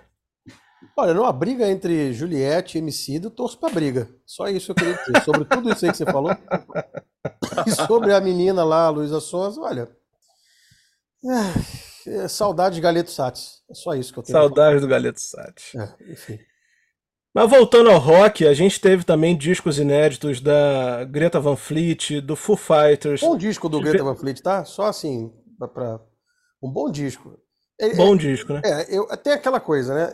Olha, 0.97 1.15
numa 1.15 1.33
briga 1.33 1.67
entre 1.69 2.13
Juliette 2.13 2.77
e 2.77 2.81
MC, 2.81 3.21
eu 3.23 3.31
torço 3.31 3.59
pra 3.59 3.71
briga. 3.71 4.09
Só 4.27 4.49
isso 4.49 4.75
que 4.75 4.83
eu 4.83 4.87
queria 4.87 5.03
dizer. 5.05 5.25
Sobre 5.25 5.45
tudo 5.45 5.73
isso 5.73 5.85
aí 5.85 5.91
que 5.91 5.97
você 5.97 6.05
falou. 6.05 6.31
E 7.67 7.71
sobre 7.73 8.15
a 8.15 8.21
menina 8.21 8.65
lá, 8.65 8.87
a 8.87 8.89
Luísa 8.89 9.21
Souza, 9.21 9.61
olha. 9.61 9.91
É, 11.23 12.11
é, 12.11 12.29
saudade 12.29 12.77
de 12.77 12.81
Galeto 12.81 13.11
Sats. 13.11 13.63
É 13.71 13.75
só 13.75 13.95
isso 13.95 14.11
que 14.11 14.19
eu 14.19 14.23
tenho. 14.23 14.39
Saudade 14.39 14.81
do 14.81 14.89
Galeto 14.89 15.21
Sats. 15.21 15.75
É, 15.75 16.13
enfim. 16.13 16.39
Mas 17.33 17.49
voltando 17.49 17.91
ao 17.91 17.99
rock, 17.99 18.45
a 18.45 18.53
gente 18.53 18.81
teve 18.81 19.05
também 19.05 19.37
discos 19.37 19.79
inéditos 19.79 20.41
da 20.41 21.05
Greta 21.05 21.39
Van 21.39 21.55
Fleet, 21.55 22.21
do 22.21 22.35
Foo 22.35 22.57
Fighters. 22.57 23.21
Bom 23.21 23.37
disco 23.37 23.69
do 23.69 23.81
Greta 23.81 24.03
Van 24.03 24.17
Fleet, 24.17 24.43
tá? 24.43 24.65
Só 24.65 24.87
assim, 24.87 25.33
para 25.57 26.01
um 26.61 26.71
bom 26.71 26.91
disco. 26.91 27.39
É, 27.81 27.95
bom 27.95 28.15
é, 28.15 28.19
disco, 28.19 28.53
né? 28.53 28.61
É, 28.65 28.97
eu, 28.97 29.07
até 29.11 29.35
aquela 29.35 29.61
coisa, 29.61 29.95
né? 29.95 30.13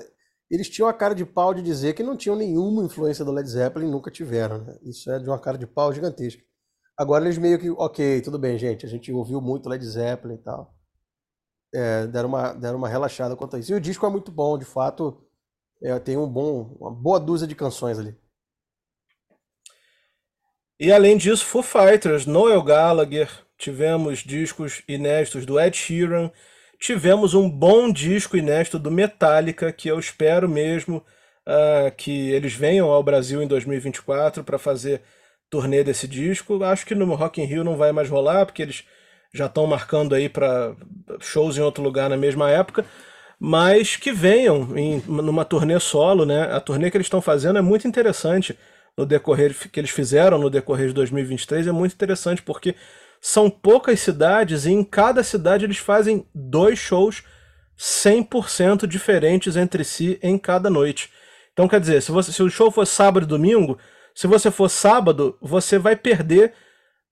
Eles 0.50 0.68
tinham 0.68 0.88
a 0.88 0.92
cara 0.92 1.14
de 1.14 1.24
pau 1.24 1.54
de 1.54 1.62
dizer 1.62 1.94
que 1.94 2.02
não 2.02 2.16
tinham 2.16 2.36
nenhuma 2.36 2.84
influência 2.84 3.24
do 3.24 3.32
Led 3.32 3.48
Zeppelin, 3.48 3.90
nunca 3.90 4.10
tiveram, 4.10 4.58
né? 4.58 4.76
Isso 4.82 5.10
é 5.10 5.18
de 5.18 5.28
uma 5.28 5.38
cara 5.38 5.56
de 5.56 5.66
pau 5.66 5.92
gigantesca. 5.92 6.42
Agora 6.98 7.24
eles 7.24 7.38
meio 7.38 7.58
que, 7.58 7.70
ok, 7.70 8.20
tudo 8.20 8.38
bem, 8.38 8.58
gente, 8.58 8.84
a 8.84 8.88
gente 8.88 9.10
ouviu 9.10 9.40
muito 9.40 9.68
Led 9.70 9.84
Zeppelin 9.84 10.34
e 10.34 10.42
tal. 10.42 10.74
É, 11.74 12.06
deram, 12.06 12.28
uma, 12.28 12.52
deram 12.52 12.78
uma 12.78 12.88
relaxada 12.88 13.34
quanto 13.34 13.56
a 13.56 13.58
isso. 13.58 13.72
E 13.72 13.74
o 13.74 13.80
disco 13.80 14.04
é 14.06 14.10
muito 14.10 14.30
bom, 14.30 14.56
de 14.58 14.64
fato 14.66 15.25
é, 15.82 15.98
tem 15.98 16.16
um 16.16 16.26
bom, 16.26 16.76
uma 16.80 16.90
boa 16.90 17.20
dúzia 17.20 17.46
de 17.46 17.54
canções 17.54 17.98
ali. 17.98 18.16
E 20.78 20.92
além 20.92 21.16
disso, 21.16 21.44
Foo 21.44 21.62
Fighters, 21.62 22.26
Noel 22.26 22.62
Gallagher, 22.62 23.30
tivemos 23.56 24.18
discos 24.18 24.82
inéditos 24.86 25.46
do 25.46 25.58
Ed 25.58 25.76
Sheeran, 25.76 26.30
tivemos 26.78 27.32
um 27.32 27.48
bom 27.48 27.90
disco 27.90 28.36
inédito 28.36 28.78
do 28.78 28.90
Metallica, 28.90 29.72
que 29.72 29.88
eu 29.88 29.98
espero 29.98 30.48
mesmo 30.48 30.98
uh, 31.46 31.90
que 31.96 32.30
eles 32.30 32.52
venham 32.52 32.90
ao 32.90 33.02
Brasil 33.02 33.42
em 33.42 33.46
2024 33.46 34.44
para 34.44 34.58
fazer 34.58 35.02
turnê 35.48 35.82
desse 35.82 36.06
disco. 36.06 36.62
Acho 36.62 36.84
que 36.84 36.94
no 36.94 37.14
Rock 37.14 37.40
in 37.40 37.44
Rio 37.44 37.64
não 37.64 37.76
vai 37.76 37.92
mais 37.92 38.10
rolar, 38.10 38.44
porque 38.44 38.60
eles 38.60 38.84
já 39.32 39.46
estão 39.46 39.66
marcando 39.66 40.14
aí 40.14 40.28
para 40.28 40.76
shows 41.20 41.56
em 41.56 41.62
outro 41.62 41.82
lugar 41.82 42.10
na 42.10 42.16
mesma 42.16 42.50
época 42.50 42.84
mas 43.38 43.96
que 43.96 44.12
venham 44.12 44.76
em, 44.76 45.02
numa 45.06 45.44
turnê 45.44 45.78
solo, 45.78 46.24
né? 46.24 46.44
A 46.52 46.60
turnê 46.60 46.90
que 46.90 46.96
eles 46.96 47.06
estão 47.06 47.20
fazendo 47.20 47.58
é 47.58 47.62
muito 47.62 47.86
interessante 47.86 48.58
no 48.96 49.04
decorrer 49.04 49.54
que 49.70 49.78
eles 49.78 49.90
fizeram 49.90 50.38
no 50.38 50.48
decorrer 50.48 50.88
de 50.88 50.94
2023 50.94 51.66
é 51.66 51.72
muito 51.72 51.92
interessante 51.92 52.42
porque 52.42 52.74
são 53.20 53.50
poucas 53.50 54.00
cidades 54.00 54.64
e 54.64 54.72
em 54.72 54.82
cada 54.82 55.22
cidade 55.22 55.64
eles 55.64 55.78
fazem 55.78 56.26
dois 56.34 56.78
shows 56.78 57.22
100% 57.78 58.86
diferentes 58.86 59.56
entre 59.56 59.84
si 59.84 60.18
em 60.22 60.38
cada 60.38 60.70
noite. 60.70 61.10
Então 61.52 61.68
quer 61.68 61.80
dizer, 61.80 62.02
se, 62.02 62.10
você, 62.10 62.32
se 62.32 62.42
o 62.42 62.48
show 62.48 62.70
for 62.70 62.86
sábado 62.86 63.24
e 63.24 63.28
domingo, 63.28 63.78
se 64.14 64.26
você 64.26 64.50
for 64.50 64.70
sábado, 64.70 65.36
você 65.42 65.78
vai 65.78 65.94
perder 65.94 66.54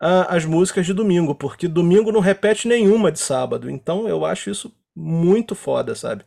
uh, 0.03 0.25
as 0.29 0.45
músicas 0.45 0.87
de 0.87 0.95
domingo, 0.95 1.35
porque 1.35 1.69
domingo 1.69 2.11
não 2.13 2.21
repete 2.21 2.67
nenhuma 2.67 3.13
de 3.13 3.19
sábado. 3.19 3.71
Então 3.71 4.09
eu 4.09 4.25
acho 4.25 4.51
isso 4.51 4.75
muito 4.95 5.55
foda, 5.55 5.95
sabe? 5.95 6.25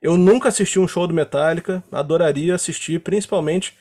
Eu 0.00 0.16
nunca 0.16 0.48
assisti 0.48 0.78
um 0.78 0.86
show 0.86 1.06
do 1.06 1.14
Metallica, 1.14 1.82
adoraria 1.90 2.54
assistir, 2.54 3.00
principalmente 3.00 3.76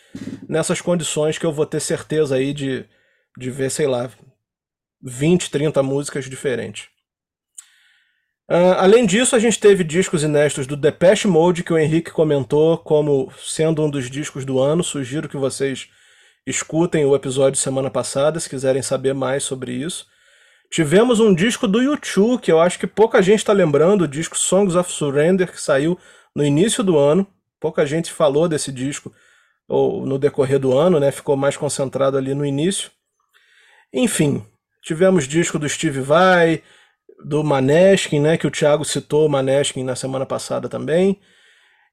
nessas 0.47 0.81
condições 0.81 1.37
que 1.37 1.45
eu 1.45 1.51
vou 1.51 1.65
ter 1.65 1.79
certeza 1.79 2.35
aí 2.35 2.53
de, 2.53 2.85
de 3.37 3.51
ver, 3.51 3.69
sei 3.69 3.87
lá, 3.87 4.09
20, 5.01 5.51
30 5.51 5.83
músicas 5.83 6.25
diferentes. 6.25 6.87
Uh, 8.49 8.77
além 8.77 9.05
disso, 9.05 9.35
a 9.35 9.39
gente 9.39 9.59
teve 9.59 9.83
discos 9.83 10.23
inéditos 10.23 10.67
do 10.67 10.77
Depeche 10.77 11.27
Mode, 11.27 11.63
que 11.63 11.73
o 11.73 11.77
Henrique 11.77 12.11
comentou 12.11 12.77
como 12.77 13.31
sendo 13.39 13.83
um 13.83 13.89
dos 13.89 14.09
discos 14.09 14.45
do 14.45 14.59
ano. 14.59 14.83
Sugiro 14.83 15.27
que 15.27 15.37
vocês 15.37 15.89
escutem 16.45 17.05
o 17.05 17.15
episódio 17.15 17.59
semana 17.59 17.89
passada, 17.89 18.39
se 18.39 18.49
quiserem 18.49 18.81
saber 18.81 19.13
mais 19.13 19.43
sobre 19.43 19.71
isso. 19.73 20.05
Tivemos 20.69 21.19
um 21.19 21.33
disco 21.33 21.67
do 21.67 21.81
YouTube, 21.81 22.41
que 22.41 22.51
eu 22.51 22.59
acho 22.59 22.77
que 22.79 22.87
pouca 22.87 23.21
gente 23.21 23.39
está 23.39 23.53
lembrando, 23.53 24.03
o 24.03 24.07
disco 24.07 24.37
Songs 24.37 24.75
of 24.75 24.91
Surrender, 24.91 25.51
que 25.51 25.61
saiu 25.61 25.97
no 26.35 26.43
início 26.43 26.83
do 26.83 26.97
ano. 26.97 27.25
Pouca 27.59 27.85
gente 27.85 28.11
falou 28.11 28.47
desse 28.47 28.71
disco 28.71 29.11
ou 29.67 30.05
no 30.05 30.19
decorrer 30.19 30.59
do 30.59 30.77
ano, 30.77 30.99
né? 30.99 31.11
Ficou 31.11 31.35
mais 31.35 31.57
concentrado 31.57 32.17
ali 32.17 32.33
no 32.33 32.45
início. 32.45 32.91
Enfim, 33.93 34.45
tivemos 34.83 35.27
disco 35.27 35.57
do 35.57 35.67
Steve 35.67 36.01
Vai, 36.01 36.61
do 37.23 37.43
Maneskin, 37.43 38.19
né? 38.19 38.37
Que 38.37 38.47
o 38.47 38.51
Thiago 38.51 38.83
citou 38.83 39.25
o 39.25 39.29
Maneskin 39.29 39.83
na 39.83 39.95
semana 39.95 40.25
passada 40.25 40.67
também. 40.67 41.19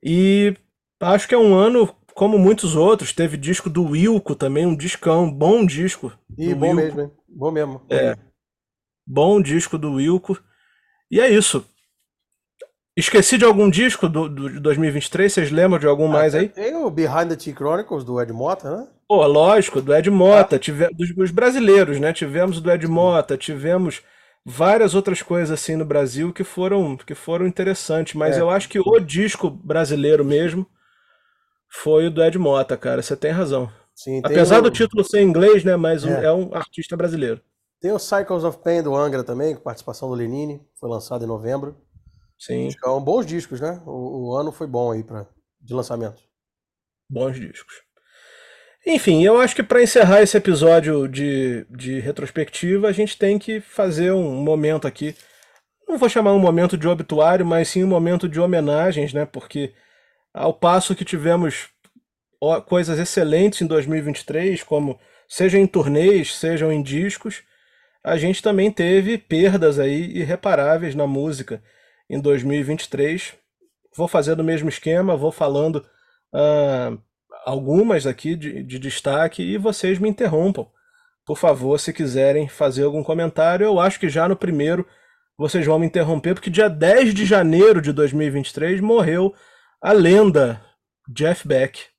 E 0.02 0.54
acho 1.00 1.28
que 1.28 1.34
é 1.34 1.38
um 1.38 1.54
ano 1.54 1.94
como 2.14 2.38
muitos 2.38 2.74
outros. 2.74 3.12
Teve 3.12 3.36
disco 3.36 3.70
do 3.70 3.84
Wilco 3.84 4.34
também, 4.34 4.66
um 4.66 4.76
discão, 4.76 5.30
bom 5.30 5.64
disco. 5.64 6.12
E 6.36 6.54
bom 6.54 6.66
Wilco. 6.66 6.82
mesmo, 6.82 7.00
hein? 7.00 7.10
Bom 7.28 7.50
mesmo. 7.50 7.82
É. 7.88 8.16
Bom 9.07 9.40
disco 9.40 9.76
do 9.76 9.94
Wilco. 9.94 10.38
E 11.11 11.20
é 11.20 11.28
isso. 11.28 11.64
Esqueci 12.96 13.38
de 13.38 13.44
algum 13.44 13.70
disco 13.70 14.09
do, 14.09 14.28
do, 14.28 14.50
de 14.50 14.61
2023? 14.61 15.32
Vocês 15.32 15.50
lembram 15.50 15.78
de 15.78 15.86
algum 15.86 16.07
ah, 16.07 16.12
mais 16.12 16.34
aí? 16.34 16.48
Tem 16.48 16.74
o 16.74 16.90
Behind 16.90 17.28
the 17.28 17.36
Tea 17.36 17.55
Chronicles 17.55 18.05
do 18.05 18.20
Ed 18.20 18.32
Mota, 18.32 18.76
né? 18.76 18.86
Pô, 19.09 19.26
lógico, 19.26 19.80
do 19.80 19.94
Ed 19.94 20.11
Mota, 20.11 20.57
ah. 20.57 20.59
tive, 20.59 20.88
dos, 20.90 21.14
dos, 21.14 21.30
brasileiros, 21.30 21.98
né? 21.98 22.12
Tivemos 22.12 22.61
do 22.61 22.70
Ed 22.70 22.86
Mota, 22.86 23.36
tivemos 23.36 24.03
várias 24.44 24.94
outras 24.94 25.22
coisas 25.22 25.50
assim 25.50 25.74
no 25.74 25.86
Brasil 25.86 26.32
que 26.32 26.44
foram, 26.44 26.96
que 26.96 27.14
foram 27.14 27.46
interessantes, 27.46 28.14
mas 28.14 28.36
é. 28.36 28.40
eu 28.40 28.50
acho 28.50 28.68
que 28.68 28.78
o 28.78 28.98
disco 28.98 29.48
brasileiro 29.48 30.24
mesmo 30.24 30.66
foi 31.70 32.09
o 32.09 32.11
do 32.11 32.22
Ed 32.22 32.38
Mota, 32.38 32.76
cara. 32.76 33.00
Você 33.00 33.16
tem 33.16 33.30
razão. 33.30 33.70
Sim, 33.94 34.20
tem 34.20 34.32
Apesar 34.32 34.59
o... 34.59 34.62
do 34.62 34.70
título 34.70 35.03
ser 35.03 35.20
em 35.20 35.28
inglês, 35.28 35.64
né? 35.64 35.76
Mas 35.76 36.05
é. 36.05 36.24
é 36.24 36.32
um 36.32 36.55
artista 36.55 36.94
brasileiro. 36.94 37.40
Tem 37.83 37.91
o 37.91 37.99
Cycles 37.99 38.45
of 38.45 38.59
Pain 38.59 38.80
do 38.80 38.95
Angra 38.95 39.24
também, 39.24 39.57
com 39.57 39.61
participação 39.61 40.09
do 40.09 40.14
Lenine, 40.14 40.64
foi 40.78 40.89
lançado 40.89 41.24
em 41.24 41.26
novembro. 41.26 41.76
Sim. 42.39 42.70
São 42.70 43.03
bons 43.03 43.26
discos, 43.26 43.61
né? 43.61 43.83
O, 43.85 44.28
o 44.28 44.37
ano 44.37 44.53
foi 44.53 44.68
bom 44.68 44.93
aí 44.93 45.03
pra, 45.03 45.26
de 45.61 45.74
lançamento. 45.74 46.22
Bons 47.11 47.35
discos. 47.35 47.83
Enfim, 48.87 49.24
eu 49.24 49.41
acho 49.41 49.57
que 49.57 49.64
para 49.64 49.83
encerrar 49.83 50.22
esse 50.22 50.37
episódio 50.37 51.09
de, 51.09 51.66
de 51.70 51.99
retrospectiva, 51.99 52.87
a 52.87 52.93
gente 52.93 53.18
tem 53.18 53.37
que 53.37 53.61
fazer 53.61 54.12
um 54.12 54.43
momento 54.43 54.87
aqui. 54.87 55.16
Não 55.89 55.99
vou 55.99 56.09
chamar 56.09 56.33
um 56.35 56.39
momento 56.39 56.76
de 56.76 56.87
obituário, 56.87 57.45
mas 57.45 57.68
sim 57.68 57.83
um 57.83 57.89
momento 57.89 58.28
de 58.28 58.41
homenagens, 58.41 59.12
né? 59.12 59.26
Porque 59.26 59.74
ao 60.33 60.55
passo 60.55 60.95
que 60.95 61.05
tivemos 61.05 61.68
coisas 62.66 62.99
excelentes 62.99 63.61
em 63.61 63.66
2023, 63.66 64.62
como 64.62 64.99
seja 65.28 65.59
em 65.59 65.66
turnês, 65.66 66.37
sejam 66.37 66.72
em 66.72 66.83
discos, 66.83 67.43
a 68.05 68.16
gente 68.16 68.42
também 68.42 68.70
teve 68.70 69.16
perdas 69.16 69.78
aí 69.78 70.16
irreparáveis 70.16 70.94
na 70.94 71.07
música 71.07 71.62
em 72.11 72.20
2023. 72.20 73.34
Vou 73.96 74.09
fazer 74.09 74.34
do 74.34 74.44
mesmo 74.44 74.68
esquema, 74.68 75.16
vou 75.16 75.30
falando 75.30 75.76
uh, 76.34 76.98
algumas 77.44 78.07
aqui 78.07 78.34
de, 78.34 78.62
de 78.62 78.78
destaque 78.78 79.42
e 79.42 79.57
vocês 79.57 79.98
me 79.98 80.09
interrompam. 80.09 80.66
Por 81.24 81.38
favor, 81.38 81.78
se 81.78 81.92
quiserem 81.92 82.48
fazer 82.48 82.82
algum 82.82 83.03
comentário, 83.03 83.64
eu 83.64 83.78
acho 83.78 84.00
que 84.00 84.09
já 84.09 84.28
no 84.28 84.36
primeiro 84.36 84.86
vocês 85.38 85.64
vão 85.64 85.78
me 85.78 85.86
interromper, 85.86 86.34
porque 86.34 86.50
dia 86.50 86.68
10 86.68 87.14
de 87.14 87.24
janeiro 87.24 87.80
de 87.80 87.92
2023 87.92 88.80
morreu 88.80 89.34
a 89.80 89.92
lenda 89.92 90.61
Jeff 91.09 91.46
Beck. 91.46 91.91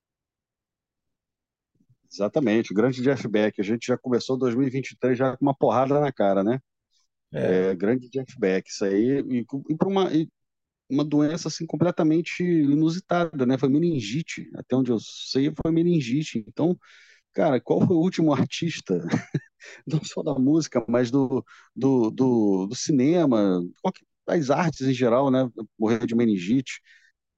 Exatamente, 2.13 2.71
o 2.71 2.75
grande 2.75 3.01
Jeff 3.01 3.27
Beck. 3.27 3.59
A 3.59 3.63
gente 3.63 3.87
já 3.87 3.97
começou 3.97 4.37
2023 4.37 5.17
já 5.17 5.35
com 5.35 5.45
uma 5.45 5.55
porrada 5.55 5.99
na 5.99 6.11
cara, 6.11 6.43
né? 6.43 6.59
É. 7.33 7.71
É, 7.71 7.75
grande 7.75 8.09
Jeff 8.09 8.39
Beck, 8.39 8.69
isso 8.69 8.85
aí. 8.85 9.21
E, 9.21 9.45
e 9.69 9.75
para 9.77 9.87
uma, 9.89 10.09
uma 10.89 11.05
doença 11.05 11.47
assim 11.49 11.65
completamente 11.65 12.43
inusitada, 12.43 13.45
né? 13.45 13.57
Foi 13.57 13.69
meningite, 13.69 14.49
até 14.55 14.75
onde 14.75 14.91
eu 14.91 14.99
sei 14.99 15.51
foi 15.61 15.71
meningite. 15.71 16.43
Então, 16.47 16.77
cara, 17.33 17.61
qual 17.61 17.85
foi 17.87 17.95
o 17.95 17.99
último 18.01 18.33
artista, 18.33 18.99
não 19.87 20.03
só 20.05 20.23
da 20.23 20.35
música, 20.35 20.83
mas 20.89 21.11
do, 21.11 21.43
do, 21.75 22.11
do, 22.11 22.67
do 22.67 22.75
cinema, 22.75 23.61
das 24.27 24.49
artes 24.49 24.81
em 24.87 24.93
geral, 24.93 25.31
né? 25.31 25.49
Morreu 25.79 26.05
de 26.07 26.15
meningite. 26.15 26.81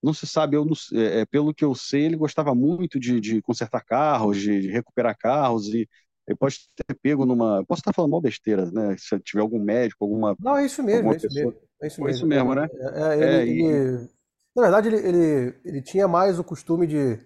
Não 0.05 0.13
se 0.13 0.27
sabe, 0.27 0.55
eu 0.55 0.63
não, 0.63 0.73
é, 0.93 1.21
é, 1.21 1.25
pelo 1.25 1.51
que 1.51 1.65
eu 1.65 1.73
sei, 1.73 2.05
ele 2.05 2.15
gostava 2.15 2.53
muito 2.53 2.99
de, 2.99 3.19
de 3.19 3.41
consertar 3.41 3.83
carros, 3.83 4.37
de, 4.37 4.61
de 4.61 4.69
recuperar 4.69 5.17
carros 5.17 5.67
e 5.69 5.89
ele 6.27 6.37
pode 6.37 6.59
ter 6.75 6.93
pego 6.95 7.25
numa. 7.25 7.65
Posso 7.65 7.81
estar 7.81 7.91
falando 7.91 8.11
mal 8.11 8.21
besteira, 8.21 8.69
né? 8.71 8.95
Se 8.99 9.19
tiver 9.19 9.41
algum 9.41 9.59
médico, 9.59 10.03
alguma. 10.05 10.35
Não, 10.39 10.57
é 10.57 10.65
isso 10.65 10.83
mesmo, 10.83 11.11
é 11.11 11.15
isso 11.15 11.27
pessoa... 11.27 11.45
mesmo. 11.45 11.61
É 11.81 11.87
isso, 11.87 12.03
mesmo. 12.03 12.17
isso 12.17 12.27
mesmo, 12.27 12.55
né? 12.55 12.67
É, 12.71 13.01
é, 13.01 13.15
ele, 13.15 13.23
é, 13.23 13.45
e... 13.45 13.65
ele, 13.65 14.09
na 14.55 14.61
verdade, 14.61 14.87
ele, 14.89 14.97
ele, 14.97 15.55
ele 15.65 15.81
tinha 15.81 16.07
mais 16.07 16.37
o 16.37 16.43
costume 16.43 16.85
de 16.85 17.19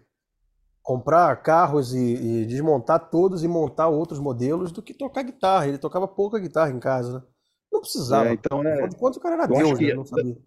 comprar 0.82 1.36
carros 1.44 1.94
e, 1.94 2.16
e, 2.16 2.46
desmontar 2.46 3.10
todos 3.10 3.44
e 3.44 3.48
montar 3.48 3.90
outros 3.90 4.20
modelos 4.20 4.72
do 4.72 4.82
que 4.82 4.94
tocar 4.94 5.24
guitarra. 5.24 5.68
Ele 5.68 5.78
tocava 5.78 6.08
pouca 6.08 6.40
guitarra 6.40 6.72
em 6.72 6.80
casa, 6.80 7.20
né? 7.20 7.24
Não 7.72 7.82
precisava. 7.82 8.30
É, 8.30 8.34
então, 8.34 8.64
né? 8.64 8.90
Quanto 8.98 9.18
o 9.18 9.20
cara 9.20 9.36
era 9.36 9.48
Deus, 9.48 9.78
que, 9.78 9.88
né? 9.88 9.94
não 9.94 10.06
sabia. 10.06 10.38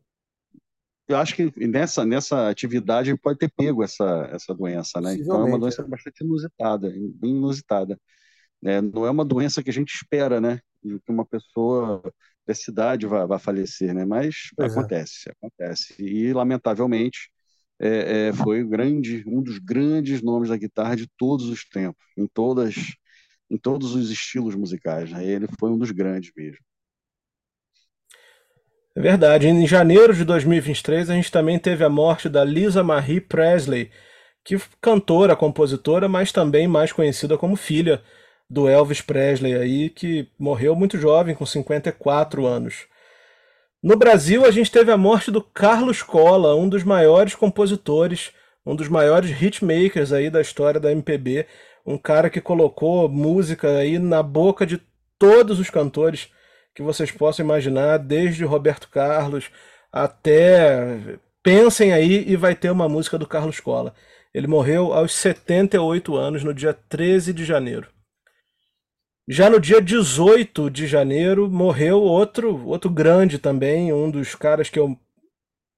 Eu 1.09 1.16
acho 1.16 1.34
que 1.34 1.53
nessa, 1.66 2.05
nessa 2.05 2.48
atividade 2.48 3.16
pode 3.18 3.38
ter 3.38 3.50
pego 3.50 3.82
essa, 3.82 4.28
essa 4.32 4.55
doença, 4.55 5.00
né? 5.00 5.14
Então 5.14 5.40
é 5.40 5.44
uma 5.44 5.59
doença 5.59 5.82
bastante 5.82 6.22
inusitada, 6.22 6.92
inusitada. 7.22 7.98
É, 8.64 8.80
não 8.80 9.05
é 9.05 9.11
uma 9.11 9.24
doença 9.24 9.62
que 9.62 9.70
a 9.70 9.72
gente 9.72 9.92
espera, 9.92 10.40
né? 10.40 10.61
Que 10.82 11.11
uma 11.11 11.26
pessoa 11.26 12.00
da 12.46 12.55
cidade 12.55 13.07
vai, 13.07 13.26
vai 13.26 13.38
falecer, 13.38 13.92
né? 13.92 14.05
Mas 14.05 14.50
pois 14.57 14.74
é. 14.74 14.78
acontece, 14.78 15.28
é. 15.28 15.32
acontece. 15.32 15.94
E 15.98 16.32
lamentavelmente 16.32 17.30
é, 17.80 18.28
é, 18.28 18.32
foi 18.32 18.64
grande, 18.64 19.24
um 19.26 19.42
dos 19.42 19.59
grandes 19.59 20.22
nomes 20.22 20.50
da 20.50 20.57
guitarra 20.57 20.94
de 20.94 21.09
todos 21.16 21.46
os 21.46 21.64
tempos, 21.64 22.05
em 22.16 22.28
todas, 22.28 22.76
em 23.50 23.59
todos 23.59 23.94
os 23.94 24.11
estilos 24.11 24.55
musicais. 24.55 25.11
Né? 25.11 25.24
Ele 25.24 25.46
foi 25.59 25.70
um 25.70 25.78
dos 25.78 25.90
grandes 25.90 26.30
mesmo. 26.36 26.64
É 28.95 29.01
verdade. 29.01 29.49
Em 29.49 29.66
janeiro 29.66 30.14
de 30.14 30.24
2023 30.24 31.09
a 31.11 31.14
gente 31.14 31.30
também 31.30 31.59
teve 31.59 31.82
a 31.84 31.88
morte 31.88 32.28
da 32.28 32.45
Lisa 32.45 32.82
Marie 32.82 33.20
Presley, 33.20 33.90
que 34.45 34.61
cantora, 34.80 35.34
compositora, 35.34 36.09
mas 36.09 36.32
também 36.32 36.68
mais 36.68 36.93
conhecida 36.93 37.38
como 37.38 37.57
filha 37.57 38.03
do 38.51 38.68
Elvis 38.68 39.01
Presley 39.01 39.55
aí, 39.55 39.88
que 39.88 40.28
morreu 40.38 40.76
muito 40.76 40.99
jovem, 40.99 41.34
com 41.34 41.47
54 41.47 42.45
anos. 42.47 42.86
No 43.82 43.97
Brasil, 43.97 44.45
a 44.45 44.51
gente 44.51 44.70
teve 44.70 44.93
a 44.93 44.97
morte 44.97 45.30
do 45.30 45.43
Carlos 45.43 46.03
Cola, 46.03 46.55
um 46.55 46.68
dos 46.68 46.84
maiores 46.84 47.34
compositores, 47.34 48.30
um 48.64 48.76
dos 48.76 48.88
maiores 48.88 49.30
hitmakers 49.30 50.12
aí 50.12 50.28
da 50.28 50.40
história 50.40 50.78
da 50.78 50.93
MPB, 50.93 51.47
um 51.84 51.97
cara 51.97 52.28
que 52.28 52.40
colocou 52.40 53.09
música 53.09 53.78
aí 53.78 53.99
na 53.99 54.22
boca 54.22 54.66
de 54.66 54.80
todos 55.18 55.59
os 55.59 55.70
cantores 55.70 56.28
que 56.75 56.83
vocês 56.83 57.11
possam 57.11 57.45
imaginar, 57.45 57.99
desde 57.99 58.45
Roberto 58.45 58.89
Carlos 58.89 59.51
até 59.93 61.18
pensem 61.43 61.93
aí 61.93 62.25
e 62.27 62.37
vai 62.37 62.55
ter 62.55 62.70
uma 62.70 62.89
música 62.89 63.18
do 63.18 63.27
Carlos 63.27 63.61
Cola. 63.61 63.95
Ele 64.33 64.47
morreu 64.47 64.93
aos 64.95 65.14
78 65.14 66.16
anos 66.16 66.43
no 66.43 66.55
dia 66.55 66.73
13 66.73 67.33
de 67.33 67.45
janeiro. 67.45 67.89
Já 69.29 69.49
no 69.49 69.61
dia 69.61 69.81
18 69.81 70.70
de 70.70 70.87
janeiro 70.87 71.49
morreu 71.51 72.01
outro, 72.01 72.66
outro 72.66 72.91
grande 72.91 73.39
também, 73.39 73.93
um 73.93 74.11
dos 74.11 74.35
caras 74.35 74.68
que 74.68 74.79
eu 74.79 74.99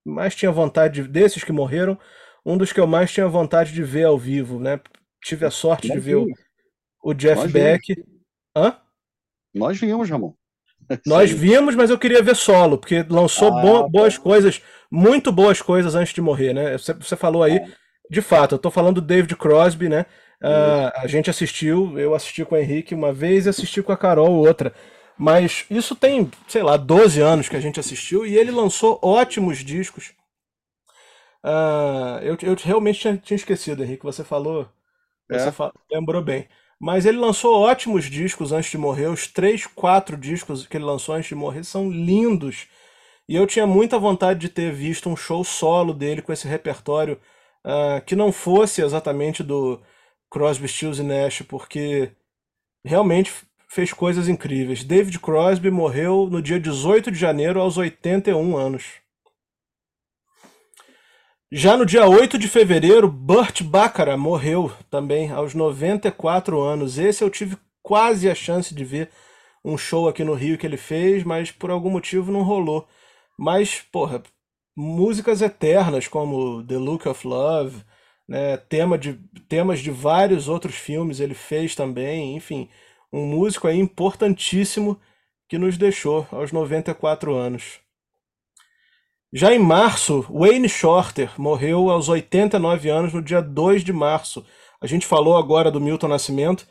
mais 0.05 0.35
tinha 0.35 0.51
vontade, 0.51 1.01
de, 1.01 1.07
desses 1.07 1.43
que 1.43 1.51
morreram, 1.51 1.97
um 2.45 2.57
dos 2.57 2.71
que 2.71 2.79
eu 2.79 2.87
mais 2.87 3.11
tinha 3.11 3.27
vontade 3.27 3.73
de 3.73 3.83
ver 3.83 4.05
ao 4.05 4.17
vivo, 4.17 4.59
né? 4.59 4.79
Tive 5.23 5.45
a 5.45 5.51
sorte 5.51 5.87
Nós 5.87 5.97
de 5.97 5.99
ver 6.03 6.15
o, 6.15 6.27
o, 7.03 7.13
Jeff 7.13 7.41
Nós 7.41 7.51
Beck. 7.51 8.05
Hã? 8.55 8.77
Nós 9.53 9.79
vimos, 9.79 10.09
Ramon. 10.09 10.33
Nós 11.05 11.31
vimos, 11.31 11.75
mas 11.75 11.89
eu 11.89 11.97
queria 11.97 12.21
ver 12.21 12.35
solo, 12.35 12.77
porque 12.77 13.05
lançou 13.09 13.47
ah, 13.57 13.61
bo 13.61 13.89
boas 13.89 14.15
tá. 14.15 14.21
coisas, 14.21 14.61
muito 14.91 15.31
boas 15.31 15.61
coisas 15.61 15.95
antes 15.95 16.13
de 16.13 16.21
morrer, 16.21 16.53
né? 16.53 16.77
Você, 16.77 16.93
você 16.93 17.15
falou 17.15 17.43
aí, 17.43 17.57
ah. 17.57 17.67
de 18.09 18.21
fato, 18.21 18.55
eu 18.55 18.59
tô 18.59 18.69
falando 18.69 19.01
do 19.01 19.07
David 19.07 19.35
Crosby, 19.35 19.89
né? 19.89 20.05
Uh, 20.41 20.91
a 20.95 21.07
gente 21.07 21.29
assistiu, 21.29 21.97
eu 21.97 22.13
assisti 22.13 22.43
com 22.45 22.55
o 22.55 22.57
Henrique 22.57 22.93
uma 22.93 23.11
vez 23.11 23.45
e 23.45 23.49
assisti 23.49 23.81
com 23.81 23.91
a 23.91 23.97
Carol 23.97 24.31
outra. 24.31 24.73
Mas 25.17 25.65
isso 25.69 25.95
tem, 25.95 26.29
sei 26.47 26.61
lá, 26.61 26.75
12 26.75 27.21
anos 27.21 27.47
que 27.47 27.55
a 27.55 27.59
gente 27.59 27.79
assistiu 27.79 28.25
e 28.25 28.37
ele 28.37 28.51
lançou 28.51 28.99
ótimos 29.01 29.59
discos. 29.59 30.13
Uh, 31.43 32.19
eu, 32.21 32.37
eu 32.41 32.55
realmente 32.55 32.99
tinha, 32.99 33.17
tinha, 33.17 33.35
esquecido, 33.35 33.83
Henrique, 33.83 34.03
você 34.03 34.23
falou. 34.23 34.67
É. 35.31 35.39
Você 35.39 35.51
fa 35.51 35.71
lembrou 35.91 36.21
bem. 36.21 36.47
Mas 36.79 37.05
ele 37.05 37.17
lançou 37.17 37.59
ótimos 37.59 38.05
discos 38.05 38.51
antes 38.51 38.71
de 38.71 38.77
morrer. 38.77 39.07
Os 39.07 39.27
três, 39.27 39.65
quatro 39.65 40.17
discos 40.17 40.67
que 40.67 40.77
ele 40.77 40.83
lançou 40.83 41.15
antes 41.15 41.29
de 41.29 41.35
morrer 41.35 41.63
são 41.63 41.89
lindos. 41.89 42.67
E 43.27 43.35
eu 43.35 43.47
tinha 43.47 43.65
muita 43.65 43.97
vontade 43.97 44.39
de 44.39 44.49
ter 44.49 44.71
visto 44.71 45.09
um 45.09 45.15
show 45.15 45.43
solo 45.43 45.93
dele 45.93 46.21
com 46.21 46.31
esse 46.33 46.47
repertório 46.47 47.19
uh, 47.65 48.03
que 48.05 48.15
não 48.15 48.31
fosse 48.31 48.81
exatamente 48.81 49.41
do 49.41 49.81
Crosby, 50.29 50.67
Stills 50.67 51.01
e 51.01 51.03
Nash, 51.03 51.41
porque 51.43 52.11
realmente 52.85 53.33
fez 53.67 53.91
coisas 53.91 54.27
incríveis. 54.29 54.83
David 54.83 55.19
Crosby 55.19 55.71
morreu 55.71 56.27
no 56.29 56.41
dia 56.41 56.59
18 56.59 57.11
de 57.11 57.17
janeiro, 57.17 57.59
aos 57.59 57.77
81 57.77 58.57
anos. 58.57 59.04
Já 61.51 61.77
no 61.77 61.85
dia 61.85 62.07
8 62.07 62.39
de 62.39 62.47
fevereiro, 62.47 63.07
Burt 63.07 63.61
Bacharach 63.61 64.17
morreu 64.17 64.71
também, 64.89 65.31
aos 65.31 65.53
94 65.53 66.59
anos. 66.59 66.97
Esse 66.97 67.23
eu 67.23 67.29
tive 67.29 67.55
quase 67.83 68.27
a 68.29 68.33
chance 68.33 68.73
de 68.73 68.83
ver 68.83 69.11
um 69.63 69.77
show 69.77 70.07
aqui 70.07 70.23
no 70.23 70.33
Rio 70.33 70.57
que 70.57 70.65
ele 70.65 70.75
fez, 70.75 71.23
mas 71.23 71.51
por 71.51 71.69
algum 71.69 71.89
motivo 71.91 72.31
não 72.31 72.41
rolou. 72.41 72.87
Mas, 73.37 73.79
porra, 73.79 74.23
músicas 74.75 75.41
eternas 75.41 76.07
como 76.07 76.63
The 76.63 76.77
Look 76.77 77.07
of 77.07 77.27
Love, 77.27 77.83
né, 78.27 78.57
tema 78.57 78.97
de, 78.97 79.13
temas 79.47 79.79
de 79.81 79.91
vários 79.91 80.47
outros 80.49 80.75
filmes 80.75 81.19
ele 81.19 81.35
fez 81.35 81.75
também, 81.75 82.35
enfim, 82.35 82.69
um 83.13 83.25
músico 83.27 83.67
aí 83.67 83.77
importantíssimo 83.77 84.99
que 85.47 85.59
nos 85.59 85.77
deixou 85.77 86.27
aos 86.31 86.51
94 86.51 87.35
anos. 87.35 87.84
Já 89.33 89.53
em 89.53 89.59
março, 89.59 90.25
Wayne 90.29 90.69
Shorter 90.69 91.31
morreu 91.37 91.89
aos 91.89 92.07
89 92.07 92.89
anos 92.89 93.13
no 93.13 93.21
dia 93.21 93.41
2 93.41 93.83
de 93.83 93.91
março. 93.91 94.45
A 94.79 94.87
gente 94.87 95.05
falou 95.05 95.35
agora 95.35 95.71
do 95.71 95.81
Milton 95.81 96.07
Nascimento. 96.07 96.67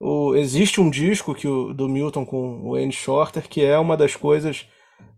O, 0.00 0.34
existe 0.34 0.80
um 0.80 0.88
disco 0.88 1.34
que 1.34 1.48
o, 1.48 1.72
do 1.74 1.88
Milton 1.88 2.24
com 2.24 2.60
o 2.62 2.72
Wayne 2.72 2.92
Shorter 2.92 3.48
que 3.48 3.62
é 3.62 3.78
uma 3.78 3.96
das 3.96 4.14
coisas 4.14 4.66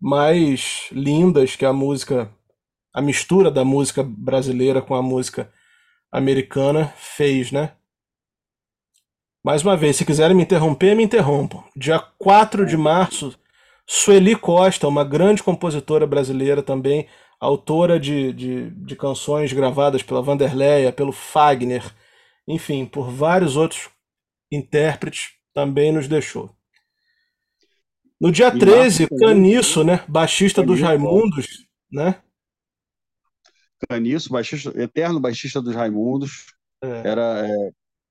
mais 0.00 0.88
lindas 0.90 1.56
que 1.56 1.64
a 1.64 1.72
música, 1.72 2.30
a 2.92 3.02
mistura 3.02 3.50
da 3.50 3.64
música 3.64 4.02
brasileira 4.02 4.80
com 4.80 4.94
a 4.94 5.02
música 5.02 5.52
americana 6.10 6.92
fez, 6.96 7.52
né? 7.52 7.72
Mais 9.44 9.62
uma 9.62 9.76
vez, 9.76 9.96
se 9.96 10.04
quiserem 10.04 10.36
me 10.36 10.42
interromper, 10.42 10.96
me 10.96 11.04
interrompam. 11.04 11.62
Dia 11.76 11.98
4 12.18 12.66
de 12.66 12.76
março, 12.76 13.38
Sueli 13.90 14.36
Costa, 14.36 14.86
uma 14.86 15.02
grande 15.02 15.42
compositora 15.42 16.06
brasileira 16.06 16.62
também, 16.62 17.08
autora 17.40 17.98
de, 17.98 18.34
de, 18.34 18.70
de 18.70 18.94
canções 18.94 19.50
gravadas 19.54 20.02
pela 20.02 20.20
Vanderleia, 20.20 20.92
pelo 20.92 21.10
Fagner, 21.10 21.82
enfim, 22.46 22.84
por 22.84 23.10
vários 23.10 23.56
outros 23.56 23.88
intérpretes, 24.52 25.30
também 25.54 25.90
nos 25.90 26.06
deixou. 26.06 26.54
No 28.20 28.30
dia 28.30 28.48
e 28.48 28.58
13, 28.58 29.08
Caniço, 29.18 29.82
né? 29.82 30.04
Baixista 30.06 30.60
Caniço, 30.60 30.74
dos 30.74 30.86
Raimundos, 30.86 31.46
né? 31.90 32.20
Caniço, 33.88 34.30
baixista, 34.30 34.70
eterno 34.78 35.18
baixista 35.18 35.62
dos 35.62 35.74
Raimundos. 35.74 36.46
É. 36.82 37.08
Era 37.08 37.48
é, 37.48 37.70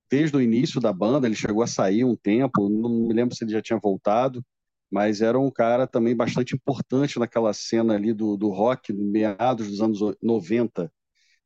desde 0.09 0.36
o 0.36 0.41
início 0.41 0.82
da 0.82 0.91
banda, 0.91 1.28
ele 1.28 1.36
chegou 1.36 1.61
a 1.61 1.67
sair 1.67 2.03
um 2.03 2.15
tempo, 2.15 2.67
não 2.67 2.89
me 2.89 3.13
lembro 3.13 3.36
se 3.36 3.43
ele 3.43 3.51
já 3.51 3.61
tinha 3.61 3.78
voltado 3.78 4.43
mas 4.91 5.21
era 5.21 5.39
um 5.39 5.51
cara 5.51 5.85
também 5.85 6.15
bastante 6.15 6.55
importante 6.55 7.19
naquela 7.19 7.53
cena 7.53 7.95
ali 7.95 8.13
do, 8.13 8.38
do 8.38 8.49
rock, 8.49 8.93
meados 8.93 9.67
dos 9.67 9.81
anos 9.81 9.99
90, 10.21 10.91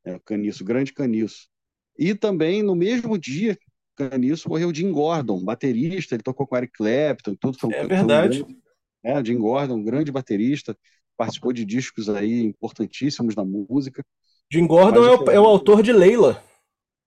é, 0.06 0.20
Caniço, 0.20 0.64
grande 0.64 0.94
Caniço. 0.94 1.48
E 1.98 2.16
também, 2.16 2.64
no 2.64 2.76
mesmo 2.76 3.18
dia, 3.18 3.58
Caniço 3.96 4.50
morreu 4.50 4.74
Jim 4.74 4.92
Gordon, 4.92 5.44
baterista, 5.44 6.16
ele 6.16 6.24
tocou 6.24 6.48
com 6.48 6.58
Eric 6.58 6.74
Clapton, 6.74 7.36
tudo. 7.36 7.58
É 7.74 7.86
verdade. 7.86 8.44
Um 8.44 8.62
é, 9.04 9.24
Jim 9.24 9.38
Gordon, 9.38 9.76
um 9.76 9.84
grande 9.84 10.12
baterista, 10.12 10.78
participou 11.18 11.52
de 11.52 11.66
discos 11.66 12.10
aí 12.10 12.44
importantíssimos 12.44 13.36
na 13.36 13.44
música. 13.44 14.04
Jim 14.52 14.68
Gordon 14.68 15.06
é 15.06 15.16
o, 15.16 15.32
é 15.32 15.40
o, 15.40 15.46
autor 15.46 15.82
de 15.82 15.92
Leila. 15.92 16.44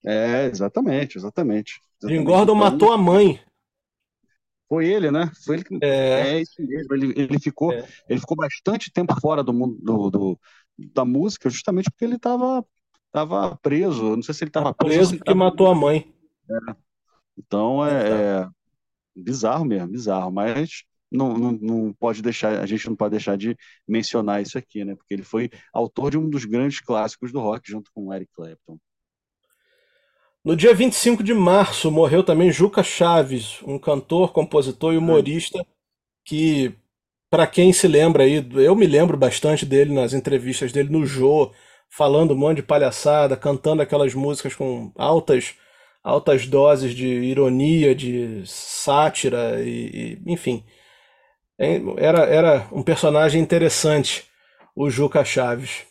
É, 0.05 0.47
exatamente, 0.47 1.19
exatamente. 1.19 1.81
exatamente. 2.01 2.19
Jim 2.19 2.25
Gordon 2.25 2.55
então, 2.57 2.71
matou 2.71 2.93
a 2.93 2.99
mãe. 2.99 3.41
Foi 4.75 4.87
ele, 4.87 5.11
né? 5.11 5.31
Foi 5.45 5.57
ele 5.57 5.65
que... 5.65 5.79
é... 5.83 6.37
é 6.37 6.41
isso 6.41 6.61
mesmo. 6.61 6.95
Ele, 6.95 7.15
ele 7.17 7.39
ficou, 7.39 7.73
é. 7.73 7.87
ele 8.09 8.19
ficou 8.19 8.37
bastante 8.37 8.93
tempo 8.93 9.15
fora 9.21 9.43
do 9.43 9.53
mundo 9.53 9.77
do, 9.81 10.11
do 10.11 10.41
da 10.93 11.05
música, 11.05 11.49
justamente 11.49 11.89
porque 11.91 12.05
ele 12.05 12.17
estava 12.17 12.65
tava 13.13 13.57
preso. 13.63 14.17
Não 14.17 14.23
sei 14.23 14.35
se 14.35 14.43
ele 14.43 14.49
estava 14.49 14.75
preso. 14.75 14.97
Preso 14.97 15.17
porque 15.17 15.33
tava... 15.33 15.39
matou 15.39 15.69
a 15.69 15.75
mãe. 15.75 16.13
É. 16.51 16.75
Então 17.39 17.87
é, 17.87 18.43
é, 18.43 18.49
bizarro 19.15 19.65
mesmo, 19.65 19.89
bizarro. 19.89 20.33
Mas 20.33 20.83
não, 21.11 21.35
não, 21.35 21.53
não 21.53 21.93
pode 21.93 22.21
deixar, 22.21 22.61
a 22.61 22.67
gente 22.67 22.89
não 22.89 22.97
pode 22.97 23.13
deixar 23.13 23.37
de 23.37 23.57
mencionar 23.87 24.43
isso 24.43 24.59
aqui, 24.59 24.85
né? 24.85 24.97
Porque 24.97 25.15
ele 25.15 25.23
foi 25.23 25.49
autor 25.73 26.11
de 26.11 26.19
um 26.19 26.29
dos 26.29 26.45
grandes 26.45 26.81
clássicos 26.81 27.31
do 27.31 27.39
rock, 27.39 27.71
junto 27.71 27.91
com 27.95 28.13
Eric 28.13 28.33
Clapton. 28.33 28.79
No 30.45 30.55
dia 30.55 30.75
25 30.75 31.23
de 31.23 31.33
março 31.33 31.91
morreu 31.91 32.23
também 32.23 32.53
Juca 32.53 32.83
Chaves, 32.83 33.63
um 33.63 33.79
cantor, 33.79 34.31
compositor 34.31 34.93
e 34.93 34.99
humorista 34.99 35.65
que, 36.23 36.75
para 37.31 37.47
quem 37.47 37.73
se 37.73 37.89
lembra 37.89 38.25
aí, 38.25 38.47
eu 38.57 38.77
me 38.77 38.87
lembro 38.87 39.17
bastante 39.17 39.65
dele 39.65 39.95
nas 39.95 40.13
entrevistas 40.13 40.71
dele 40.71 40.91
no 40.91 41.07
Jô, 41.07 41.51
falando 41.89 42.35
um 42.35 42.37
monte 42.37 42.57
de 42.57 42.63
palhaçada, 42.63 43.39
cantando 43.39 43.81
aquelas 43.81 44.13
músicas 44.15 44.55
com 44.55 44.93
altas 44.97 45.55
altas 46.03 46.47
doses 46.47 46.95
de 46.95 47.07
ironia, 47.07 47.95
de 47.95 48.43
sátira 48.47 49.63
e, 49.63 50.19
e 50.27 50.33
enfim. 50.33 50.63
É, 51.59 51.81
era, 51.97 52.25
era 52.27 52.69
um 52.71 52.83
personagem 52.83 53.41
interessante, 53.41 54.25
o 54.77 54.91
Juca 54.91 55.25
Chaves. 55.25 55.87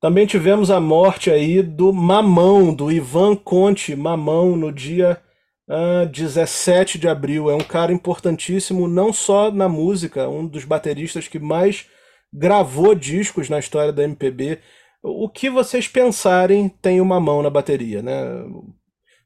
Também 0.00 0.26
tivemos 0.26 0.70
a 0.70 0.78
morte 0.80 1.28
aí 1.30 1.60
do 1.60 1.92
Mamão, 1.92 2.72
do 2.72 2.90
Ivan 2.90 3.34
Conte 3.34 3.96
Mamão, 3.96 4.56
no 4.56 4.72
dia 4.72 5.20
uh, 5.68 6.02
ah, 6.02 6.04
17 6.04 6.98
de 6.98 7.08
abril. 7.08 7.50
É 7.50 7.54
um 7.54 7.58
cara 7.58 7.92
importantíssimo, 7.92 8.86
não 8.86 9.12
só 9.12 9.50
na 9.50 9.68
música, 9.68 10.28
um 10.28 10.46
dos 10.46 10.64
bateristas 10.64 11.26
que 11.26 11.40
mais 11.40 11.86
gravou 12.32 12.94
discos 12.94 13.48
na 13.48 13.58
história 13.58 13.92
da 13.92 14.04
MPB. 14.04 14.60
O 15.02 15.28
que 15.28 15.50
vocês 15.50 15.88
pensarem 15.88 16.68
tem 16.68 17.00
uma 17.00 17.20
mão 17.20 17.42
na 17.42 17.50
bateria, 17.50 18.00
né? 18.00 18.14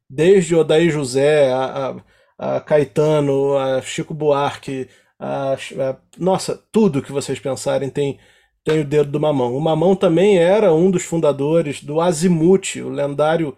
Desde 0.09 0.55
Odaí 0.55 0.91
José, 0.91 1.53
a, 1.53 1.97
a, 2.39 2.57
a 2.57 2.61
Caetano, 2.61 3.57
a 3.59 3.83
Chico 3.83 4.15
Buarque, 4.15 4.89
a, 5.19 5.55
a, 5.55 5.97
nossa, 6.19 6.57
tudo 6.73 7.03
que 7.03 7.13
vocês 7.13 7.39
pensarem 7.39 7.91
tem 7.91 8.19
tem 8.65 8.81
o 8.81 8.85
dedo 8.85 9.11
do 9.11 9.21
Mamão. 9.21 9.57
O 9.57 9.61
Mamão 9.61 9.97
também 9.97 10.39
era 10.39 10.73
um 10.73 10.91
dos 10.91 11.03
fundadores 11.03 11.83
do 11.83 12.01
Azimuth, 12.01 12.77
o 12.77 12.89
lendário 12.89 13.57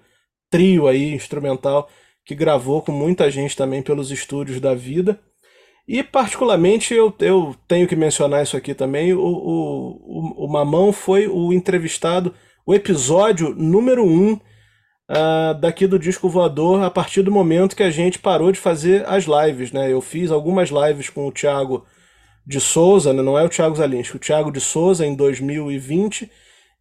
trio 0.51 0.87
aí 0.87 1.13
instrumental 1.15 1.89
que 2.25 2.35
gravou 2.35 2.81
com 2.81 2.93
muita 2.93 3.31
gente 3.31 3.57
também 3.57 3.83
pelos 3.83 4.11
estúdios 4.11 4.61
da 4.61 4.75
vida. 4.75 5.21
E 5.87 6.03
particularmente 6.03 6.95
eu, 6.95 7.15
eu 7.21 7.55
tenho 7.69 7.87
que 7.87 7.95
mencionar 7.95 8.43
isso 8.43 8.57
aqui 8.57 8.73
também, 8.73 9.13
o, 9.13 9.21
o, 9.21 10.45
o, 10.45 10.49
Mamão 10.49 10.93
foi 10.93 11.27
o 11.29 11.53
entrevistado, 11.53 12.35
o 12.65 12.75
episódio 12.75 13.55
número 13.55 14.03
um 14.03 14.33
uh, 14.33 15.55
daqui 15.61 15.87
do 15.87 15.99
Disco 15.99 16.27
Voador 16.27 16.83
a 16.83 16.91
partir 16.91 17.21
do 17.21 17.31
momento 17.31 17.77
que 17.77 17.83
a 17.83 17.91
gente 17.91 18.19
parou 18.19 18.51
de 18.51 18.59
fazer 18.59 19.05
as 19.07 19.25
lives. 19.25 19.73
Né? 19.73 19.93
Eu 19.93 20.01
fiz 20.01 20.31
algumas 20.31 20.71
lives 20.71 21.11
com 21.11 21.27
o 21.27 21.33
Thiago 21.33 21.85
de 22.47 22.61
Souza, 22.61 23.13
né? 23.13 23.23
não 23.23 23.39
é 23.39 23.45
o 23.45 23.49
Thiago 23.49 23.77
Zalinski, 23.77 24.17
o 24.17 24.21
Thiago 24.21 24.51
de 24.51 24.61
Souza 24.61 25.07
em 25.07 25.15
2020 25.15 26.31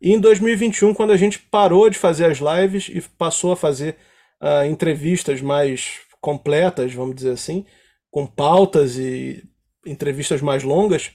e 0.01 0.11
em 0.11 0.20
2021 0.20 0.93
quando 0.93 1.11
a 1.11 1.18
gente 1.18 1.39
parou 1.39 1.89
de 1.89 1.97
fazer 1.97 2.26
as 2.26 2.39
lives 2.39 2.89
e 2.89 3.01
passou 3.01 3.53
a 3.53 3.55
fazer 3.55 3.95
uh, 4.41 4.66
entrevistas 4.66 5.41
mais 5.41 6.01
completas, 6.20 6.93
vamos 6.93 7.16
dizer 7.16 7.32
assim, 7.32 7.66
com 8.11 8.28
pautas 8.28 8.97
e 8.97 9.43
entrevistas 9.86 10.41
mais 10.41 10.64
longas. 10.64 11.11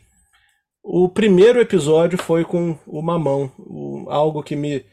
O 0.82 1.08
primeiro 1.08 1.60
episódio 1.60 2.18
foi 2.18 2.44
com 2.44 2.78
o 2.86 3.02
Mamão, 3.02 3.52
o, 3.58 4.06
algo 4.08 4.42
que 4.42 4.56
me 4.56 4.84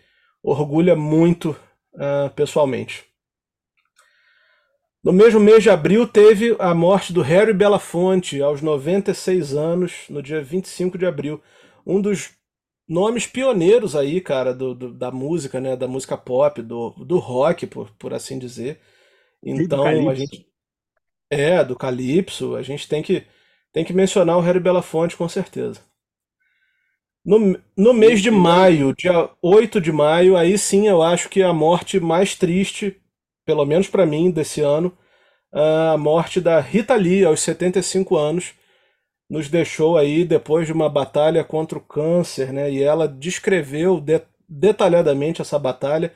orgulha 0.44 0.96
muito 0.96 1.52
uh, 1.94 2.30
pessoalmente. 2.36 3.06
No 5.06 5.14
mesmo 5.14 5.40
mês 5.40 5.62
de 5.62 5.70
abril 5.70 6.08
teve 6.08 6.56
a 6.58 6.74
morte 6.74 7.14
do 7.14 7.22
Harry 7.22 7.54
Belafonte, 7.54 8.42
aos 8.42 8.60
96 8.60 9.54
anos, 9.54 10.06
no 10.10 10.20
dia 10.20 10.42
25 10.42 10.98
de 10.98 11.06
abril. 11.06 11.40
Um 11.86 12.02
dos 12.02 12.32
nomes 12.90 13.28
pioneiros 13.28 13.96
aí, 13.96 14.20
cara, 14.20 14.52
do, 14.52 14.74
do 14.74 14.92
da 14.92 15.12
música, 15.12 15.62
né? 15.62 15.76
Da 15.76 15.88
música 15.88 16.18
pop, 16.18 16.60
do, 16.60 16.90
do 17.06 17.20
rock, 17.20 17.68
por, 17.68 17.92
por 18.00 18.16
assim 18.16 18.40
dizer. 18.40 18.80
Então 19.44 20.10
a 20.10 20.16
gente. 20.16 20.48
É, 21.30 21.64
do 21.64 21.76
Calypso, 21.76 22.56
a 22.56 22.64
gente 22.64 22.88
tem 22.88 23.04
que, 23.04 23.28
tem 23.72 23.86
que 23.86 23.94
mencionar 23.94 24.40
o 24.40 24.42
Harry 24.42 24.60
Belafonte 24.60 25.16
com 25.16 25.30
certeza. 25.30 25.82
No, 27.24 27.60
no 27.78 27.94
mês 27.94 28.24
de 28.24 28.32
maio, 28.32 28.92
dia 28.96 29.30
8 29.40 29.80
de 29.80 29.92
maio, 29.92 30.36
aí 30.36 30.58
sim 30.58 30.88
eu 30.88 31.04
acho 31.04 31.30
que 31.30 31.44
a 31.44 31.54
morte 31.54 32.00
mais 32.00 32.36
triste 32.36 33.00
pelo 33.46 33.66
menos 33.66 33.88
para 33.88 34.06
mim, 34.06 34.32
desse 34.32 34.62
ano, 34.62 34.96
a 35.52 35.98
morte 35.98 36.42
da 36.42 36.60
Rita 36.60 36.96
Lee, 36.96 37.24
aos 37.24 37.40
75 37.42 38.18
anos, 38.18 38.54
nos 39.30 39.50
deixou 39.50 39.98
aí 39.98 40.26
depois 40.26 40.68
de 40.68 40.74
uma 40.74 40.90
batalha 40.90 41.44
contra 41.44 41.78
o 41.78 41.82
câncer, 41.82 42.52
né? 42.52 42.72
E 42.72 42.84
ela 42.84 43.08
descreveu 43.08 44.00
de, 44.00 44.22
detalhadamente 44.48 45.42
essa 45.42 45.58
batalha 45.58 46.14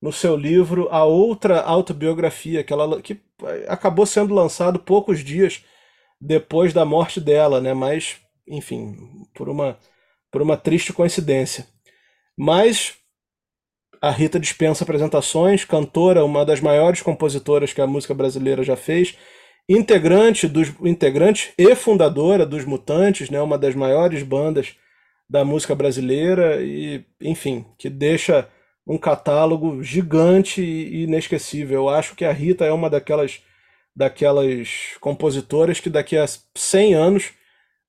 no 0.00 0.12
seu 0.12 0.36
livro 0.36 0.88
A 0.90 1.04
Outra 1.04 1.60
Autobiografia, 1.60 2.64
que, 2.64 2.72
ela, 2.72 3.00
que 3.00 3.20
acabou 3.68 4.06
sendo 4.06 4.34
lançado 4.34 4.78
poucos 4.78 5.22
dias 5.22 5.64
depois 6.20 6.72
da 6.72 6.84
morte 6.84 7.20
dela, 7.20 7.60
né? 7.60 7.72
Mas, 7.74 8.16
enfim, 8.46 8.96
por 9.34 9.48
uma, 9.48 9.78
por 10.30 10.42
uma 10.42 10.56
triste 10.56 10.92
coincidência. 10.92 11.66
Mas 12.36 12.94
a 14.00 14.10
Rita 14.10 14.40
dispensa 14.40 14.84
apresentações, 14.84 15.64
cantora, 15.64 16.24
uma 16.24 16.44
das 16.44 16.60
maiores 16.60 17.02
compositoras 17.02 17.72
que 17.72 17.80
a 17.80 17.86
música 17.86 18.14
brasileira 18.14 18.62
já 18.62 18.76
fez, 18.76 19.16
integrante 19.68 20.48
dos 20.48 20.72
integrante 20.82 21.52
e 21.58 21.74
fundadora 21.74 22.46
dos 22.46 22.64
Mutantes, 22.64 23.28
né, 23.30 23.40
uma 23.40 23.58
das 23.58 23.74
maiores 23.74 24.22
bandas 24.22 24.74
da 25.28 25.44
música 25.44 25.74
brasileira 25.74 26.60
e, 26.62 27.04
enfim, 27.20 27.64
que 27.78 27.88
deixa 27.88 28.48
um 28.86 28.98
catálogo 28.98 29.82
gigante 29.82 30.60
e 30.62 31.04
inesquecível. 31.04 31.82
Eu 31.82 31.88
acho 31.88 32.16
que 32.16 32.24
a 32.24 32.32
Rita 32.32 32.64
é 32.64 32.72
uma 32.72 32.90
daquelas 32.90 33.40
daquelas 33.94 34.96
compositoras 35.00 35.78
que 35.80 35.90
daqui 35.90 36.16
a 36.16 36.24
100 36.54 36.94
anos 36.94 37.32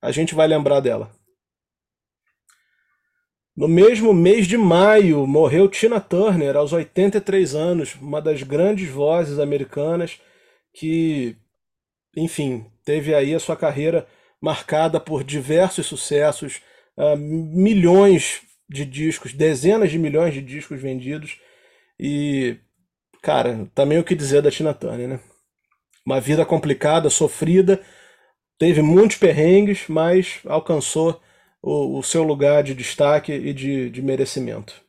a 0.00 0.10
gente 0.10 0.34
vai 0.34 0.46
lembrar 0.46 0.80
dela. 0.80 1.10
No 3.54 3.68
mesmo 3.68 4.14
mês 4.14 4.46
de 4.46 4.56
maio, 4.56 5.26
morreu 5.26 5.68
Tina 5.68 6.00
Turner, 6.00 6.56
aos 6.56 6.72
83 6.72 7.54
anos, 7.54 7.94
uma 7.96 8.20
das 8.20 8.42
grandes 8.42 8.88
vozes 8.88 9.38
americanas 9.38 10.18
que, 10.72 11.36
enfim, 12.16 12.66
teve 12.82 13.14
aí 13.14 13.34
a 13.34 13.40
sua 13.40 13.54
carreira 13.54 14.06
marcada 14.40 14.98
por 14.98 15.22
diversos 15.22 15.86
sucessos, 15.86 16.62
uh, 16.96 17.16
milhões 17.16 18.40
de 18.68 18.86
discos, 18.86 19.34
dezenas 19.34 19.90
de 19.90 19.98
milhões 19.98 20.32
de 20.32 20.40
discos 20.40 20.80
vendidos. 20.80 21.38
E, 22.00 22.56
cara, 23.22 23.70
também 23.74 23.98
o 23.98 24.04
que 24.04 24.14
dizer 24.14 24.40
da 24.40 24.50
Tina 24.50 24.72
Turner, 24.72 25.06
né? 25.08 25.20
Uma 26.06 26.20
vida 26.20 26.44
complicada, 26.44 27.10
sofrida, 27.10 27.80
teve 28.58 28.80
muitos 28.82 29.18
perrengues, 29.18 29.84
mas 29.88 30.40
alcançou 30.46 31.20
o, 31.62 31.98
o 31.98 32.02
seu 32.02 32.22
lugar 32.22 32.62
de 32.62 32.74
destaque 32.74 33.32
e 33.32 33.54
de, 33.54 33.88
de 33.88 34.02
merecimento. 34.02 34.82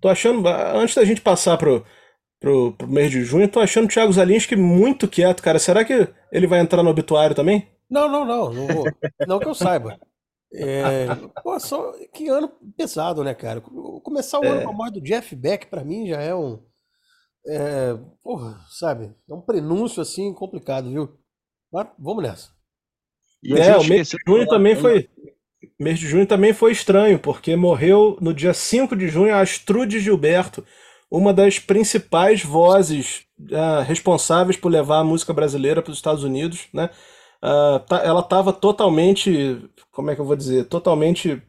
Tô 0.00 0.08
achando, 0.08 0.46
antes 0.48 0.94
da 0.94 1.04
gente 1.04 1.20
passar 1.20 1.56
pro, 1.56 1.84
pro, 2.40 2.72
pro 2.72 2.88
mês 2.88 3.10
de 3.10 3.22
junho, 3.22 3.48
tô 3.48 3.60
achando 3.60 3.86
o 3.86 3.88
Thiago 3.88 4.12
Zalinski 4.12 4.56
muito 4.56 5.08
quieto, 5.08 5.42
cara. 5.42 5.58
Será 5.58 5.84
que 5.84 6.08
ele 6.30 6.46
vai 6.46 6.60
entrar 6.60 6.82
no 6.82 6.90
obituário 6.90 7.34
também? 7.34 7.68
Não, 7.88 8.08
não, 8.08 8.24
não. 8.24 8.52
Não, 8.52 8.66
vou. 8.66 8.84
não 9.26 9.38
que 9.38 9.48
eu 9.48 9.54
saiba. 9.54 9.98
É, 10.52 11.06
pô, 11.42 11.58
só, 11.58 11.92
que 12.12 12.28
ano 12.28 12.48
pesado, 12.76 13.24
né, 13.24 13.34
cara? 13.34 13.60
Começar 13.60 14.38
o 14.38 14.44
é. 14.44 14.48
ano 14.48 14.62
com 14.62 14.70
a 14.70 14.72
morte 14.72 14.94
do 14.94 15.02
Jeff 15.02 15.34
Beck, 15.34 15.66
para 15.66 15.84
mim, 15.84 16.06
já 16.06 16.20
é 16.20 16.34
um. 16.34 16.62
É, 17.46 17.94
porra, 18.22 18.58
sabe? 18.70 19.14
É 19.28 19.34
um 19.34 19.40
prenúncio 19.40 20.02
assim 20.02 20.32
complicado, 20.34 20.90
viu? 20.90 21.16
Mas 21.72 21.88
vamos 21.98 22.22
nessa. 22.22 22.55
E 23.46 23.52
é, 23.52 23.76
o 23.76 23.84
mês 23.84 24.08
de 24.08 24.16
junho 24.26 24.46
também 24.46 24.74
foi. 24.74 25.08
Mês 25.78 25.98
de 25.98 26.08
junho 26.08 26.26
também 26.26 26.52
foi 26.52 26.72
estranho, 26.72 27.18
porque 27.18 27.54
morreu 27.54 28.16
no 28.20 28.34
dia 28.34 28.52
5 28.52 28.96
de 28.96 29.08
junho 29.08 29.32
a 29.32 29.40
Astrude 29.40 30.00
Gilberto, 30.00 30.64
uma 31.10 31.32
das 31.32 31.58
principais 31.58 32.42
vozes 32.42 33.22
uh, 33.40 33.82
responsáveis 33.86 34.56
por 34.56 34.70
levar 34.70 34.98
a 34.98 35.04
música 35.04 35.32
brasileira 35.32 35.80
para 35.80 35.90
os 35.92 35.98
Estados 35.98 36.24
Unidos, 36.24 36.66
né? 36.72 36.90
Uh, 37.42 37.78
tá, 37.80 37.98
ela 38.02 38.20
estava 38.20 38.52
totalmente, 38.52 39.60
como 39.92 40.10
é 40.10 40.14
que 40.14 40.20
eu 40.20 40.24
vou 40.24 40.34
dizer, 40.34 40.64
totalmente, 40.64 41.40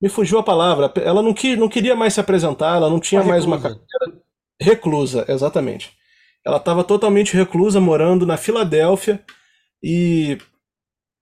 me 0.00 0.08
fugiu 0.08 0.38
a 0.38 0.42
palavra, 0.42 0.90
ela 1.02 1.20
não, 1.20 1.34
que, 1.34 1.56
não 1.56 1.68
queria 1.68 1.96
mais 1.96 2.14
se 2.14 2.20
apresentar, 2.20 2.76
ela 2.76 2.88
não 2.88 3.00
tinha 3.00 3.22
mais 3.22 3.44
uma 3.44 3.60
reclusa, 4.60 5.26
exatamente. 5.28 5.92
Ela 6.46 6.56
estava 6.56 6.84
totalmente 6.84 7.36
reclusa, 7.36 7.80
morando 7.80 8.24
na 8.24 8.36
Filadélfia, 8.36 9.22
e 9.82 10.38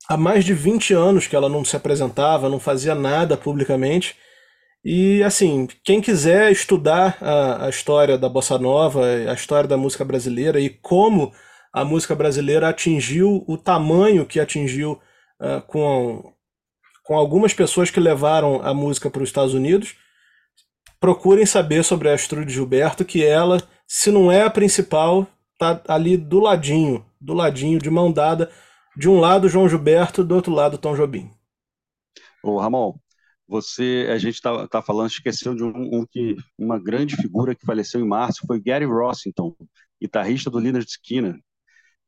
há 0.09 0.17
mais 0.17 0.45
de 0.45 0.55
20 0.55 0.95
anos 0.95 1.27
que 1.27 1.37
ela 1.37 1.49
não 1.49 1.65
se 1.65 1.77
apresentava, 1.77 2.49
não 2.49 2.61
fazia 2.61 2.95
nada 2.95 3.37
publicamente. 3.37 4.17
E 4.85 5.23
assim, 5.23 5.67
quem 5.83 6.01
quiser 6.01 6.53
estudar 6.53 7.19
a, 7.21 7.67
a 7.67 7.69
história 7.69 8.17
da 8.17 8.29
bossa 8.29 8.59
nova, 8.59 9.05
a 9.05 9.35
história 9.35 9.69
da 9.69 9.77
música 9.77 10.05
brasileira 10.05 10.61
e 10.61 10.71
como 10.71 11.33
a 11.73 11.85
música 11.85 12.15
brasileira 12.15 12.69
atingiu 12.69 13.45
o 13.49 13.59
tamanho 13.59 14.25
que 14.25 14.39
atingiu 14.39 15.01
uh, 15.41 15.61
com, 15.67 16.33
com 17.05 17.17
algumas 17.17 17.53
pessoas 17.53 17.91
que 17.91 18.01
levaram 18.01 18.63
a 18.63 18.73
música 18.73 19.11
para 19.11 19.23
os 19.23 19.29
Estados 19.29 19.55
Unidos, 19.55 19.97
procurem 21.01 21.45
saber 21.45 21.85
sobre 21.85 22.09
a 22.09 22.15
Astrude 22.15 22.53
Gilberto, 22.53 23.05
que 23.05 23.25
ela, 23.25 23.61
se 23.87 24.11
não 24.11 24.31
é 24.31 24.43
a 24.43 24.51
principal, 24.51 25.27
tá 25.59 25.83
ali 25.89 26.17
do 26.17 26.39
ladinho, 26.39 27.05
do 27.21 27.35
ladinho, 27.35 27.79
de 27.79 27.91
mão 27.91 28.11
dada 28.11 28.51
de 28.97 29.09
um 29.09 29.21
lado, 29.21 29.49
João 29.49 29.69
Gilberto, 29.69 30.25
do 30.25 30.35
outro 30.35 30.53
lado, 30.53 30.79
Tom 30.79 30.97
Jobim. 30.97 31.31
Ô, 32.43 32.59
Ramon, 32.59 32.99
você, 33.47 34.09
a 34.11 34.19
gente 34.19 34.35
está 34.35 34.67
tá 34.69 34.81
falando, 34.81 35.11
esqueceu 35.11 35.55
de 35.55 35.63
um, 35.63 36.01
um, 36.01 36.07
que 36.07 36.37
uma 36.59 36.79
grande 36.79 37.17
figura 37.17 37.55
que 37.55 37.67
faleceu 37.67 38.01
em 38.01 38.09
março 38.09 38.47
foi 38.47 38.61
Gary 38.61 38.87
Rossington, 38.87 39.55
guitarrista 40.01 40.51
do 40.51 40.59
Leonard 40.59 40.89
Skinner. 40.89 41.39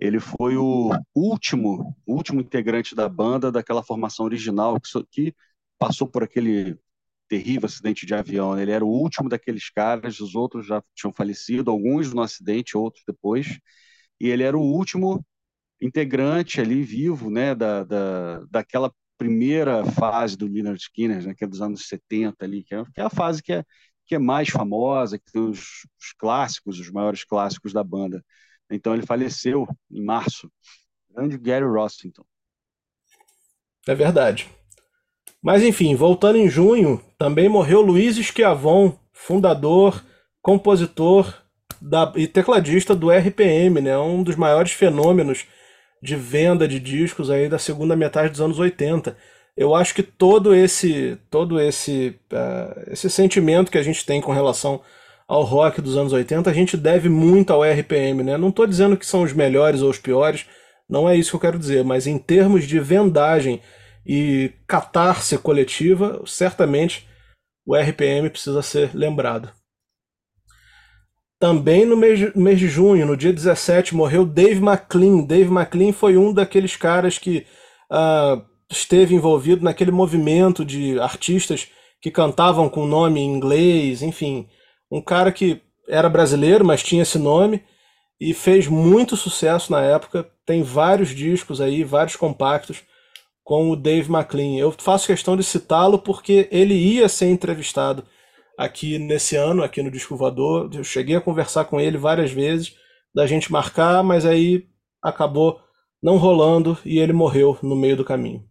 Ele 0.00 0.20
foi 0.20 0.56
o 0.56 0.90
último, 1.14 1.94
último 2.06 2.40
integrante 2.40 2.94
da 2.94 3.08
banda 3.08 3.52
daquela 3.52 3.82
formação 3.82 4.24
original 4.24 4.80
que, 4.80 4.90
que 5.10 5.34
passou 5.78 6.08
por 6.08 6.22
aquele 6.22 6.78
terrível 7.28 7.66
acidente 7.66 8.06
de 8.06 8.14
avião. 8.14 8.54
Né? 8.54 8.62
Ele 8.62 8.72
era 8.72 8.84
o 8.84 8.88
último 8.88 9.28
daqueles 9.28 9.70
caras, 9.70 10.20
os 10.20 10.34
outros 10.34 10.66
já 10.66 10.82
tinham 10.94 11.12
falecido, 11.12 11.70
alguns 11.70 12.12
no 12.14 12.22
acidente, 12.22 12.76
outros 12.76 13.04
depois. 13.06 13.58
E 14.20 14.28
ele 14.28 14.42
era 14.42 14.56
o 14.56 14.62
último 14.62 15.24
integrante 15.80 16.60
ali 16.60 16.82
vivo, 16.82 17.30
né, 17.30 17.54
da, 17.54 17.84
da, 17.84 18.40
daquela 18.50 18.92
primeira 19.16 19.84
fase 19.84 20.36
do 20.36 20.46
Leonard 20.46 20.80
Skinner, 20.80 21.26
né, 21.26 21.34
que 21.34 21.44
é 21.44 21.46
dos 21.46 21.60
anos 21.60 21.86
70 21.88 22.44
ali, 22.44 22.62
que 22.62 22.74
é, 22.74 22.84
que 22.84 23.00
é 23.00 23.04
a 23.04 23.10
fase 23.10 23.42
que 23.42 23.52
é, 23.52 23.64
que 24.06 24.14
é 24.14 24.18
mais 24.18 24.48
famosa, 24.48 25.18
que 25.18 25.30
tem 25.30 25.42
os, 25.42 25.86
os, 26.00 26.12
clássicos, 26.16 26.78
os 26.78 26.90
maiores 26.90 27.24
clássicos 27.24 27.72
da 27.72 27.84
banda. 27.84 28.24
Então 28.70 28.94
ele 28.94 29.06
faleceu 29.06 29.66
em 29.90 30.02
março. 30.02 30.50
Grande 31.10 31.36
Gary 31.36 31.64
Rossington. 31.64 32.24
É 33.86 33.94
verdade. 33.94 34.50
Mas 35.42 35.62
enfim, 35.62 35.94
voltando 35.94 36.36
em 36.36 36.48
junho, 36.48 37.02
também 37.18 37.48
morreu 37.48 37.80
Luiz 37.80 38.16
Schiavon, 38.16 38.98
fundador, 39.12 40.04
compositor 40.40 41.42
da, 41.80 42.12
e 42.16 42.26
tecladista 42.26 42.94
do 42.94 43.10
RPM, 43.10 43.80
né? 43.80 43.96
Um 43.98 44.22
dos 44.22 44.36
maiores 44.36 44.72
fenômenos 44.72 45.46
de 46.02 46.16
venda 46.16 46.66
de 46.68 46.78
discos 46.78 47.30
aí 47.30 47.48
da 47.48 47.58
segunda 47.58 47.96
metade 47.96 48.30
dos 48.30 48.40
anos 48.40 48.58
80. 48.58 49.16
Eu 49.56 49.74
acho 49.74 49.94
que 49.94 50.02
todo 50.02 50.54
esse 50.54 51.18
todo 51.30 51.60
esse 51.60 52.18
uh, 52.32 52.90
esse 52.92 53.10
sentimento 53.10 53.70
que 53.70 53.78
a 53.78 53.82
gente 53.82 54.06
tem 54.06 54.20
com 54.20 54.32
relação 54.32 54.80
ao 55.26 55.42
rock 55.42 55.82
dos 55.82 55.96
anos 55.96 56.12
80, 56.12 56.48
a 56.48 56.54
gente 56.54 56.76
deve 56.76 57.08
muito 57.08 57.52
ao 57.52 57.62
RPM, 57.62 58.22
né? 58.22 58.36
Não 58.38 58.48
estou 58.48 58.66
dizendo 58.66 58.96
que 58.96 59.04
são 59.04 59.22
os 59.22 59.32
melhores 59.32 59.82
ou 59.82 59.90
os 59.90 59.98
piores, 59.98 60.46
não 60.88 61.08
é 61.08 61.14
isso 61.16 61.30
que 61.30 61.36
eu 61.36 61.40
quero 61.40 61.58
dizer, 61.58 61.84
mas 61.84 62.06
em 62.06 62.16
termos 62.18 62.66
de 62.66 62.80
vendagem 62.80 63.60
e 64.06 64.52
catarse 64.66 65.36
coletiva, 65.36 66.22
certamente 66.24 67.06
o 67.66 67.76
RPM 67.76 68.30
precisa 68.30 68.62
ser 68.62 68.90
lembrado. 68.94 69.52
Também 71.38 71.84
no 71.84 71.96
mês, 71.96 72.18
de, 72.18 72.36
mês 72.36 72.58
de 72.58 72.68
junho, 72.68 73.06
no 73.06 73.16
dia 73.16 73.32
17, 73.32 73.94
morreu 73.94 74.26
Dave 74.26 74.60
McLean. 74.60 75.22
Dave 75.22 75.50
McLean 75.50 75.92
foi 75.92 76.16
um 76.16 76.32
daqueles 76.32 76.74
caras 76.74 77.16
que 77.16 77.46
uh, 77.92 78.42
esteve 78.68 79.14
envolvido 79.14 79.62
naquele 79.62 79.92
movimento 79.92 80.64
de 80.64 80.98
artistas 80.98 81.68
que 82.00 82.10
cantavam 82.10 82.68
com 82.68 82.86
nome 82.86 83.20
em 83.20 83.26
inglês, 83.26 84.02
enfim. 84.02 84.48
Um 84.90 85.00
cara 85.00 85.30
que 85.30 85.62
era 85.88 86.08
brasileiro, 86.08 86.64
mas 86.64 86.82
tinha 86.82 87.02
esse 87.02 87.18
nome 87.18 87.62
e 88.20 88.34
fez 88.34 88.66
muito 88.66 89.16
sucesso 89.16 89.70
na 89.70 89.80
época. 89.80 90.28
Tem 90.44 90.62
vários 90.62 91.10
discos 91.10 91.60
aí, 91.60 91.84
vários 91.84 92.16
compactos 92.16 92.82
com 93.44 93.70
o 93.70 93.76
Dave 93.76 94.10
McLean. 94.10 94.58
Eu 94.58 94.72
faço 94.76 95.06
questão 95.06 95.36
de 95.36 95.44
citá-lo 95.44 95.98
porque 96.00 96.48
ele 96.50 96.74
ia 96.74 97.08
ser 97.08 97.30
entrevistado 97.30 98.04
aqui 98.58 98.98
nesse 98.98 99.36
ano, 99.36 99.62
aqui 99.62 99.80
no 99.80 99.90
Disco 99.90 100.16
Voador. 100.16 100.68
Eu 100.74 100.82
cheguei 100.82 101.14
a 101.14 101.20
conversar 101.20 101.66
com 101.66 101.80
ele 101.80 101.96
várias 101.96 102.32
vezes, 102.32 102.74
da 103.14 103.24
gente 103.24 103.52
marcar, 103.52 104.02
mas 104.02 104.26
aí 104.26 104.66
acabou 105.00 105.60
não 106.02 106.16
rolando 106.16 106.76
e 106.84 106.98
ele 106.98 107.12
morreu 107.12 107.56
no 107.62 107.76
meio 107.76 107.96
do 107.96 108.04
caminho. 108.04 108.44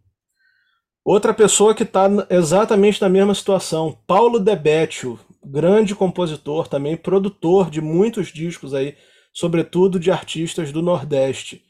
Outra 1.04 1.32
pessoa 1.34 1.74
que 1.74 1.82
está 1.82 2.08
exatamente 2.30 3.00
na 3.00 3.08
mesma 3.08 3.34
situação, 3.34 3.98
Paulo 4.06 4.38
Debetio, 4.38 5.18
grande 5.44 5.94
compositor, 5.94 6.68
também 6.68 6.96
produtor 6.96 7.70
de 7.70 7.80
muitos 7.80 8.28
discos 8.28 8.74
aí, 8.74 8.96
sobretudo 9.32 10.00
de 10.00 10.10
artistas 10.10 10.72
do 10.72 10.82
Nordeste. 10.82 11.62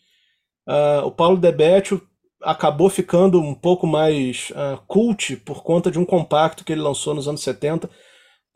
Uh, 0.66 1.07
o 1.07 1.11
Paulo 1.11 1.36
Debetio 1.36 2.01
acabou 2.43 2.89
ficando 2.89 3.41
um 3.41 3.55
pouco 3.55 3.86
mais 3.86 4.51
uh, 4.51 4.80
cult 4.86 5.36
por 5.39 5.62
conta 5.62 5.91
de 5.91 5.99
um 5.99 6.05
compacto 6.05 6.64
que 6.64 6.72
ele 6.72 6.80
lançou 6.80 7.14
nos 7.14 7.28
anos 7.28 7.43
70, 7.43 7.89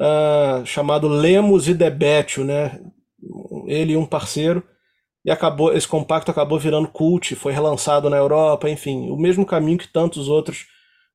uh, 0.03 0.67
chamado 0.67 1.07
Lemos 1.07 1.69
e 1.69 1.75
Debetio, 1.75 2.45
né? 2.45 2.81
Ele 3.67 3.93
e 3.93 3.97
um 3.97 4.05
parceiro. 4.07 4.63
E 5.25 5.31
acabou, 5.31 5.73
esse 5.73 5.87
compacto 5.87 6.31
acabou 6.33 6.59
virando 6.59 6.89
cult, 6.89 7.37
foi 7.37 7.53
relançado 7.53 8.11
na 8.11 8.17
Europa, 8.17 8.69
enfim, 8.69 9.09
o 9.09 9.17
mesmo 9.17 9.47
caminho 9.47 9.79
que 9.79 9.87
tantos 9.87 10.29
outros 10.29 10.67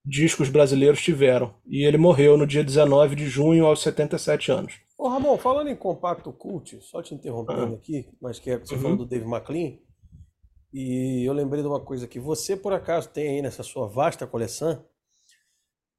discos 0.05 0.49
brasileiros 0.49 1.01
tiveram. 1.01 1.53
E 1.67 1.85
ele 1.85 1.97
morreu 1.97 2.37
no 2.37 2.47
dia 2.47 2.63
19 2.63 3.17
de 3.17 3.27
junho, 3.27 3.65
aos 3.65 3.81
77 3.81 4.49
anos. 4.49 4.75
Ô 4.97 5.09
Ramon, 5.09 5.37
falando 5.37 5.69
em 5.69 5.75
compacto 5.75 6.31
cult, 6.31 6.79
só 6.81 7.01
te 7.01 7.13
interrompendo 7.13 7.73
ah. 7.73 7.77
aqui, 7.77 8.07
mas 8.21 8.39
que 8.39 8.49
é, 8.49 8.57
você 8.57 8.75
uhum. 8.75 8.81
falou 8.81 8.97
do 8.97 9.05
Dave 9.05 9.25
McLean, 9.25 9.73
e 10.73 11.27
eu 11.27 11.33
lembrei 11.33 11.61
de 11.61 11.67
uma 11.67 11.79
coisa 11.79 12.07
que 12.07 12.19
você 12.19 12.55
por 12.55 12.73
acaso 12.73 13.09
tem 13.09 13.27
aí 13.27 13.41
nessa 13.41 13.61
sua 13.61 13.87
vasta 13.87 14.25
coleção, 14.25 14.85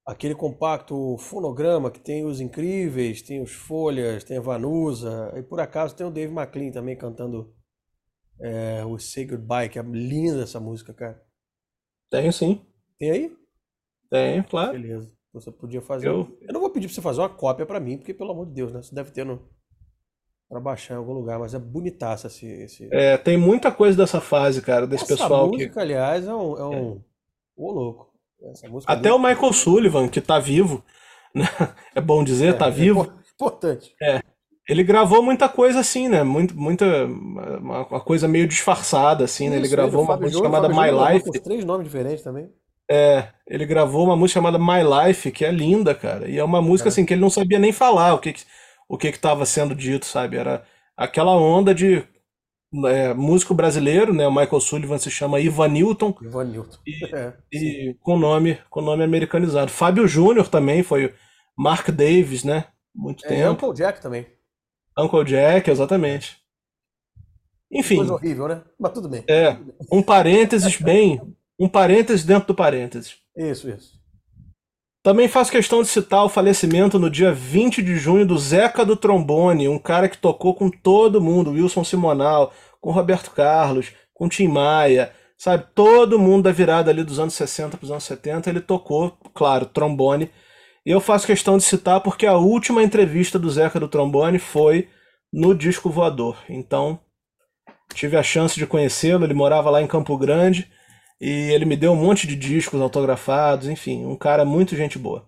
aquele 0.08 0.34
compacto 0.34 1.18
fonograma 1.18 1.90
que 1.90 2.00
tem 2.00 2.24
os 2.24 2.40
Incríveis, 2.40 3.20
tem 3.20 3.42
os 3.42 3.52
Folhas, 3.52 4.24
tem 4.24 4.38
a 4.38 4.40
Vanusa, 4.40 5.34
e 5.36 5.42
por 5.42 5.60
acaso 5.60 5.94
tem 5.94 6.06
o 6.06 6.10
Dave 6.10 6.32
McLean 6.32 6.70
também 6.70 6.96
cantando 6.96 7.54
é, 8.40 8.82
o 8.86 8.98
Say 8.98 9.26
Goodbye, 9.26 9.68
que 9.68 9.78
é 9.78 9.82
linda 9.82 10.44
essa 10.44 10.58
música, 10.58 10.94
cara. 10.94 11.22
Tenho 12.10 12.32
sim. 12.32 12.64
Tem 12.98 13.10
aí? 13.10 13.36
Tem, 14.10 14.42
claro. 14.44 14.72
Beleza. 14.72 15.12
Você 15.34 15.52
podia 15.52 15.82
fazer. 15.82 16.08
Eu, 16.08 16.38
eu 16.40 16.54
não 16.54 16.60
vou 16.60 16.70
pedir 16.70 16.86
pra 16.86 16.94
você 16.94 17.02
fazer 17.02 17.20
uma 17.20 17.28
cópia 17.28 17.66
para 17.66 17.78
mim, 17.78 17.98
porque 17.98 18.14
pelo 18.14 18.32
amor 18.32 18.46
de 18.46 18.54
Deus, 18.54 18.72
né? 18.72 18.80
Você 18.80 18.94
deve 18.94 19.10
ter 19.10 19.26
no. 19.26 19.46
Pra 20.48 20.58
baixar 20.58 20.94
em 20.94 20.96
algum 20.96 21.12
lugar, 21.12 21.38
mas 21.38 21.52
é 21.52 21.58
bonitaça 21.58 22.28
esse, 22.28 22.46
esse... 22.46 22.88
É, 22.90 23.18
tem 23.18 23.36
muita 23.36 23.70
coisa 23.70 23.98
dessa 23.98 24.18
fase, 24.18 24.62
cara, 24.62 24.86
desse 24.86 25.04
Essa 25.04 25.18
pessoal 25.18 25.48
música, 25.48 25.74
que. 25.74 25.78
aliás, 25.78 26.26
é 26.26 26.34
um. 26.34 26.56
É 26.56 26.64
um... 26.64 27.04
Ô, 27.54 27.70
louco. 27.70 28.07
É 28.42 28.52
Até 28.86 29.12
o 29.12 29.18
Michael 29.18 29.52
Sullivan, 29.52 30.08
que 30.08 30.20
tá 30.20 30.38
vivo, 30.38 30.84
né? 31.34 31.44
É 31.94 32.00
bom 32.00 32.22
dizer, 32.22 32.56
tá 32.56 32.66
é 32.66 32.70
vivo. 32.70 33.02
impor- 33.02 33.18
Importante. 33.34 33.94
Ele 34.68 34.82
gravou 34.82 35.22
muita 35.22 35.48
coisa 35.48 35.80
assim, 35.80 36.08
né? 36.08 36.22
Muito, 36.22 36.56
muita. 36.58 37.06
Uma, 37.06 37.86
uma 37.86 38.00
coisa 38.00 38.26
meio 38.28 38.46
disfarçada, 38.48 39.24
assim, 39.24 39.48
né? 39.48 39.56
Ele 39.56 39.66
Isso, 39.66 39.74
gravou 39.76 40.02
uma 40.02 40.16
música 40.16 40.42
chamada 40.42 40.68
My 40.68 40.90
Life. 41.14 41.40
três 41.40 41.64
nomes 41.64 41.84
diferentes 41.86 42.22
também. 42.22 42.48
É, 42.90 43.28
ele 43.46 43.64
gravou 43.66 44.04
uma 44.04 44.16
música 44.16 44.40
chamada 44.40 44.58
My 44.58 44.82
Life, 45.06 45.30
que 45.30 45.44
é 45.44 45.50
linda, 45.52 45.94
cara. 45.94 46.28
E 46.28 46.38
é 46.38 46.44
uma 46.44 46.60
música 46.60 46.88
É. 46.88 46.90
assim 46.90 47.04
que 47.04 47.14
ele 47.14 47.20
não 47.20 47.30
sabia 47.30 47.58
nem 47.58 47.72
falar 47.72 48.14
o 48.14 48.18
que 48.18 48.32
que- 48.32 48.44
o 48.88 48.96
que 48.98 49.08
estava 49.08 49.44
sendo 49.46 49.74
dito, 49.74 50.06
sabe? 50.06 50.36
Era 50.36 50.64
aquela 50.96 51.32
onda 51.36 51.74
de 51.74 52.02
é, 52.86 53.14
músico 53.14 53.54
brasileiro, 53.54 54.12
né? 54.12 54.26
O 54.26 54.30
Michael 54.34 54.60
Sullivan 54.60 54.98
se 54.98 55.10
chama 55.10 55.40
Ivan 55.40 55.68
Newton 55.68 56.14
Ivan 56.22 56.44
Newton. 56.44 56.78
É, 57.12 57.32
sim. 57.52 57.66
e 57.66 57.96
com 58.00 58.18
nome 58.18 58.58
com 58.70 58.80
nome 58.80 59.02
americanizado. 59.04 59.70
Fábio 59.70 60.06
Júnior 60.06 60.48
também 60.48 60.82
foi 60.82 61.14
Mark 61.56 61.88
Davis, 61.90 62.44
né? 62.44 62.66
Muito 62.94 63.24
É, 63.26 63.28
tempo. 63.28 63.66
Uncle 63.66 63.74
Jack 63.76 64.00
também. 64.02 64.26
Uncle 64.98 65.24
Jack, 65.24 65.70
exatamente. 65.70 66.36
Enfim, 67.70 67.96
Coisa 67.96 68.14
horrível, 68.14 68.48
né? 68.48 68.62
Mas 68.78 68.92
tudo 68.92 69.08
bem. 69.08 69.24
é 69.28 69.56
um 69.92 70.02
parênteses 70.02 70.76
bem, 70.80 71.20
um 71.58 71.68
parênteses 71.68 72.24
dentro 72.24 72.48
do 72.48 72.54
parênteses. 72.54 73.16
Isso, 73.36 73.68
isso. 73.68 73.97
Também 75.08 75.26
faço 75.26 75.50
questão 75.50 75.80
de 75.80 75.88
citar 75.88 76.22
o 76.22 76.28
falecimento 76.28 76.98
no 76.98 77.08
dia 77.08 77.32
20 77.32 77.80
de 77.80 77.96
junho 77.96 78.26
do 78.26 78.36
Zeca 78.36 78.84
do 78.84 78.94
Trombone, 78.94 79.66
um 79.66 79.78
cara 79.78 80.06
que 80.06 80.18
tocou 80.18 80.54
com 80.54 80.68
todo 80.68 81.18
mundo, 81.18 81.52
Wilson 81.52 81.82
Simonal, 81.82 82.52
com 82.78 82.90
Roberto 82.90 83.30
Carlos, 83.30 83.90
com 84.12 84.28
Tim 84.28 84.48
Maia, 84.48 85.10
sabe? 85.38 85.64
Todo 85.74 86.18
mundo 86.18 86.42
da 86.42 86.52
virada 86.52 86.90
ali 86.90 87.02
dos 87.02 87.18
anos 87.18 87.32
60 87.32 87.78
para 87.78 87.84
os 87.86 87.90
anos 87.90 88.04
70, 88.04 88.50
ele 88.50 88.60
tocou, 88.60 89.16
claro, 89.32 89.64
trombone. 89.64 90.30
E 90.84 90.90
eu 90.90 91.00
faço 91.00 91.26
questão 91.26 91.56
de 91.56 91.64
citar 91.64 92.02
porque 92.02 92.26
a 92.26 92.36
última 92.36 92.82
entrevista 92.82 93.38
do 93.38 93.50
Zeca 93.50 93.80
do 93.80 93.88
Trombone 93.88 94.38
foi 94.38 94.88
no 95.32 95.54
Disco 95.54 95.88
Voador. 95.88 96.36
Então, 96.50 97.00
tive 97.94 98.18
a 98.18 98.22
chance 98.22 98.56
de 98.56 98.66
conhecê-lo, 98.66 99.24
ele 99.24 99.32
morava 99.32 99.70
lá 99.70 99.80
em 99.80 99.86
Campo 99.86 100.18
Grande. 100.18 100.70
E 101.20 101.50
ele 101.52 101.64
me 101.64 101.76
deu 101.76 101.92
um 101.92 101.96
monte 101.96 102.26
de 102.26 102.36
discos 102.36 102.80
autografados, 102.80 103.68
enfim, 103.68 104.04
um 104.06 104.16
cara 104.16 104.44
muito 104.44 104.76
gente 104.76 104.98
boa. 104.98 105.26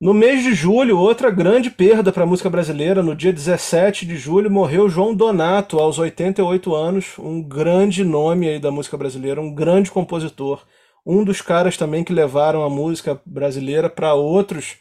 No 0.00 0.12
mês 0.12 0.42
de 0.42 0.52
julho, 0.52 0.98
outra 0.98 1.30
grande 1.30 1.70
perda 1.70 2.12
para 2.12 2.24
a 2.24 2.26
música 2.26 2.50
brasileira, 2.50 3.02
no 3.02 3.14
dia 3.14 3.32
17 3.32 4.04
de 4.04 4.16
julho, 4.16 4.50
morreu 4.50 4.88
João 4.88 5.14
Donato, 5.14 5.78
aos 5.78 5.98
88 5.98 6.74
anos, 6.74 7.14
um 7.18 7.40
grande 7.40 8.04
nome 8.04 8.48
aí 8.48 8.58
da 8.58 8.70
música 8.72 8.96
brasileira, 8.96 9.40
um 9.40 9.54
grande 9.54 9.90
compositor, 9.90 10.64
um 11.06 11.22
dos 11.22 11.40
caras 11.40 11.76
também 11.76 12.02
que 12.02 12.12
levaram 12.12 12.64
a 12.64 12.68
música 12.68 13.20
brasileira 13.24 13.88
para 13.88 14.14
outros 14.14 14.76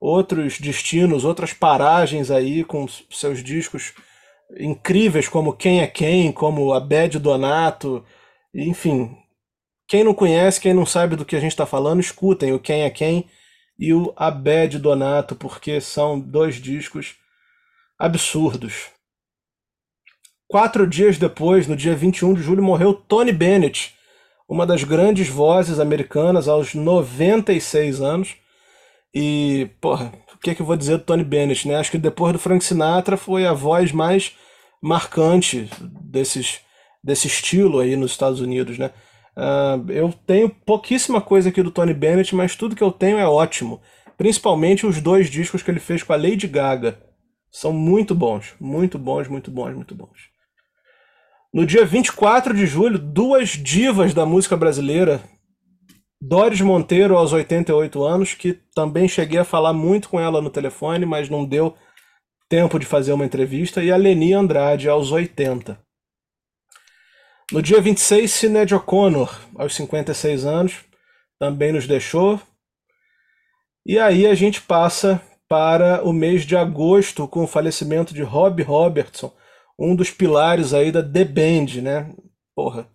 outros 0.00 0.60
destinos, 0.60 1.24
outras 1.24 1.52
paragens 1.52 2.30
aí 2.30 2.62
com 2.62 2.86
seus 3.10 3.42
discos 3.42 3.92
incríveis 4.58 5.28
como 5.28 5.52
Quem 5.52 5.80
é 5.80 5.86
Quem, 5.86 6.30
como 6.30 6.72
a 6.72 6.80
Bad 6.80 7.18
Donato, 7.18 8.04
enfim, 8.54 9.16
quem 9.86 10.04
não 10.04 10.12
conhece, 10.12 10.60
quem 10.60 10.74
não 10.74 10.84
sabe 10.84 11.16
do 11.16 11.24
que 11.24 11.34
a 11.34 11.40
gente 11.40 11.52
está 11.52 11.64
falando, 11.64 12.00
escutem 12.00 12.52
o 12.52 12.58
Quem 12.58 12.82
é 12.82 12.90
Quem 12.90 13.28
e 13.78 13.94
o 13.94 14.12
Abed 14.16 14.78
Donato, 14.78 15.34
porque 15.34 15.80
são 15.80 16.18
dois 16.18 16.56
discos 16.56 17.16
absurdos. 17.98 18.90
Quatro 20.46 20.86
dias 20.86 21.18
depois, 21.18 21.66
no 21.66 21.76
dia 21.76 21.94
21 21.94 22.34
de 22.34 22.42
julho, 22.42 22.62
morreu 22.62 22.92
Tony 22.92 23.32
Bennett, 23.32 23.94
uma 24.48 24.66
das 24.66 24.82
grandes 24.82 25.28
vozes 25.28 25.78
americanas, 25.78 26.48
aos 26.48 26.74
96 26.74 28.00
anos. 28.00 28.36
E, 29.14 29.70
porra, 29.80 30.12
o 30.34 30.38
que, 30.38 30.50
é 30.50 30.54
que 30.54 30.62
eu 30.62 30.66
vou 30.66 30.76
dizer 30.76 30.98
do 30.98 31.04
Tony 31.04 31.24
Bennett, 31.24 31.66
né? 31.66 31.76
Acho 31.76 31.90
que 31.90 31.98
depois 31.98 32.32
do 32.32 32.38
Frank 32.38 32.64
Sinatra 32.64 33.16
foi 33.16 33.46
a 33.46 33.52
voz 33.52 33.92
mais 33.92 34.34
marcante 34.82 35.68
desses 36.02 36.60
desse 37.08 37.26
estilo 37.26 37.80
aí 37.80 37.96
nos 37.96 38.12
Estados 38.12 38.40
Unidos, 38.40 38.78
né? 38.78 38.90
Uh, 39.34 39.90
eu 39.90 40.12
tenho 40.26 40.50
pouquíssima 40.50 41.20
coisa 41.20 41.48
aqui 41.48 41.62
do 41.62 41.70
Tony 41.70 41.94
Bennett, 41.94 42.34
mas 42.34 42.54
tudo 42.54 42.76
que 42.76 42.82
eu 42.82 42.92
tenho 42.92 43.18
é 43.18 43.26
ótimo. 43.26 43.80
Principalmente 44.16 44.86
os 44.86 45.00
dois 45.00 45.30
discos 45.30 45.62
que 45.62 45.70
ele 45.70 45.80
fez 45.80 46.02
com 46.02 46.12
a 46.12 46.16
Lady 46.16 46.46
Gaga. 46.46 47.00
São 47.50 47.72
muito 47.72 48.14
bons, 48.14 48.54
muito 48.60 48.98
bons, 48.98 49.26
muito 49.26 49.50
bons, 49.50 49.74
muito 49.74 49.94
bons. 49.94 50.28
No 51.54 51.64
dia 51.64 51.86
24 51.86 52.54
de 52.54 52.66
julho, 52.66 52.98
duas 52.98 53.50
divas 53.50 54.12
da 54.12 54.26
música 54.26 54.54
brasileira, 54.54 55.22
Doris 56.20 56.60
Monteiro, 56.60 57.16
aos 57.16 57.32
88 57.32 58.02
anos, 58.02 58.34
que 58.34 58.58
também 58.74 59.08
cheguei 59.08 59.38
a 59.38 59.44
falar 59.44 59.72
muito 59.72 60.10
com 60.10 60.20
ela 60.20 60.42
no 60.42 60.50
telefone, 60.50 61.06
mas 61.06 61.30
não 61.30 61.46
deu 61.46 61.74
tempo 62.50 62.78
de 62.78 62.84
fazer 62.84 63.12
uma 63.12 63.24
entrevista, 63.24 63.82
e 63.82 63.90
a 63.90 63.96
Leni 63.96 64.34
Andrade, 64.34 64.88
aos 64.90 65.10
80. 65.10 65.87
No 67.52 67.62
dia 67.62 67.80
26, 67.80 68.30
Sinéad 68.30 68.74
O'Connor, 68.74 69.34
aos 69.56 69.74
56 69.74 70.44
anos, 70.44 70.84
também 71.38 71.72
nos 71.72 71.86
deixou. 71.86 72.40
E 73.86 73.98
aí 73.98 74.26
a 74.26 74.34
gente 74.34 74.60
passa 74.60 75.20
para 75.48 76.04
o 76.04 76.12
mês 76.12 76.42
de 76.44 76.56
agosto 76.56 77.26
com 77.26 77.44
o 77.44 77.46
falecimento 77.46 78.12
de 78.12 78.22
Rob 78.22 78.62
Robertson, 78.62 79.34
um 79.78 79.96
dos 79.96 80.10
pilares 80.10 80.74
aí 80.74 80.92
da 80.92 81.02
The 81.02 81.24
Band, 81.24 81.80
né? 81.82 82.14
Porra. 82.54 82.86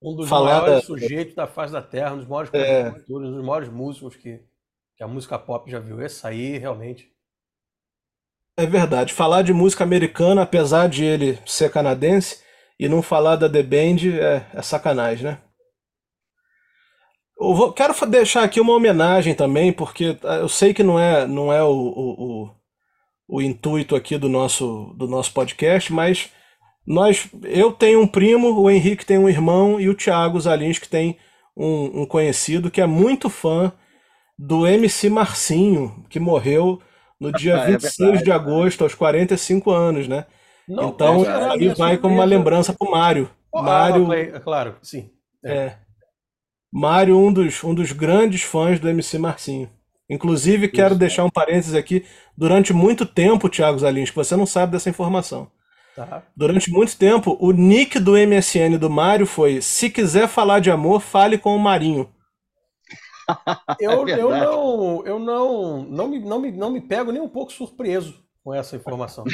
Um 0.00 0.14
dos 0.14 0.28
Falar 0.28 0.60
maiores 0.62 0.74
da- 0.82 0.86
sujeitos 0.86 1.34
da 1.34 1.46
face 1.46 1.72
da 1.72 1.82
Terra, 1.82 2.14
um 2.14 2.18
dos 2.18 2.28
maiores 2.28 2.52
É. 2.54 2.84
compositores, 2.84 3.28
um 3.30 3.34
dos 3.36 3.44
maiores 3.44 3.68
músicos 3.68 4.14
que, 4.16 4.40
que 4.96 5.02
a 5.02 5.08
música 5.08 5.38
pop 5.38 5.68
já 5.70 5.80
viu. 5.80 6.00
Esse 6.00 6.24
aí, 6.26 6.56
realmente. 6.58 7.10
É 8.56 8.66
verdade. 8.66 9.12
Falar 9.12 9.42
de 9.42 9.52
música 9.52 9.82
americana, 9.82 10.42
apesar 10.42 10.88
de 10.88 11.04
ele 11.04 11.38
ser 11.46 11.70
canadense, 11.70 12.42
e 12.84 12.88
não 12.88 13.02
falar 13.02 13.36
da 13.36 13.48
The 13.48 13.62
Band 13.62 13.98
é, 14.20 14.46
é 14.54 14.62
sacanagem, 14.62 15.24
né? 15.26 15.38
Eu 17.38 17.54
vou- 17.54 17.72
quero 17.72 17.94
deixar 18.06 18.44
aqui 18.44 18.60
uma 18.60 18.74
homenagem 18.74 19.34
também, 19.34 19.72
porque 19.72 20.16
ah, 20.24 20.36
eu 20.36 20.48
sei 20.48 20.72
que 20.72 20.82
não 20.82 20.98
é, 20.98 21.26
não 21.26 21.52
é 21.52 21.62
o, 21.62 21.70
o, 21.70 22.44
o, 22.44 22.50
o 23.28 23.42
intuito 23.42 23.96
aqui 23.96 24.16
do 24.18 24.28
nosso, 24.28 24.94
do 24.96 25.08
nosso 25.08 25.32
podcast, 25.32 25.92
mas 25.92 26.30
nós, 26.86 27.28
eu 27.44 27.72
tenho 27.72 28.00
um 28.00 28.06
primo, 28.06 28.60
o 28.60 28.70
Henrique 28.70 29.06
tem 29.06 29.18
um 29.18 29.28
irmão 29.28 29.80
e 29.80 29.88
o 29.88 29.94
Thiago 29.96 30.40
Zalins 30.40 30.78
que 30.78 30.88
tem 30.88 31.16
um, 31.56 32.02
um 32.02 32.06
conhecido 32.06 32.70
que 32.70 32.80
é 32.80 32.86
muito 32.86 33.28
fã 33.30 33.72
do 34.38 34.66
MC 34.66 35.10
Marcinho, 35.10 36.04
que 36.10 36.20
morreu 36.20 36.80
no 37.20 37.32
dia 37.32 37.56
É 37.68 37.72
26 37.72 37.98
verdade. 37.98 38.24
de 38.24 38.32
agosto, 38.32 38.82
aos 38.84 38.94
45 38.94 39.70
anos, 39.70 40.08
né? 40.08 40.26
Não 40.72 40.88
Então, 40.88 41.22
aí 41.50 41.58
minha 41.58 41.74
vai 41.74 41.98
como 41.98 42.14
uma 42.14 42.24
lembrança 42.24 42.72
pro 42.72 42.90
Mário. 42.90 43.30
Mário, 43.54 44.10
é 44.12 44.40
claro, 44.40 44.76
sim. 44.82 45.10
é. 45.44 45.74
Mário, 46.72 47.18
um 47.18 47.30
dos, 47.30 47.62
um 47.62 47.74
dos 47.74 47.92
grandes 47.92 48.42
fãs 48.42 48.80
do 48.80 48.88
MC 48.88 49.18
Marcinho. 49.18 49.68
Inclusive, 50.08 50.68
quero 50.68 50.92
Isso. 50.92 50.98
deixar 50.98 51.24
um 51.24 51.30
parênteses 51.30 51.74
aqui. 51.74 52.06
Durante 52.36 52.72
muito 52.72 53.04
tempo, 53.04 53.50
Thiago 53.50 53.78
Zalins, 53.78 54.08
que 54.08 54.16
você 54.16 54.34
não 54.34 54.46
sabe 54.46 54.72
dessa 54.72 54.88
informação. 54.88 55.50
Tá. 55.94 56.22
Durante 56.34 56.70
muito 56.70 56.96
tempo, 56.96 57.36
o 57.38 57.52
nick 57.52 57.98
do 57.98 58.12
MSN 58.12 58.78
do 58.78 58.88
Mário 58.88 59.26
foi: 59.26 59.60
se 59.60 59.90
quiser 59.90 60.26
falar 60.26 60.60
de 60.60 60.70
amor, 60.70 61.00
fale 61.00 61.36
com 61.36 61.54
o 61.54 61.58
Marinho. 61.58 62.10
Eu, 63.78 64.08
É 64.08 64.20
eu 64.20 64.30
não, 64.30 65.06
eu 65.06 65.18
não, 65.18 65.82
não 65.84 66.08
me, 66.08 66.18
não, 66.18 66.40
me, 66.40 66.50
não 66.50 66.70
me 66.70 66.80
pego 66.80 67.12
nem 67.12 67.22
um 67.22 67.28
pouco 67.28 67.52
surpreso 67.52 68.22
com 68.42 68.52
essa 68.52 68.74
informação. 68.74 69.24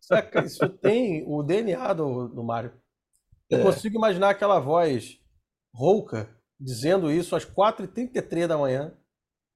Saca? 0.00 0.44
Isso 0.44 0.68
tem 0.68 1.24
o 1.26 1.42
DNA 1.42 1.92
do, 1.92 2.28
do 2.28 2.42
Mário. 2.44 2.72
Eu 3.50 3.60
É. 3.60 3.62
consigo 3.62 3.96
imaginar 3.96 4.30
aquela 4.30 4.58
voz 4.58 5.18
rouca 5.74 6.28
dizendo 6.58 7.10
isso 7.10 7.36
às 7.36 7.44
4h33 7.44 8.46
da 8.46 8.56
manhã 8.56 8.94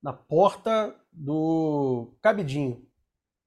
na 0.03 0.13
porta 0.13 0.95
do 1.13 2.13
Cabidinho. 2.23 2.87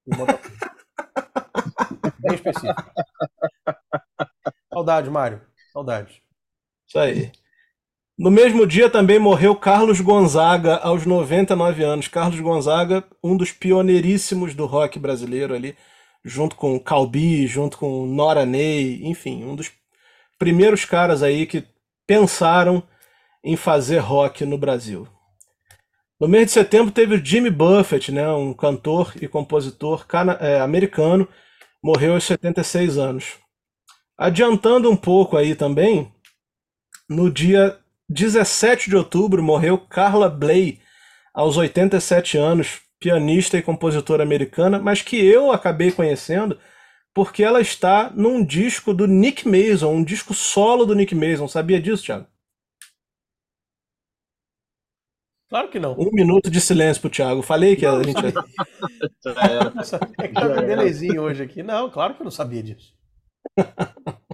Bem 2.20 2.36
específico. 2.36 2.84
Saudade, 4.74 5.10
Mário. 5.10 5.42
Saudade. 5.72 6.22
Isso 6.88 7.00
aí. 7.00 7.32
No 8.18 8.30
mesmo 8.30 8.68
dia 8.68 8.90
também 8.90 9.18
morreu 9.20 9.56
Carlos 9.56 10.02
Gonzaga, 10.02 10.76
aos 10.78 11.06
99 11.06 11.84
anos. 11.84 12.08
Carlos 12.08 12.40
Gonzaga, 12.40 13.04
um 13.24 13.36
dos 13.38 13.52
pioneiríssimos 13.52 14.54
do 14.54 14.66
rock 14.66 15.00
brasileiro 15.00 15.54
ali, 15.56 15.76
junto 16.24 16.56
com 16.56 16.80
Calbi, 16.80 17.48
junto 17.48 17.78
com 17.78 18.06
Nora 18.06 18.46
Ney, 18.46 19.06
enfim, 19.06 19.44
um 19.44 19.56
dos 19.56 19.72
primeiros 20.38 20.86
caras 20.86 21.24
aí 21.24 21.46
que 21.46 21.64
pensaram 22.06 22.84
em 23.44 23.56
fazer 23.56 24.00
rock 24.00 24.46
no 24.46 24.58
Brasil. 24.58 25.08
No 26.20 26.28
mês 26.28 26.48
de 26.48 26.52
setembro 26.52 26.92
teve 26.92 27.16
o 27.16 27.26
Jimmy 27.26 27.50
Buffett, 27.50 28.12
né, 28.12 28.30
um 28.32 28.54
cantor 28.54 29.14
e 29.20 29.28
compositor 29.28 30.06
é, 30.40 30.60
americano, 30.60 31.28
morreu 31.82 32.14
aos 32.14 32.24
76 32.26 32.98
anos. 32.98 33.40
Adiantando 34.16 34.90
um 34.90 34.96
pouco 34.96 35.36
aí 35.36 35.56
também, 35.56 36.12
no 37.10 37.32
dia 37.32 37.80
17 38.08 38.90
de 38.90 38.96
outubro 38.96 39.42
morreu 39.42 39.80
Carla 39.80 40.30
Bley, 40.30 40.80
aos 41.34 41.58
87 41.58 42.38
anos, 42.38 42.82
pianista 43.02 43.58
e 43.58 43.64
compositora 43.64 44.22
americana, 44.22 44.78
mas 44.78 45.02
que 45.02 45.18
eu 45.18 45.52
acabei 45.52 45.92
conhecendo 45.92 46.58
porque 47.14 47.44
ela 47.44 47.60
está 47.60 48.12
num 48.12 48.46
disco 48.46 48.94
do 48.94 49.08
Nick 49.08 49.46
Mason, 49.46 49.92
um 49.92 50.04
disco 50.04 50.34
solo 50.34 50.86
do 50.86 50.96
Nick 50.96 51.14
Mason. 51.14 51.48
Sabia 51.48 51.82
disso, 51.82 52.04
Thiago? 52.04 52.28
Claro 55.50 55.70
que 55.70 55.80
não. 55.80 55.94
Um 56.00 56.12
minuto 56.14 56.50
de 56.50 56.62
silêncio 56.62 57.02
pro 57.02 57.10
Thiago. 57.10 57.42
Falei 57.42 57.76
que 57.76 57.86
não, 57.86 57.98
a 57.98 58.04
gente. 58.04 58.22
Sabia 59.84 60.16
que 60.30 60.34
tava 60.34 60.62
belezinho 60.62 61.24
hoje 61.24 61.44
aqui. 61.44 61.62
Não, 61.62 61.90
claro 61.90 62.14
que 62.14 62.22
eu 62.22 62.24
não 62.24 62.32
sabia 62.32 62.64
disso. 62.64 62.94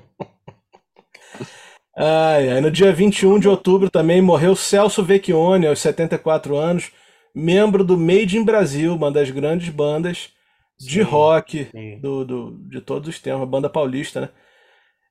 Ai, 2.00 2.50
ai, 2.50 2.62
no 2.62 2.70
dia 2.70 2.94
21 2.94 3.40
de 3.40 3.50
outubro 3.50 3.90
também 3.90 4.22
morreu 4.22 4.56
Celso 4.56 5.04
Vecchione, 5.04 5.66
aos 5.66 5.80
74 5.80 6.56
anos, 6.56 6.92
membro 7.38 7.84
do 7.84 7.98
Made 7.98 8.38
in 8.38 8.44
Brasil, 8.44 8.96
uma 8.96 9.12
das 9.12 9.30
grandes 9.30 9.70
bandas 9.70 10.34
sim, 10.78 10.88
de 10.88 11.02
rock 11.02 11.70
Do, 12.02 12.26
do, 12.26 12.52
de 12.68 12.82
todos 12.82 13.08
os 13.08 13.20
tempos, 13.20 13.48
banda 13.48 13.70
paulista, 13.70 14.22
né? 14.22 14.30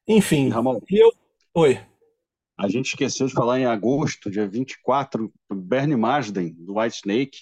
Enfim, 0.09 0.49
Ramon, 0.49 0.81
eu... 0.91 1.13
Oi. 1.55 1.81
A 2.59 2.69
gente 2.69 2.87
esqueceu 2.87 3.27
de 3.27 3.33
falar 3.33 3.61
em 3.61 3.67
agosto, 3.67 4.31
dia 4.31 4.47
24, 4.47 5.33
Bernie 5.51 5.97
Marsden, 5.97 6.55
do 6.59 6.79
White 6.79 6.97
Snake, 6.97 7.39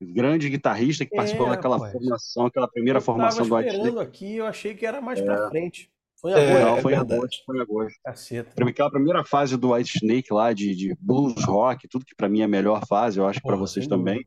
grande 0.00 0.48
guitarrista 0.48 1.04
que 1.04 1.14
participou 1.14 1.48
é, 1.48 1.50
daquela 1.50 1.78
formação, 1.90 2.46
aquela 2.46 2.68
primeira 2.68 2.98
eu 2.98 3.02
formação 3.02 3.46
do 3.46 3.54
White 3.54 3.74
Snake. 3.74 3.98
aqui, 3.98 4.36
eu 4.36 4.46
achei 4.46 4.74
que 4.74 4.86
era 4.86 5.00
mais 5.00 5.20
é. 5.20 5.24
pra 5.24 5.50
frente. 5.50 5.90
Foi 6.22 6.32
agosto. 6.32 6.56
É, 6.56 6.64
não, 6.64 6.76
foi, 6.78 6.92
em 6.92 6.96
agosto 6.96 7.42
foi 7.44 7.58
em 7.58 7.60
agosto. 7.60 7.98
Caceta. 8.04 8.64
Aquela 8.64 8.90
primeira 8.90 9.24
fase 9.24 9.56
do 9.56 9.72
White 9.74 9.98
Snake 9.98 10.32
lá, 10.32 10.52
de, 10.52 10.74
de 10.74 10.96
blues 11.00 11.44
rock, 11.44 11.88
tudo 11.88 12.04
que 12.04 12.14
para 12.14 12.28
mim 12.28 12.42
é 12.42 12.44
a 12.44 12.48
melhor 12.48 12.86
fase, 12.86 13.18
eu 13.18 13.26
acho 13.26 13.40
que 13.40 13.46
para 13.46 13.56
vocês 13.56 13.88
também. 13.88 14.24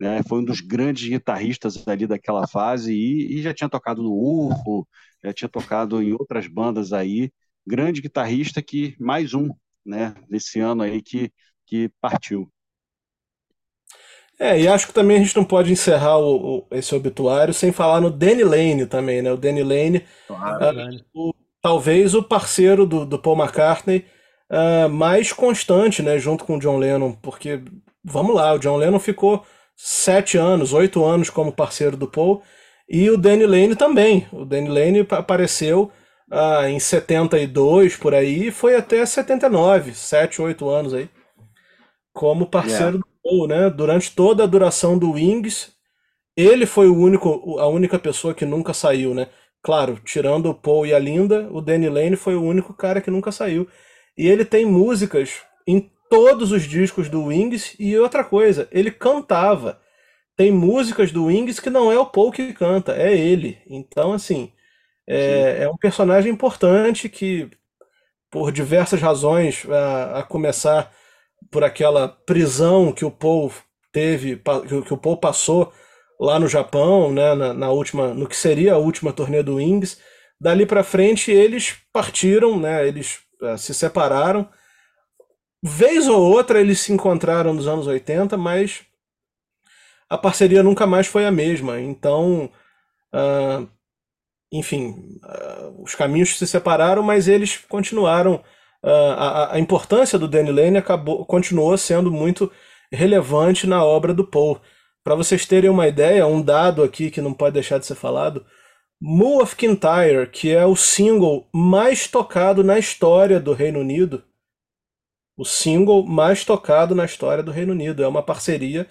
Né? 0.00 0.22
Foi 0.22 0.38
um 0.38 0.44
dos 0.44 0.60
grandes 0.60 1.08
guitarristas 1.08 1.86
ali 1.88 2.06
daquela 2.06 2.46
fase 2.46 2.92
e, 2.94 3.38
e 3.38 3.42
já 3.42 3.52
tinha 3.52 3.68
tocado 3.68 4.02
no 4.02 4.12
UFO, 4.12 4.86
já 5.24 5.32
tinha 5.32 5.48
tocado 5.48 6.00
em 6.00 6.12
outras 6.12 6.46
bandas 6.46 6.92
aí. 6.92 7.32
Grande 7.66 8.00
guitarrista 8.00 8.62
que, 8.62 8.94
mais 9.00 9.34
um, 9.34 9.50
né, 9.84 10.14
desse 10.30 10.60
ano 10.60 10.82
aí 10.82 11.02
que, 11.02 11.32
que 11.66 11.90
partiu. 12.00 12.48
É, 14.38 14.60
e 14.60 14.68
acho 14.68 14.86
que 14.86 14.92
também 14.92 15.16
a 15.16 15.20
gente 15.20 15.36
não 15.36 15.44
pode 15.44 15.72
encerrar 15.72 16.18
o, 16.18 16.58
o, 16.58 16.66
esse 16.72 16.94
obituário 16.94 17.54
sem 17.54 17.72
falar 17.72 18.00
no 18.00 18.10
Danny 18.10 18.44
Lane 18.44 18.86
também, 18.86 19.22
né? 19.22 19.32
O 19.32 19.36
Danny 19.36 19.62
Lane, 19.62 20.04
claro, 20.26 20.78
uh, 20.78 21.04
o, 21.14 21.34
talvez 21.62 22.14
o 22.14 22.22
parceiro 22.22 22.84
do, 22.86 23.06
do 23.06 23.18
Paul 23.18 23.38
McCartney 23.38 24.04
uh, 24.50 24.90
mais 24.90 25.32
constante, 25.32 26.02
né? 26.02 26.18
Junto 26.18 26.44
com 26.44 26.56
o 26.56 26.60
John 26.60 26.76
Lennon, 26.76 27.12
porque, 27.12 27.62
vamos 28.04 28.34
lá, 28.34 28.52
o 28.52 28.58
John 28.58 28.76
Lennon 28.76 28.98
ficou 28.98 29.42
sete 29.74 30.36
anos, 30.36 30.74
oito 30.74 31.04
anos 31.04 31.30
como 31.30 31.50
parceiro 31.50 31.96
do 31.96 32.06
Paul, 32.06 32.42
e 32.88 33.10
o 33.10 33.16
Danny 33.16 33.46
Lane 33.46 33.74
também. 33.74 34.26
O 34.32 34.44
Danny 34.44 34.68
Lane 34.68 35.06
apareceu 35.10 35.90
uh, 36.30 36.66
em 36.66 36.78
72, 36.78 37.96
por 37.96 38.14
aí, 38.14 38.48
e 38.48 38.50
foi 38.50 38.76
até 38.76 39.04
79, 39.04 39.94
sete, 39.94 40.42
oito 40.42 40.68
anos 40.68 40.92
aí, 40.92 41.08
como 42.12 42.46
parceiro 42.46 42.82
yeah. 42.84 42.98
do 42.98 43.15
Né? 43.48 43.70
Durante 43.70 44.14
toda 44.14 44.44
a 44.44 44.46
duração 44.46 44.98
do 44.98 45.12
Wings, 45.12 45.72
ele 46.36 46.66
foi 46.66 46.88
o 46.88 46.96
único, 46.96 47.58
a 47.58 47.66
única 47.66 47.98
pessoa 47.98 48.34
que 48.34 48.44
nunca 48.44 48.74
saiu, 48.74 49.14
né? 49.14 49.28
Claro, 49.62 49.98
tirando 50.04 50.50
o 50.50 50.54
Paul 50.54 50.86
e 50.86 50.94
a 50.94 50.98
Linda, 50.98 51.48
o 51.50 51.60
Danny 51.60 51.88
Lane 51.88 52.16
foi 52.16 52.36
o 52.36 52.42
único 52.42 52.72
cara 52.74 53.00
que 53.00 53.10
nunca 53.10 53.32
saiu. 53.32 53.66
E 54.16 54.28
ele 54.28 54.44
tem 54.44 54.64
músicas 54.64 55.40
em 55.66 55.90
todos 56.08 56.52
os 56.52 56.62
discos 56.62 57.08
do 57.08 57.24
Wings 57.24 57.74
e 57.78 57.98
outra 57.98 58.22
coisa, 58.22 58.68
ele 58.70 58.90
cantava. 58.90 59.80
Tem 60.36 60.52
músicas 60.52 61.10
do 61.10 61.24
Wings 61.24 61.58
que 61.58 61.70
não 61.70 61.90
é 61.90 61.98
o 61.98 62.06
Paul 62.06 62.30
que 62.30 62.52
canta, 62.52 62.94
é 62.94 63.16
ele. 63.16 63.58
Então, 63.66 64.12
assim, 64.12 64.52
é, 65.08 65.62
é 65.62 65.68
um 65.68 65.76
personagem 65.76 66.32
importante 66.32 67.08
que, 67.08 67.50
por 68.30 68.52
diversas 68.52 69.00
razões, 69.00 69.66
a, 69.70 70.20
a 70.20 70.22
começar 70.22 70.92
por 71.50 71.64
aquela 71.64 72.08
prisão 72.08 72.92
que 72.92 73.04
o 73.04 73.10
Paul 73.10 73.52
teve, 73.92 74.42
que 74.86 74.94
o 74.94 74.98
Paul 74.98 75.16
passou 75.16 75.72
lá 76.18 76.38
no 76.38 76.48
Japão, 76.48 77.12
né, 77.12 77.34
na, 77.34 77.52
na 77.52 77.70
última, 77.70 78.12
no 78.12 78.26
que 78.26 78.36
seria 78.36 78.74
a 78.74 78.78
última 78.78 79.12
turnê 79.12 79.42
do 79.42 79.56
Wings. 79.56 79.98
Dali 80.40 80.66
para 80.66 80.84
frente 80.84 81.30
eles 81.30 81.76
partiram, 81.92 82.58
né, 82.58 82.86
eles 82.86 83.20
uh, 83.40 83.56
se 83.56 83.74
separaram. 83.74 84.48
Vez 85.62 86.06
ou 86.08 86.20
outra 86.20 86.60
eles 86.60 86.80
se 86.80 86.92
encontraram 86.92 87.52
nos 87.52 87.66
anos 87.66 87.86
80, 87.86 88.36
mas 88.36 88.84
a 90.08 90.16
parceria 90.16 90.62
nunca 90.62 90.86
mais 90.86 91.06
foi 91.06 91.26
a 91.26 91.30
mesma. 91.30 91.80
Então, 91.80 92.50
uh, 93.14 93.68
enfim, 94.52 95.18
uh, 95.24 95.82
os 95.82 95.94
caminhos 95.94 96.38
se 96.38 96.46
separaram, 96.46 97.02
mas 97.02 97.28
eles 97.28 97.56
continuaram 97.68 98.42
a, 98.82 99.54
a 99.54 99.58
importância 99.58 100.18
do 100.18 100.28
Danny 100.28 100.50
Lane 100.50 100.78
acabou, 100.78 101.24
continuou 101.24 101.76
sendo 101.76 102.10
muito 102.10 102.50
relevante 102.92 103.66
na 103.66 103.84
obra 103.84 104.14
do 104.14 104.24
Paul. 104.24 104.60
Para 105.02 105.14
vocês 105.14 105.46
terem 105.46 105.70
uma 105.70 105.86
ideia, 105.86 106.26
um 106.26 106.42
dado 106.42 106.82
aqui 106.82 107.10
que 107.10 107.20
não 107.20 107.32
pode 107.32 107.54
deixar 107.54 107.78
de 107.78 107.86
ser 107.86 107.94
falado, 107.94 108.44
Moo 109.00 109.42
of 109.42 109.54
Kintyre, 109.54 110.26
que 110.32 110.50
é 110.50 110.64
o 110.64 110.74
single 110.74 111.46
mais 111.52 112.08
tocado 112.08 112.64
na 112.64 112.78
história 112.78 113.38
do 113.38 113.52
Reino 113.52 113.80
Unido, 113.80 114.24
o 115.36 115.44
single 115.44 116.04
mais 116.04 116.44
tocado 116.44 116.94
na 116.94 117.04
história 117.04 117.42
do 117.42 117.50
Reino 117.50 117.72
Unido, 117.72 118.02
é 118.02 118.08
uma 118.08 118.22
parceria 118.22 118.86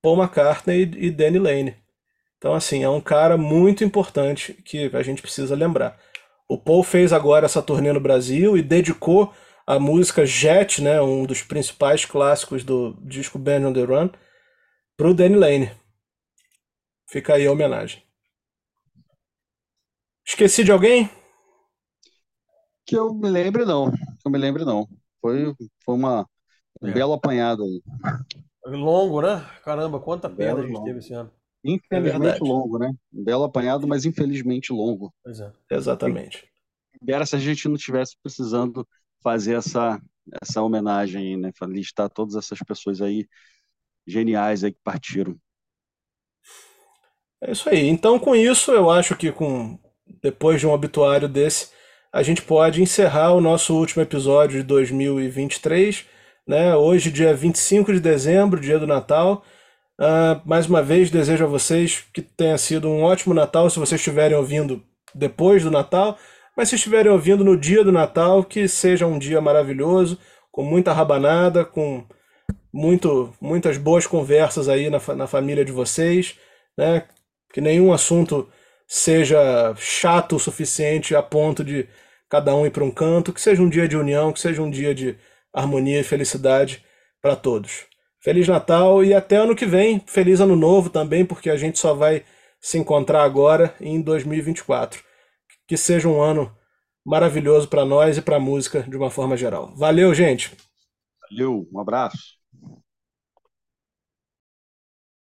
Paul 0.00 0.16
McCartney 0.16 0.90
e 0.96 1.10
Danny 1.10 1.38
Lane. 1.38 1.76
Então, 2.38 2.54
assim, 2.54 2.82
é 2.82 2.88
um 2.88 3.00
cara 3.00 3.36
muito 3.36 3.84
importante 3.84 4.54
que 4.64 4.90
a 4.92 5.02
gente 5.02 5.22
precisa 5.22 5.54
lembrar. 5.54 5.96
O 6.48 6.58
Paul 6.58 6.82
fez 6.82 7.12
agora 7.12 7.46
essa 7.46 7.62
turnê 7.62 7.92
no 7.92 8.00
Brasil 8.00 8.56
e 8.56 8.62
dedicou 8.62 9.32
a 9.66 9.78
música 9.78 10.26
Jet, 10.26 10.82
né, 10.82 11.00
um 11.00 11.24
dos 11.24 11.42
principais 11.42 12.04
clássicos 12.04 12.64
do 12.64 12.94
disco 13.00 13.38
Band 13.38 13.68
on 13.68 13.72
the 13.72 13.84
Run, 13.84 14.10
para 14.96 15.08
o 15.08 15.14
Danny 15.14 15.36
Lane. 15.36 15.70
Fica 17.08 17.34
aí 17.34 17.46
a 17.46 17.52
homenagem. 17.52 18.02
Esqueci 20.26 20.64
de 20.64 20.72
alguém? 20.72 21.10
Que 22.86 22.96
eu 22.96 23.12
me 23.12 23.28
lembre, 23.28 23.64
não. 23.64 23.90
Que 23.90 24.26
eu 24.26 24.30
me 24.30 24.38
lembre, 24.38 24.64
não. 24.64 24.88
Foi, 25.20 25.54
foi 25.84 25.94
uma, 25.94 26.26
um 26.80 26.88
é. 26.88 26.92
belo 26.92 27.12
apanhado 27.12 27.64
aí. 27.64 27.82
Longo, 28.66 29.20
né? 29.20 29.44
Caramba, 29.64 30.00
quanta 30.00 30.28
perda 30.28 30.60
a 30.60 30.64
gente 30.64 30.74
longo. 30.74 30.86
teve 30.86 30.98
esse 30.98 31.12
ano. 31.12 31.30
Infelizmente 31.64 32.36
é 32.36 32.44
longo, 32.44 32.78
né? 32.78 32.92
Belo 33.10 33.44
apanhado, 33.44 33.86
mas 33.86 34.04
infelizmente 34.04 34.72
longo. 34.72 35.14
Pois 35.22 35.40
é. 35.40 35.52
Exatamente. 35.70 36.48
Era 37.06 37.24
se 37.24 37.36
a 37.36 37.38
gente 37.38 37.68
não 37.68 37.76
tivesse 37.76 38.16
precisando 38.22 38.86
fazer 39.22 39.54
essa, 39.56 40.00
essa 40.40 40.62
homenagem, 40.62 41.36
né? 41.36 41.50
Listar 41.68 42.08
todas 42.10 42.34
essas 42.34 42.58
pessoas 42.60 43.00
aí 43.00 43.26
geniais 44.06 44.64
aí 44.64 44.72
que 44.72 44.80
partiram. 44.82 45.36
É 47.40 47.52
isso 47.52 47.68
aí. 47.68 47.88
Então, 47.88 48.18
com 48.18 48.34
isso, 48.34 48.70
eu 48.72 48.90
acho 48.90 49.16
que 49.16 49.32
com 49.32 49.78
depois 50.22 50.60
de 50.60 50.66
um 50.66 50.70
obituário 50.70 51.28
desse, 51.28 51.70
a 52.12 52.22
gente 52.22 52.42
pode 52.42 52.82
encerrar 52.82 53.32
o 53.32 53.40
nosso 53.40 53.74
último 53.74 54.02
episódio 54.02 54.60
de 54.60 54.62
2023, 54.64 56.04
né? 56.46 56.76
Hoje, 56.76 57.10
dia 57.10 57.34
25 57.34 57.92
de 57.92 58.00
dezembro, 58.00 58.60
dia 58.60 58.78
do 58.78 58.86
Natal. 58.86 59.44
Uh, 60.02 60.42
mais 60.44 60.66
uma 60.66 60.82
vez, 60.82 61.12
desejo 61.12 61.44
a 61.44 61.46
vocês 61.46 62.04
que 62.12 62.20
tenha 62.20 62.58
sido 62.58 62.88
um 62.88 63.04
ótimo 63.04 63.32
Natal, 63.32 63.70
se 63.70 63.78
vocês 63.78 64.00
estiverem 64.00 64.36
ouvindo 64.36 64.82
depois 65.14 65.62
do 65.62 65.70
Natal, 65.70 66.18
mas 66.56 66.68
se 66.68 66.74
estiverem 66.74 67.12
ouvindo 67.12 67.44
no 67.44 67.56
dia 67.56 67.84
do 67.84 67.92
Natal, 67.92 68.42
que 68.42 68.66
seja 68.66 69.06
um 69.06 69.16
dia 69.16 69.40
maravilhoso, 69.40 70.18
com 70.50 70.64
muita 70.64 70.92
rabanada, 70.92 71.64
com 71.64 72.04
muito, 72.72 73.32
muitas 73.40 73.78
boas 73.78 74.04
conversas 74.04 74.68
aí 74.68 74.90
na, 74.90 74.98
na 75.14 75.28
família 75.28 75.64
de 75.64 75.70
vocês, 75.70 76.36
né? 76.76 77.04
Que 77.52 77.60
nenhum 77.60 77.92
assunto 77.92 78.48
seja 78.88 79.72
chato 79.76 80.34
o 80.34 80.40
suficiente 80.40 81.14
a 81.14 81.22
ponto 81.22 81.62
de 81.62 81.88
cada 82.28 82.52
um 82.56 82.66
ir 82.66 82.70
para 82.70 82.82
um 82.82 82.90
canto, 82.90 83.32
que 83.32 83.40
seja 83.40 83.62
um 83.62 83.68
dia 83.68 83.86
de 83.86 83.96
união, 83.96 84.32
que 84.32 84.40
seja 84.40 84.62
um 84.62 84.70
dia 84.70 84.92
de 84.92 85.16
harmonia 85.54 86.00
e 86.00 86.04
felicidade 86.04 86.84
para 87.20 87.36
todos. 87.36 87.91
Feliz 88.22 88.46
Natal 88.46 89.04
e 89.04 89.12
até 89.12 89.36
ano 89.36 89.56
que 89.56 89.66
vem. 89.66 90.00
Feliz 90.06 90.40
Ano 90.40 90.54
Novo 90.54 90.88
também, 90.88 91.24
porque 91.24 91.50
a 91.50 91.56
gente 91.56 91.78
só 91.78 91.92
vai 91.92 92.24
se 92.60 92.78
encontrar 92.78 93.24
agora 93.24 93.74
em 93.80 94.00
2024. 94.00 95.02
Que 95.66 95.76
seja 95.76 96.08
um 96.08 96.22
ano 96.22 96.54
maravilhoso 97.04 97.68
para 97.68 97.84
nós 97.84 98.16
e 98.16 98.22
para 98.22 98.36
a 98.36 98.40
música 98.40 98.82
de 98.82 98.96
uma 98.96 99.10
forma 99.10 99.36
geral. 99.36 99.74
Valeu, 99.76 100.14
gente. 100.14 100.56
Valeu, 101.30 101.68
um 101.72 101.80
abraço. 101.80 102.41